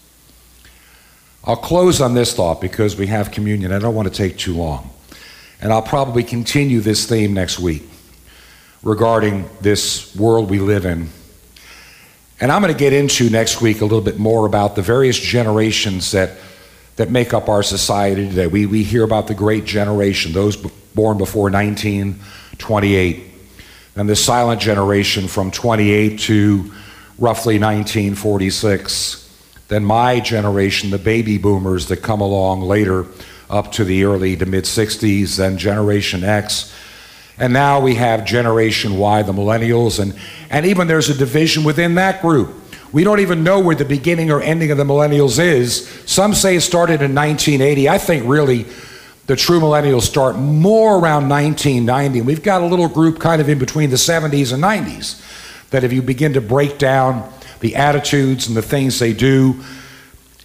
I'll 1.44 1.56
close 1.56 2.00
on 2.00 2.14
this 2.14 2.34
thought 2.34 2.60
because 2.60 2.96
we 2.96 3.08
have 3.08 3.32
communion. 3.32 3.72
I 3.72 3.80
don't 3.80 3.96
want 3.96 4.06
to 4.06 4.14
take 4.14 4.38
too 4.38 4.54
long. 4.54 4.90
And 5.60 5.72
I'll 5.72 5.82
probably 5.82 6.22
continue 6.22 6.80
this 6.80 7.06
theme 7.06 7.34
next 7.34 7.58
week 7.58 7.82
regarding 8.84 9.48
this 9.60 10.14
world 10.14 10.50
we 10.50 10.60
live 10.60 10.86
in. 10.86 11.08
And 12.40 12.52
I'm 12.52 12.62
going 12.62 12.72
to 12.72 12.78
get 12.78 12.92
into 12.92 13.28
next 13.28 13.60
week 13.60 13.80
a 13.80 13.84
little 13.84 14.00
bit 14.00 14.18
more 14.18 14.46
about 14.46 14.76
the 14.76 14.82
various 14.82 15.18
generations 15.18 16.12
that, 16.12 16.38
that 16.96 17.10
make 17.10 17.34
up 17.34 17.48
our 17.48 17.62
society 17.62 18.28
today. 18.28 18.46
We, 18.46 18.66
we 18.66 18.84
hear 18.84 19.02
about 19.02 19.26
the 19.26 19.34
great 19.34 19.64
generation, 19.64 20.32
those 20.32 20.56
born 20.56 21.18
before 21.18 21.50
1928, 21.50 23.24
and 23.96 24.08
the 24.08 24.16
silent 24.16 24.60
generation 24.60 25.26
from 25.26 25.50
28 25.50 26.20
to 26.20 26.72
roughly 27.18 27.58
1946 27.58 29.21
then 29.72 29.84
my 29.84 30.20
generation, 30.20 30.90
the 30.90 30.98
baby 30.98 31.38
boomers 31.38 31.88
that 31.88 31.98
come 31.98 32.20
along 32.20 32.60
later 32.60 33.06
up 33.48 33.72
to 33.72 33.84
the 33.84 34.04
early 34.04 34.36
to 34.36 34.46
mid 34.46 34.64
60s, 34.64 35.36
then 35.36 35.58
Generation 35.58 36.24
X. 36.24 36.74
And 37.38 37.52
now 37.52 37.80
we 37.80 37.94
have 37.94 38.24
Generation 38.24 38.96
Y, 38.98 39.22
the 39.22 39.32
millennials, 39.32 39.98
and, 39.98 40.14
and 40.50 40.66
even 40.66 40.86
there's 40.86 41.08
a 41.08 41.14
division 41.14 41.64
within 41.64 41.94
that 41.96 42.20
group. 42.20 42.54
We 42.92 43.04
don't 43.04 43.20
even 43.20 43.42
know 43.42 43.58
where 43.58 43.74
the 43.74 43.86
beginning 43.86 44.30
or 44.30 44.42
ending 44.42 44.70
of 44.70 44.76
the 44.76 44.84
millennials 44.84 45.38
is. 45.38 45.88
Some 46.04 46.34
say 46.34 46.56
it 46.56 46.60
started 46.60 47.00
in 47.00 47.14
1980. 47.14 47.88
I 47.88 47.96
think 47.96 48.28
really 48.28 48.66
the 49.26 49.36
true 49.36 49.60
millennials 49.60 50.02
start 50.02 50.36
more 50.36 50.98
around 50.98 51.28
1990. 51.30 52.18
And 52.18 52.26
We've 52.26 52.42
got 52.42 52.60
a 52.60 52.66
little 52.66 52.88
group 52.88 53.18
kind 53.18 53.40
of 53.40 53.48
in 53.48 53.58
between 53.58 53.88
the 53.88 53.96
70s 53.96 54.52
and 54.52 54.62
90s 54.62 55.70
that 55.70 55.84
if 55.84 55.92
you 55.92 56.02
begin 56.02 56.34
to 56.34 56.42
break 56.42 56.76
down 56.76 57.32
the 57.62 57.76
attitudes 57.76 58.48
and 58.48 58.56
the 58.56 58.62
things 58.62 58.98
they 58.98 59.14
do. 59.14 59.62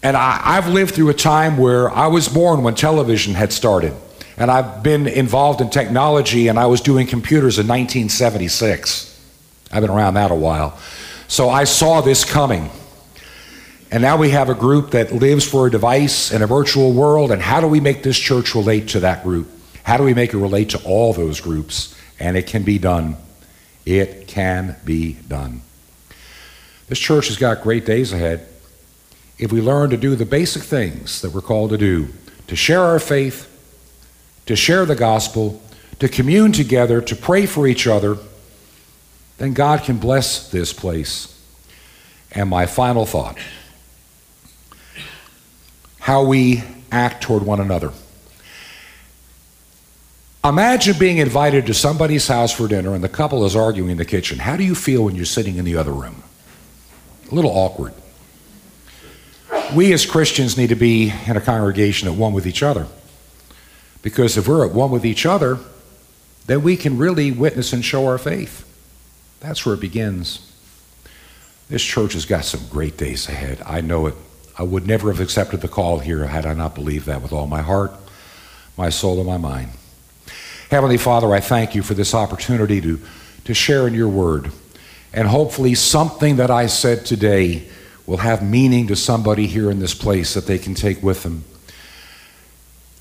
And 0.01 0.15
I, 0.15 0.39
I've 0.41 0.69
lived 0.69 0.95
through 0.95 1.09
a 1.09 1.13
time 1.13 1.57
where 1.57 1.89
I 1.89 2.07
was 2.07 2.29
born 2.29 2.63
when 2.63 2.75
television 2.75 3.33
had 3.33 3.51
started. 3.51 3.93
And 4.37 4.49
I've 4.49 4.83
been 4.83 5.07
involved 5.07 5.61
in 5.61 5.69
technology, 5.69 6.47
and 6.47 6.59
I 6.59 6.67
was 6.67 6.79
doing 6.79 7.07
computers 7.07 7.57
in 7.57 7.67
1976. 7.67 9.19
I've 9.71 9.81
been 9.81 9.89
around 9.89 10.13
that 10.13 10.31
a 10.31 10.35
while. 10.35 10.77
So 11.27 11.49
I 11.49 11.65
saw 11.65 12.01
this 12.01 12.23
coming. 12.23 12.69
And 13.91 14.01
now 14.01 14.17
we 14.17 14.29
have 14.29 14.49
a 14.49 14.53
group 14.53 14.91
that 14.91 15.11
lives 15.11 15.47
for 15.47 15.67
a 15.67 15.71
device 15.71 16.31
in 16.31 16.41
a 16.41 16.47
virtual 16.47 16.93
world. 16.93 17.31
And 17.31 17.41
how 17.41 17.61
do 17.61 17.67
we 17.67 17.79
make 17.79 18.03
this 18.03 18.17
church 18.17 18.53
relate 18.53 18.89
to 18.89 18.99
that 18.99 19.23
group? 19.23 19.49
How 19.83 19.97
do 19.97 20.03
we 20.03 20.13
make 20.13 20.33
it 20.33 20.37
relate 20.37 20.69
to 20.71 20.83
all 20.83 21.13
those 21.13 21.41
groups? 21.41 21.97
And 22.19 22.37
it 22.37 22.47
can 22.47 22.63
be 22.63 22.77
done. 22.77 23.17
It 23.85 24.27
can 24.27 24.75
be 24.85 25.13
done. 25.27 25.61
This 26.87 26.99
church 26.99 27.27
has 27.27 27.37
got 27.37 27.61
great 27.61 27.85
days 27.85 28.13
ahead 28.13 28.47
if 29.37 29.51
we 29.51 29.61
learn 29.61 29.89
to 29.91 29.97
do 29.97 30.15
the 30.15 30.25
basic 30.25 30.63
things 30.63 31.21
that 31.21 31.31
we're 31.31 31.41
called 31.41 31.69
to 31.71 31.77
do 31.77 32.09
to 32.47 32.55
share 32.55 32.81
our 32.81 32.99
faith, 32.99 33.45
to 34.45 34.55
share 34.55 34.85
the 34.85 34.95
gospel, 34.95 35.61
to 35.99 36.07
commune 36.07 36.53
together, 36.53 37.01
to 37.01 37.15
pray 37.15 37.45
for 37.45 37.67
each 37.67 37.87
other, 37.87 38.17
then 39.37 39.53
God 39.53 39.83
can 39.83 39.97
bless 39.97 40.49
this 40.49 40.71
place. 40.71 41.33
And 42.31 42.49
my 42.49 42.65
final 42.65 43.05
thought 43.05 43.37
how 45.99 46.23
we 46.23 46.63
act 46.89 47.21
toward 47.21 47.43
one 47.43 47.59
another. 47.59 47.91
Imagine 50.41 50.97
being 50.97 51.17
invited 51.17 51.65
to 51.65 51.73
somebody's 51.73 52.29
house 52.29 52.53
for 52.53 52.69
dinner 52.69 52.95
and 52.95 53.03
the 53.03 53.09
couple 53.09 53.43
is 53.45 53.57
arguing 53.57 53.89
in 53.91 53.97
the 53.97 54.05
kitchen. 54.05 54.39
How 54.39 54.55
do 54.55 54.63
you 54.63 54.73
feel 54.73 55.03
when 55.03 55.17
you're 55.17 55.25
sitting 55.25 55.57
in 55.57 55.65
the 55.65 55.75
other 55.75 55.91
room? 55.91 56.23
A 57.31 57.35
little 57.35 57.51
awkward. 57.51 57.93
We 59.75 59.91
as 59.93 60.05
Christians 60.05 60.57
need 60.57 60.69
to 60.69 60.75
be 60.75 61.13
in 61.25 61.35
a 61.35 61.41
congregation 61.41 62.07
at 62.07 62.15
one 62.15 62.33
with 62.33 62.47
each 62.47 62.63
other. 62.63 62.87
Because 64.01 64.37
if 64.37 64.47
we're 64.47 64.65
at 64.65 64.73
one 64.73 64.91
with 64.91 65.05
each 65.05 65.25
other, 65.25 65.57
then 66.45 66.63
we 66.63 66.77
can 66.77 66.97
really 66.97 67.31
witness 67.31 67.73
and 67.73 67.83
show 67.83 68.07
our 68.07 68.17
faith. 68.17 68.63
That's 69.39 69.65
where 69.65 69.75
it 69.75 69.81
begins. 69.81 70.43
This 71.69 71.83
church 71.83 72.13
has 72.13 72.25
got 72.25 72.45
some 72.45 72.61
great 72.69 72.97
days 72.97 73.27
ahead. 73.27 73.61
I 73.65 73.81
know 73.81 74.07
it. 74.07 74.15
I 74.57 74.63
would 74.63 74.87
never 74.87 75.11
have 75.11 75.19
accepted 75.19 75.61
the 75.61 75.67
call 75.67 75.99
here 75.99 76.25
had 76.25 76.45
I 76.45 76.53
not 76.53 76.73
believed 76.73 77.05
that 77.05 77.21
with 77.21 77.33
all 77.33 77.45
my 77.45 77.61
heart, 77.61 77.91
my 78.77 78.89
soul, 78.89 79.17
and 79.17 79.27
my 79.27 79.37
mind. 79.37 79.71
Heavenly 80.71 80.97
Father, 80.97 81.33
I 81.33 81.39
thank 81.39 81.75
you 81.75 81.83
for 81.83 81.93
this 81.93 82.13
opportunity 82.13 82.81
to, 82.81 82.99
to 83.43 83.53
share 83.53 83.87
in 83.87 83.93
your 83.93 84.09
word. 84.09 84.51
And 85.17 85.27
hopefully, 85.27 85.73
something 85.73 86.35
that 86.35 86.51
I 86.51 86.67
said 86.67 87.03
today 87.03 87.67
will 88.05 88.17
have 88.17 88.47
meaning 88.47 88.85
to 88.85 88.95
somebody 88.95 89.47
here 89.47 89.71
in 89.71 89.79
this 89.79 89.95
place 89.95 90.35
that 90.35 90.45
they 90.45 90.59
can 90.59 90.75
take 90.75 91.01
with 91.01 91.23
them. 91.23 91.43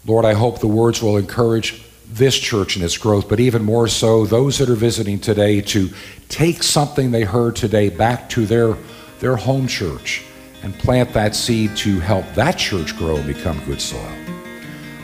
Lord, 0.07 0.25
I 0.25 0.33
hope 0.33 0.61
the 0.61 0.67
words 0.67 1.03
will 1.03 1.19
encourage 1.19 1.83
this 2.11 2.35
church 2.35 2.75
in 2.75 2.83
its 2.83 2.97
growth, 2.97 3.29
but 3.29 3.39
even 3.39 3.63
more 3.63 3.87
so, 3.87 4.25
those 4.25 4.57
that 4.57 4.71
are 4.71 4.75
visiting 4.75 5.19
today 5.19 5.61
to 5.61 5.91
take 6.31 6.63
something 6.63 7.11
they 7.11 7.25
heard 7.25 7.55
today 7.55 7.91
back 7.91 8.31
to 8.31 8.47
their, 8.47 8.79
their 9.21 9.37
home 9.37 9.67
church 9.67 10.25
and 10.63 10.73
plant 10.79 11.13
that 11.13 11.37
seed 11.37 11.77
to 11.77 12.01
help 12.01 12.25
that 12.33 12.53
church 12.53 12.97
grow 12.97 13.17
and 13.17 13.27
become 13.27 13.63
good 13.67 13.83
soil. 13.83 14.11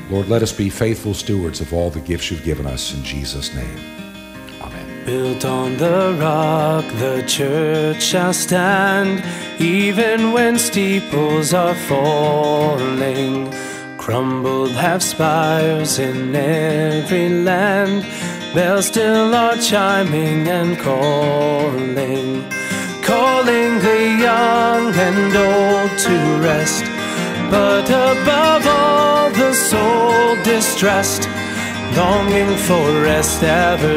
Lord, 0.08 0.28
let 0.28 0.40
us 0.40 0.50
be 0.54 0.70
faithful 0.70 1.12
stewards 1.12 1.60
of 1.60 1.74
all 1.74 1.90
the 1.90 2.00
gifts 2.00 2.30
you've 2.30 2.42
given 2.42 2.66
us 2.66 2.94
in 2.94 3.04
Jesus' 3.04 3.54
name. 3.54 4.01
Built 5.04 5.44
on 5.44 5.76
the 5.78 6.16
rock, 6.20 6.84
the 6.98 7.24
church 7.26 8.00
shall 8.00 8.32
stand, 8.32 9.24
even 9.60 10.32
when 10.32 10.60
steeples 10.60 11.52
are 11.52 11.74
falling. 11.74 13.52
Crumbled 13.98 14.70
have 14.70 15.02
spires 15.02 15.98
in 15.98 16.36
every 16.36 17.28
land, 17.28 18.02
bells 18.54 18.86
still 18.86 19.34
are 19.34 19.56
chiming 19.56 20.46
and 20.46 20.78
calling, 20.78 22.48
calling 23.02 23.78
the 23.80 24.16
young 24.20 24.94
and 24.94 25.34
old 25.34 25.98
to 25.98 26.16
rest. 26.46 26.84
But 27.50 27.90
above 27.90 28.66
all, 28.68 29.30
the 29.30 29.52
soul 29.52 30.36
distressed, 30.44 31.28
longing 31.96 32.56
for 32.56 33.02
rest 33.02 33.42
everlasting. 33.42 33.92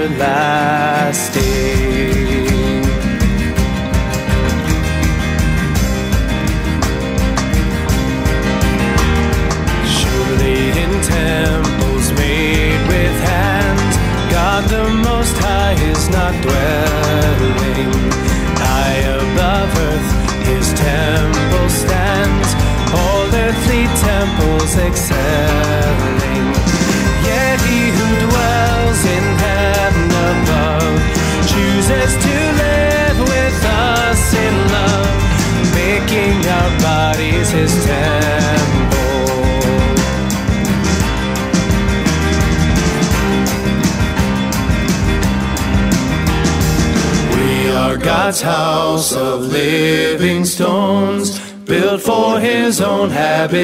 God's 48.26 48.42
house 48.42 49.14
of 49.14 49.42
living 49.52 50.46
stones, 50.46 51.40
built 51.66 52.02
for 52.02 52.40
His 52.40 52.82
own 52.82 53.12
habitation. 53.12 53.62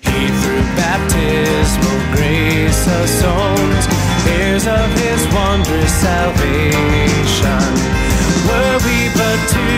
He 0.00 0.28
through 0.40 0.64
baptismal 0.72 2.00
grace 2.16 2.88
owns, 2.88 3.86
heirs 4.26 4.66
of 4.66 4.90
His 5.04 5.20
wondrous 5.36 5.92
salvation. 6.00 7.72
Were 8.48 8.78
we 8.88 9.12
but 9.20 9.40
to 9.56 9.68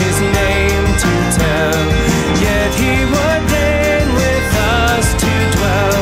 His 0.00 0.18
name 0.40 0.86
to 1.04 1.12
tell, 1.36 1.84
yet 2.40 2.70
He 2.80 3.04
would 3.12 3.42
reign 3.52 4.08
with 4.16 4.48
us 4.56 5.06
to 5.20 5.32
dwell, 5.52 6.00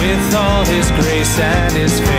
with 0.00 0.34
all 0.34 0.64
His 0.64 0.88
grace 0.92 1.36
and 1.38 1.72
His 1.74 2.00
favor. 2.00 2.15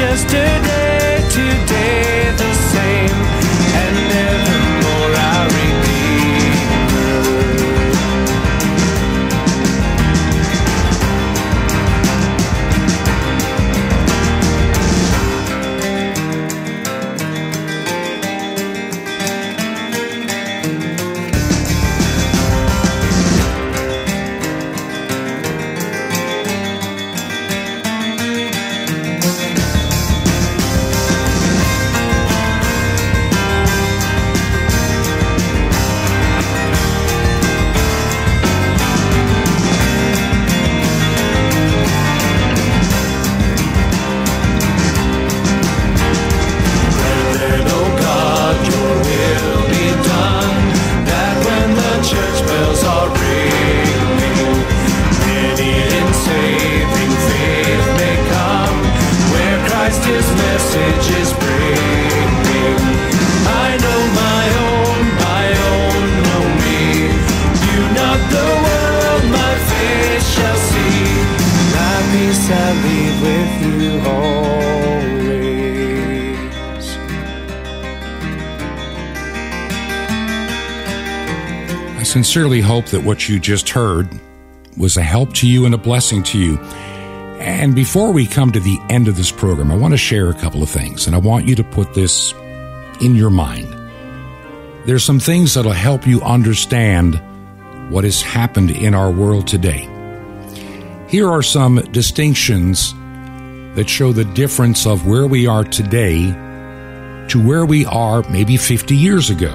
Yesterday, 0.00 0.59
sincerely 82.30 82.60
hope 82.60 82.86
that 82.86 83.02
what 83.02 83.28
you 83.28 83.40
just 83.40 83.68
heard 83.70 84.08
was 84.76 84.96
a 84.96 85.02
help 85.02 85.34
to 85.34 85.48
you 85.48 85.66
and 85.66 85.74
a 85.74 85.76
blessing 85.76 86.22
to 86.22 86.38
you. 86.38 86.58
And 87.40 87.74
before 87.74 88.12
we 88.12 88.24
come 88.24 88.52
to 88.52 88.60
the 88.60 88.78
end 88.88 89.08
of 89.08 89.16
this 89.16 89.32
program, 89.32 89.72
I 89.72 89.76
want 89.76 89.94
to 89.94 89.98
share 89.98 90.30
a 90.30 90.34
couple 90.34 90.62
of 90.62 90.70
things, 90.70 91.08
and 91.08 91.16
I 91.16 91.18
want 91.18 91.48
you 91.48 91.56
to 91.56 91.64
put 91.64 91.92
this 91.92 92.32
in 93.00 93.16
your 93.16 93.30
mind. 93.30 93.66
There's 94.86 95.02
some 95.02 95.18
things 95.18 95.54
that'll 95.54 95.72
help 95.72 96.06
you 96.06 96.22
understand 96.22 97.20
what 97.90 98.04
has 98.04 98.22
happened 98.22 98.70
in 98.70 98.94
our 98.94 99.10
world 99.10 99.48
today. 99.48 99.88
Here 101.08 101.28
are 101.28 101.42
some 101.42 101.78
distinctions 101.90 102.94
that 103.74 103.88
show 103.88 104.12
the 104.12 104.24
difference 104.24 104.86
of 104.86 105.04
where 105.04 105.26
we 105.26 105.48
are 105.48 105.64
today 105.64 106.26
to 107.26 107.44
where 107.44 107.66
we 107.66 107.86
are 107.86 108.22
maybe 108.30 108.56
50 108.56 108.94
years 108.94 109.30
ago. 109.30 109.52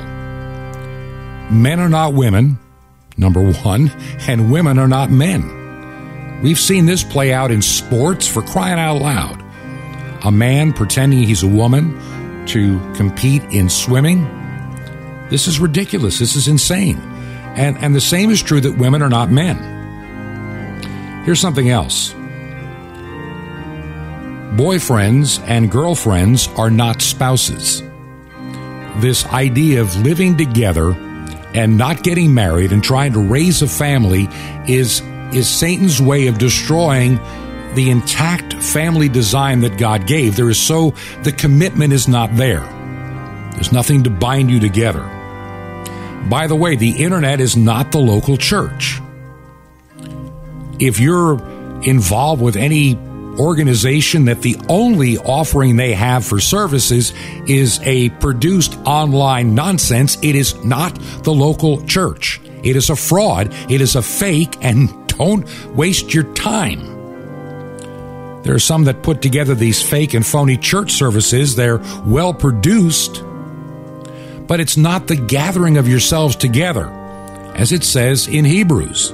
Men 1.50 1.80
are 1.80 1.88
not 1.88 2.14
women, 2.14 2.60
number 3.18 3.42
one, 3.42 3.92
and 4.28 4.52
women 4.52 4.78
are 4.78 4.88
not 4.88 5.10
men. 5.10 6.42
We've 6.42 6.60
seen 6.60 6.86
this 6.86 7.04
play 7.04 7.34
out 7.34 7.52
in 7.52 7.62
sports 7.62 8.28
for 8.28 8.42
crying 8.42 8.80
out 8.80 9.02
loud. 9.02 9.44
A 10.26 10.32
man 10.32 10.74
pretending 10.74 11.24
he's 11.24 11.44
a 11.44 11.48
woman 11.48 12.46
to 12.48 12.80
compete 12.96 13.44
in 13.46 13.70
swimming. 13.70 14.24
This 15.30 15.48
is 15.48 15.60
ridiculous. 15.60 16.20
This 16.20 16.36
is 16.36 16.48
insane. 16.48 16.98
And, 17.56 17.78
and 17.78 17.96
the 17.96 18.02
same 18.02 18.30
is 18.30 18.44
true 18.44 18.62
that 18.62 18.78
women 18.78 19.02
are 19.02 19.10
not 19.10 19.32
men. 19.32 19.56
Here's 21.26 21.40
something 21.40 21.70
else 21.70 22.14
boyfriends 24.56 25.42
and 25.48 25.70
girlfriends 25.70 26.48
are 26.50 26.70
not 26.70 27.02
spouses. 27.02 27.82
This 28.98 29.26
idea 29.26 29.82
of 29.82 29.96
living 29.98 30.38
together 30.38 30.94
and 31.56 31.78
not 31.78 32.04
getting 32.04 32.34
married 32.34 32.72
and 32.72 32.84
trying 32.84 33.14
to 33.14 33.20
raise 33.20 33.62
a 33.62 33.68
family 33.68 34.28
is, 34.68 35.02
is 35.34 35.50
Satan's 35.50 36.02
way 36.02 36.28
of 36.28 36.38
destroying 36.38 37.16
the 37.76 37.90
intact 37.90 38.54
family 38.54 39.08
design 39.08 39.62
that 39.62 39.78
God 39.78 40.06
gave. 40.06 40.36
There 40.36 40.50
is 40.50 40.60
so, 40.60 40.94
the 41.24 41.32
commitment 41.32 41.94
is 41.94 42.08
not 42.08 42.36
there. 42.36 42.62
There's 43.54 43.72
nothing 43.72 44.04
to 44.04 44.10
bind 44.10 44.52
you 44.52 44.60
together. 44.60 45.04
By 46.30 46.48
the 46.48 46.56
way, 46.56 46.76
the 46.76 47.04
internet 47.04 47.40
is 47.40 47.56
not 47.56 47.92
the 47.92 48.00
local 48.00 48.36
church. 48.36 49.00
If 50.80 51.00
you're 51.00 51.42
involved 51.84 52.42
with 52.42 52.58
any 52.58 52.96
organization 53.40 54.26
that 54.26 54.42
the 54.42 54.58
only 54.70 55.18
offering 55.18 55.76
they 55.76 55.94
have 55.94 56.26
for 56.26 56.40
services 56.40 57.14
is 57.48 57.80
a 57.84 58.10
produced 58.10 58.78
online 58.86 59.56
nonsense, 59.56 60.18
it 60.22 60.36
is 60.36 60.64
not 60.64 60.96
the 61.24 61.34
local 61.34 61.86
church. 61.86 62.42
It 62.64 62.76
is 62.76 62.90
a 62.90 62.96
fraud, 62.96 63.54
it 63.70 63.82
is 63.82 63.96
a 63.96 64.02
fake, 64.02 64.58
and 64.62 65.08
don't 65.18 65.48
waste 65.76 66.14
your 66.14 66.24
time. 66.34 66.94
There 68.44 68.54
are 68.54 68.60
some 68.60 68.84
that 68.84 69.02
put 69.02 69.22
together 69.22 69.56
these 69.56 69.82
fake 69.82 70.14
and 70.14 70.26
phony 70.26 70.58
church 70.58 70.92
services. 70.92 71.56
They're 71.56 71.82
well 72.06 72.34
produced, 72.34 73.24
but 74.46 74.60
it's 74.60 74.78
not 74.78 75.08
the 75.08 75.16
gathering 75.16 75.78
of 75.78 75.88
yourselves 75.88 76.36
together, 76.36 76.88
as 77.56 77.72
it 77.72 77.84
says 77.84 78.28
in 78.28 78.46
Hebrews 78.46 79.14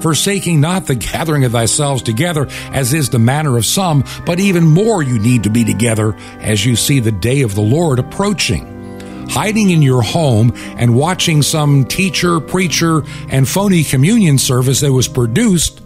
forsaking 0.00 0.60
not 0.60 0.86
the 0.86 0.94
gathering 0.94 1.44
of 1.44 1.52
thyself 1.52 2.04
together, 2.04 2.46
as 2.72 2.92
is 2.92 3.10
the 3.10 3.18
manner 3.18 3.56
of 3.56 3.66
some, 3.66 4.04
but 4.24 4.40
even 4.40 4.64
more 4.66 5.02
you 5.02 5.18
need 5.18 5.42
to 5.44 5.50
be 5.50 5.64
together 5.64 6.14
as 6.40 6.64
you 6.64 6.76
see 6.76 7.00
the 7.00 7.12
day 7.12 7.42
of 7.42 7.54
the 7.54 7.60
Lord 7.60 7.98
approaching. 7.98 8.74
Hiding 9.28 9.70
in 9.70 9.82
your 9.82 10.02
home 10.02 10.52
and 10.78 10.94
watching 10.94 11.42
some 11.42 11.84
teacher, 11.84 12.40
preacher, 12.40 13.02
and 13.28 13.46
phony 13.46 13.84
communion 13.84 14.38
service 14.38 14.80
that 14.80 14.92
was 14.92 15.06
produced 15.06 15.82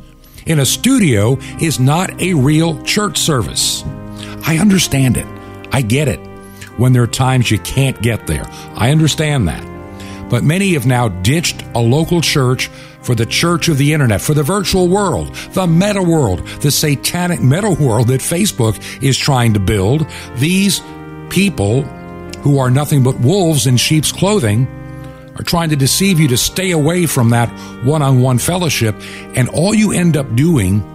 in 0.47 0.61
a 0.61 0.67
studio 0.67 1.39
is 1.61 1.81
not 1.81 2.21
a 2.21 2.35
real 2.35 2.83
church 2.85 3.19
service. 3.19 3.85
I 4.45 4.59
understand 4.59 5.17
it. 5.17 5.27
I 5.73 5.83
get 5.83 6.09
it. 6.09 6.21
When 6.77 6.93
there 6.93 7.03
are 7.03 7.09
times 7.09 7.51
you 7.51 7.59
can't 7.59 8.01
get 8.01 8.27
there, 8.27 8.45
I 8.75 8.91
understand 8.91 9.49
that. 9.49 9.63
But 10.31 10.43
many 10.43 10.73
have 10.73 10.87
now 10.87 11.09
ditched 11.09 11.63
a 11.75 11.79
local 11.79 12.21
church 12.21 12.71
for 13.03 13.15
the 13.15 13.27
church 13.27 13.69
of 13.69 13.79
the 13.79 13.93
internet, 13.93 14.21
for 14.21 14.35
the 14.35 14.43
virtual 14.43 14.89
world, 14.89 15.35
the 15.53 15.67
meta 15.67 16.03
world, 16.03 16.47
the 16.61 16.71
satanic 16.71 17.41
meta 17.41 17.71
world 17.71 18.09
that 18.09 18.21
Facebook 18.21 19.03
is 19.03 19.19
trying 19.19 19.55
to 19.55 19.61
build. 19.61 20.07
These 20.37 20.81
people 21.31 21.83
who 22.43 22.59
are 22.59 22.71
nothing 22.71 23.03
but 23.03 23.19
wolves 23.21 23.67
in 23.67 23.77
sheep's 23.77 24.13
clothing 24.13 24.67
are 25.37 25.45
trying 25.45 25.71
to 25.71 25.77
deceive 25.77 26.21
you 26.21 26.29
to 26.29 26.37
stay 26.37 26.73
away 26.73 27.07
from 27.07 27.31
that 27.31 27.49
one 27.85 28.03
on 28.03 28.21
one 28.21 28.39
fellowship. 28.39 28.95
And 29.35 29.49
all 29.49 29.75
you 29.75 29.93
end 29.93 30.17
up 30.17 30.35
doing 30.37 30.89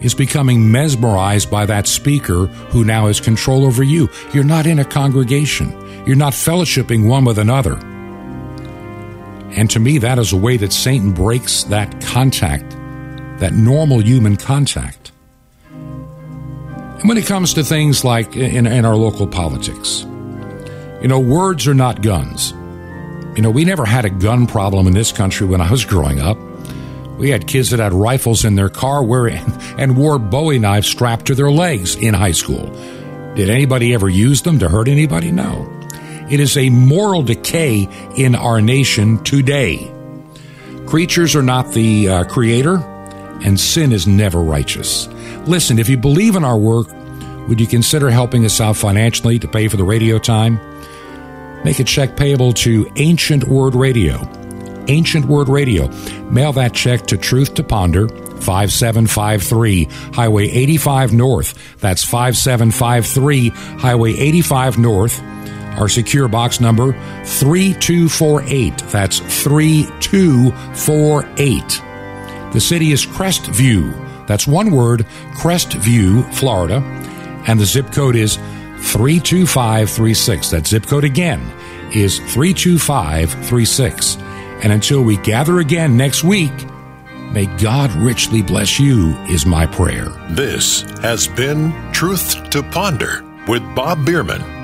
is 0.00 0.14
becoming 0.14 0.70
mesmerized 0.70 1.50
by 1.50 1.66
that 1.66 1.86
speaker 1.86 2.46
who 2.46 2.84
now 2.84 3.06
has 3.06 3.20
control 3.20 3.64
over 3.64 3.82
you. 3.82 4.08
You're 4.32 4.44
not 4.44 4.66
in 4.66 4.78
a 4.78 4.84
congregation, 4.84 5.70
you're 6.06 6.16
not 6.16 6.32
fellowshipping 6.32 7.08
one 7.08 7.24
with 7.24 7.38
another. 7.38 7.93
And 9.56 9.70
to 9.70 9.78
me, 9.78 9.98
that 9.98 10.18
is 10.18 10.32
a 10.32 10.36
way 10.36 10.56
that 10.56 10.72
Satan 10.72 11.12
breaks 11.12 11.64
that 11.64 12.00
contact, 12.02 12.70
that 13.38 13.52
normal 13.52 14.02
human 14.02 14.36
contact. 14.36 15.12
And 15.70 17.08
when 17.08 17.18
it 17.18 17.26
comes 17.26 17.54
to 17.54 17.62
things 17.62 18.04
like 18.04 18.34
in, 18.34 18.66
in 18.66 18.84
our 18.84 18.96
local 18.96 19.26
politics, 19.26 20.04
you 21.02 21.08
know, 21.08 21.20
words 21.20 21.68
are 21.68 21.74
not 21.74 22.02
guns. 22.02 22.52
You 23.36 23.42
know, 23.42 23.50
we 23.50 23.64
never 23.64 23.84
had 23.84 24.04
a 24.04 24.10
gun 24.10 24.46
problem 24.46 24.86
in 24.86 24.94
this 24.94 25.12
country 25.12 25.46
when 25.46 25.60
I 25.60 25.70
was 25.70 25.84
growing 25.84 26.20
up. 26.20 26.38
We 27.18 27.30
had 27.30 27.46
kids 27.46 27.70
that 27.70 27.78
had 27.78 27.92
rifles 27.92 28.44
in 28.44 28.54
their 28.54 28.68
car 28.68 29.04
wearing, 29.04 29.44
and 29.78 29.96
wore 29.96 30.18
bowie 30.18 30.58
knives 30.58 30.88
strapped 30.88 31.26
to 31.26 31.34
their 31.34 31.50
legs 31.50 31.94
in 31.94 32.14
high 32.14 32.32
school. 32.32 32.70
Did 33.34 33.50
anybody 33.50 33.94
ever 33.94 34.08
use 34.08 34.42
them 34.42 34.58
to 34.60 34.68
hurt 34.68 34.88
anybody? 34.88 35.30
No. 35.30 35.73
It 36.30 36.40
is 36.40 36.56
a 36.56 36.70
moral 36.70 37.22
decay 37.22 37.88
in 38.16 38.34
our 38.34 38.60
nation 38.60 39.22
today. 39.24 39.90
Creatures 40.86 41.36
are 41.36 41.42
not 41.42 41.72
the 41.72 42.08
uh, 42.08 42.24
creator, 42.24 42.76
and 43.44 43.58
sin 43.58 43.92
is 43.92 44.06
never 44.06 44.40
righteous. 44.40 45.06
Listen, 45.46 45.78
if 45.78 45.88
you 45.88 45.96
believe 45.96 46.36
in 46.36 46.44
our 46.44 46.56
work, 46.56 46.88
would 47.48 47.60
you 47.60 47.66
consider 47.66 48.10
helping 48.10 48.44
us 48.44 48.60
out 48.60 48.76
financially 48.76 49.38
to 49.38 49.48
pay 49.48 49.68
for 49.68 49.76
the 49.76 49.84
radio 49.84 50.18
time? 50.18 50.58
Make 51.64 51.78
a 51.78 51.84
check 51.84 52.16
payable 52.16 52.52
to 52.54 52.90
Ancient 52.96 53.44
Word 53.44 53.74
Radio. 53.74 54.20
Ancient 54.88 55.24
Word 55.26 55.48
Radio. 55.48 55.88
Mail 56.30 56.52
that 56.54 56.74
check 56.74 57.06
to 57.06 57.16
Truth 57.16 57.54
to 57.54 57.64
Ponder, 57.64 58.08
5753 58.08 59.84
Highway 60.12 60.48
85 60.48 61.12
North. 61.12 61.78
That's 61.80 62.04
5753 62.04 63.48
Highway 63.48 64.12
85 64.12 64.78
North. 64.78 65.22
Our 65.76 65.88
secure 65.88 66.28
box 66.28 66.60
number 66.60 66.92
3248. 67.24 68.78
That's 68.88 69.18
3248. 69.18 71.82
The 72.52 72.60
city 72.60 72.92
is 72.92 73.04
Crestview. 73.04 74.26
That's 74.26 74.46
one 74.46 74.70
word, 74.70 75.04
Crestview, 75.34 76.32
Florida. 76.34 76.76
And 77.46 77.58
the 77.58 77.64
zip 77.66 77.90
code 77.92 78.14
is 78.16 78.36
32536. 78.36 80.50
That 80.50 80.66
zip 80.66 80.86
code 80.86 81.04
again 81.04 81.40
is 81.92 82.18
32536. 82.32 84.16
And 84.62 84.72
until 84.72 85.02
we 85.02 85.16
gather 85.18 85.58
again 85.58 85.96
next 85.96 86.22
week, 86.24 86.52
may 87.32 87.46
God 87.58 87.90
richly 87.92 88.42
bless 88.42 88.78
you, 88.78 89.14
is 89.24 89.44
my 89.44 89.66
prayer. 89.66 90.10
This 90.30 90.82
has 91.02 91.26
been 91.26 91.72
Truth 91.92 92.50
to 92.50 92.62
Ponder 92.62 93.24
with 93.48 93.62
Bob 93.74 94.06
Bierman. 94.06 94.63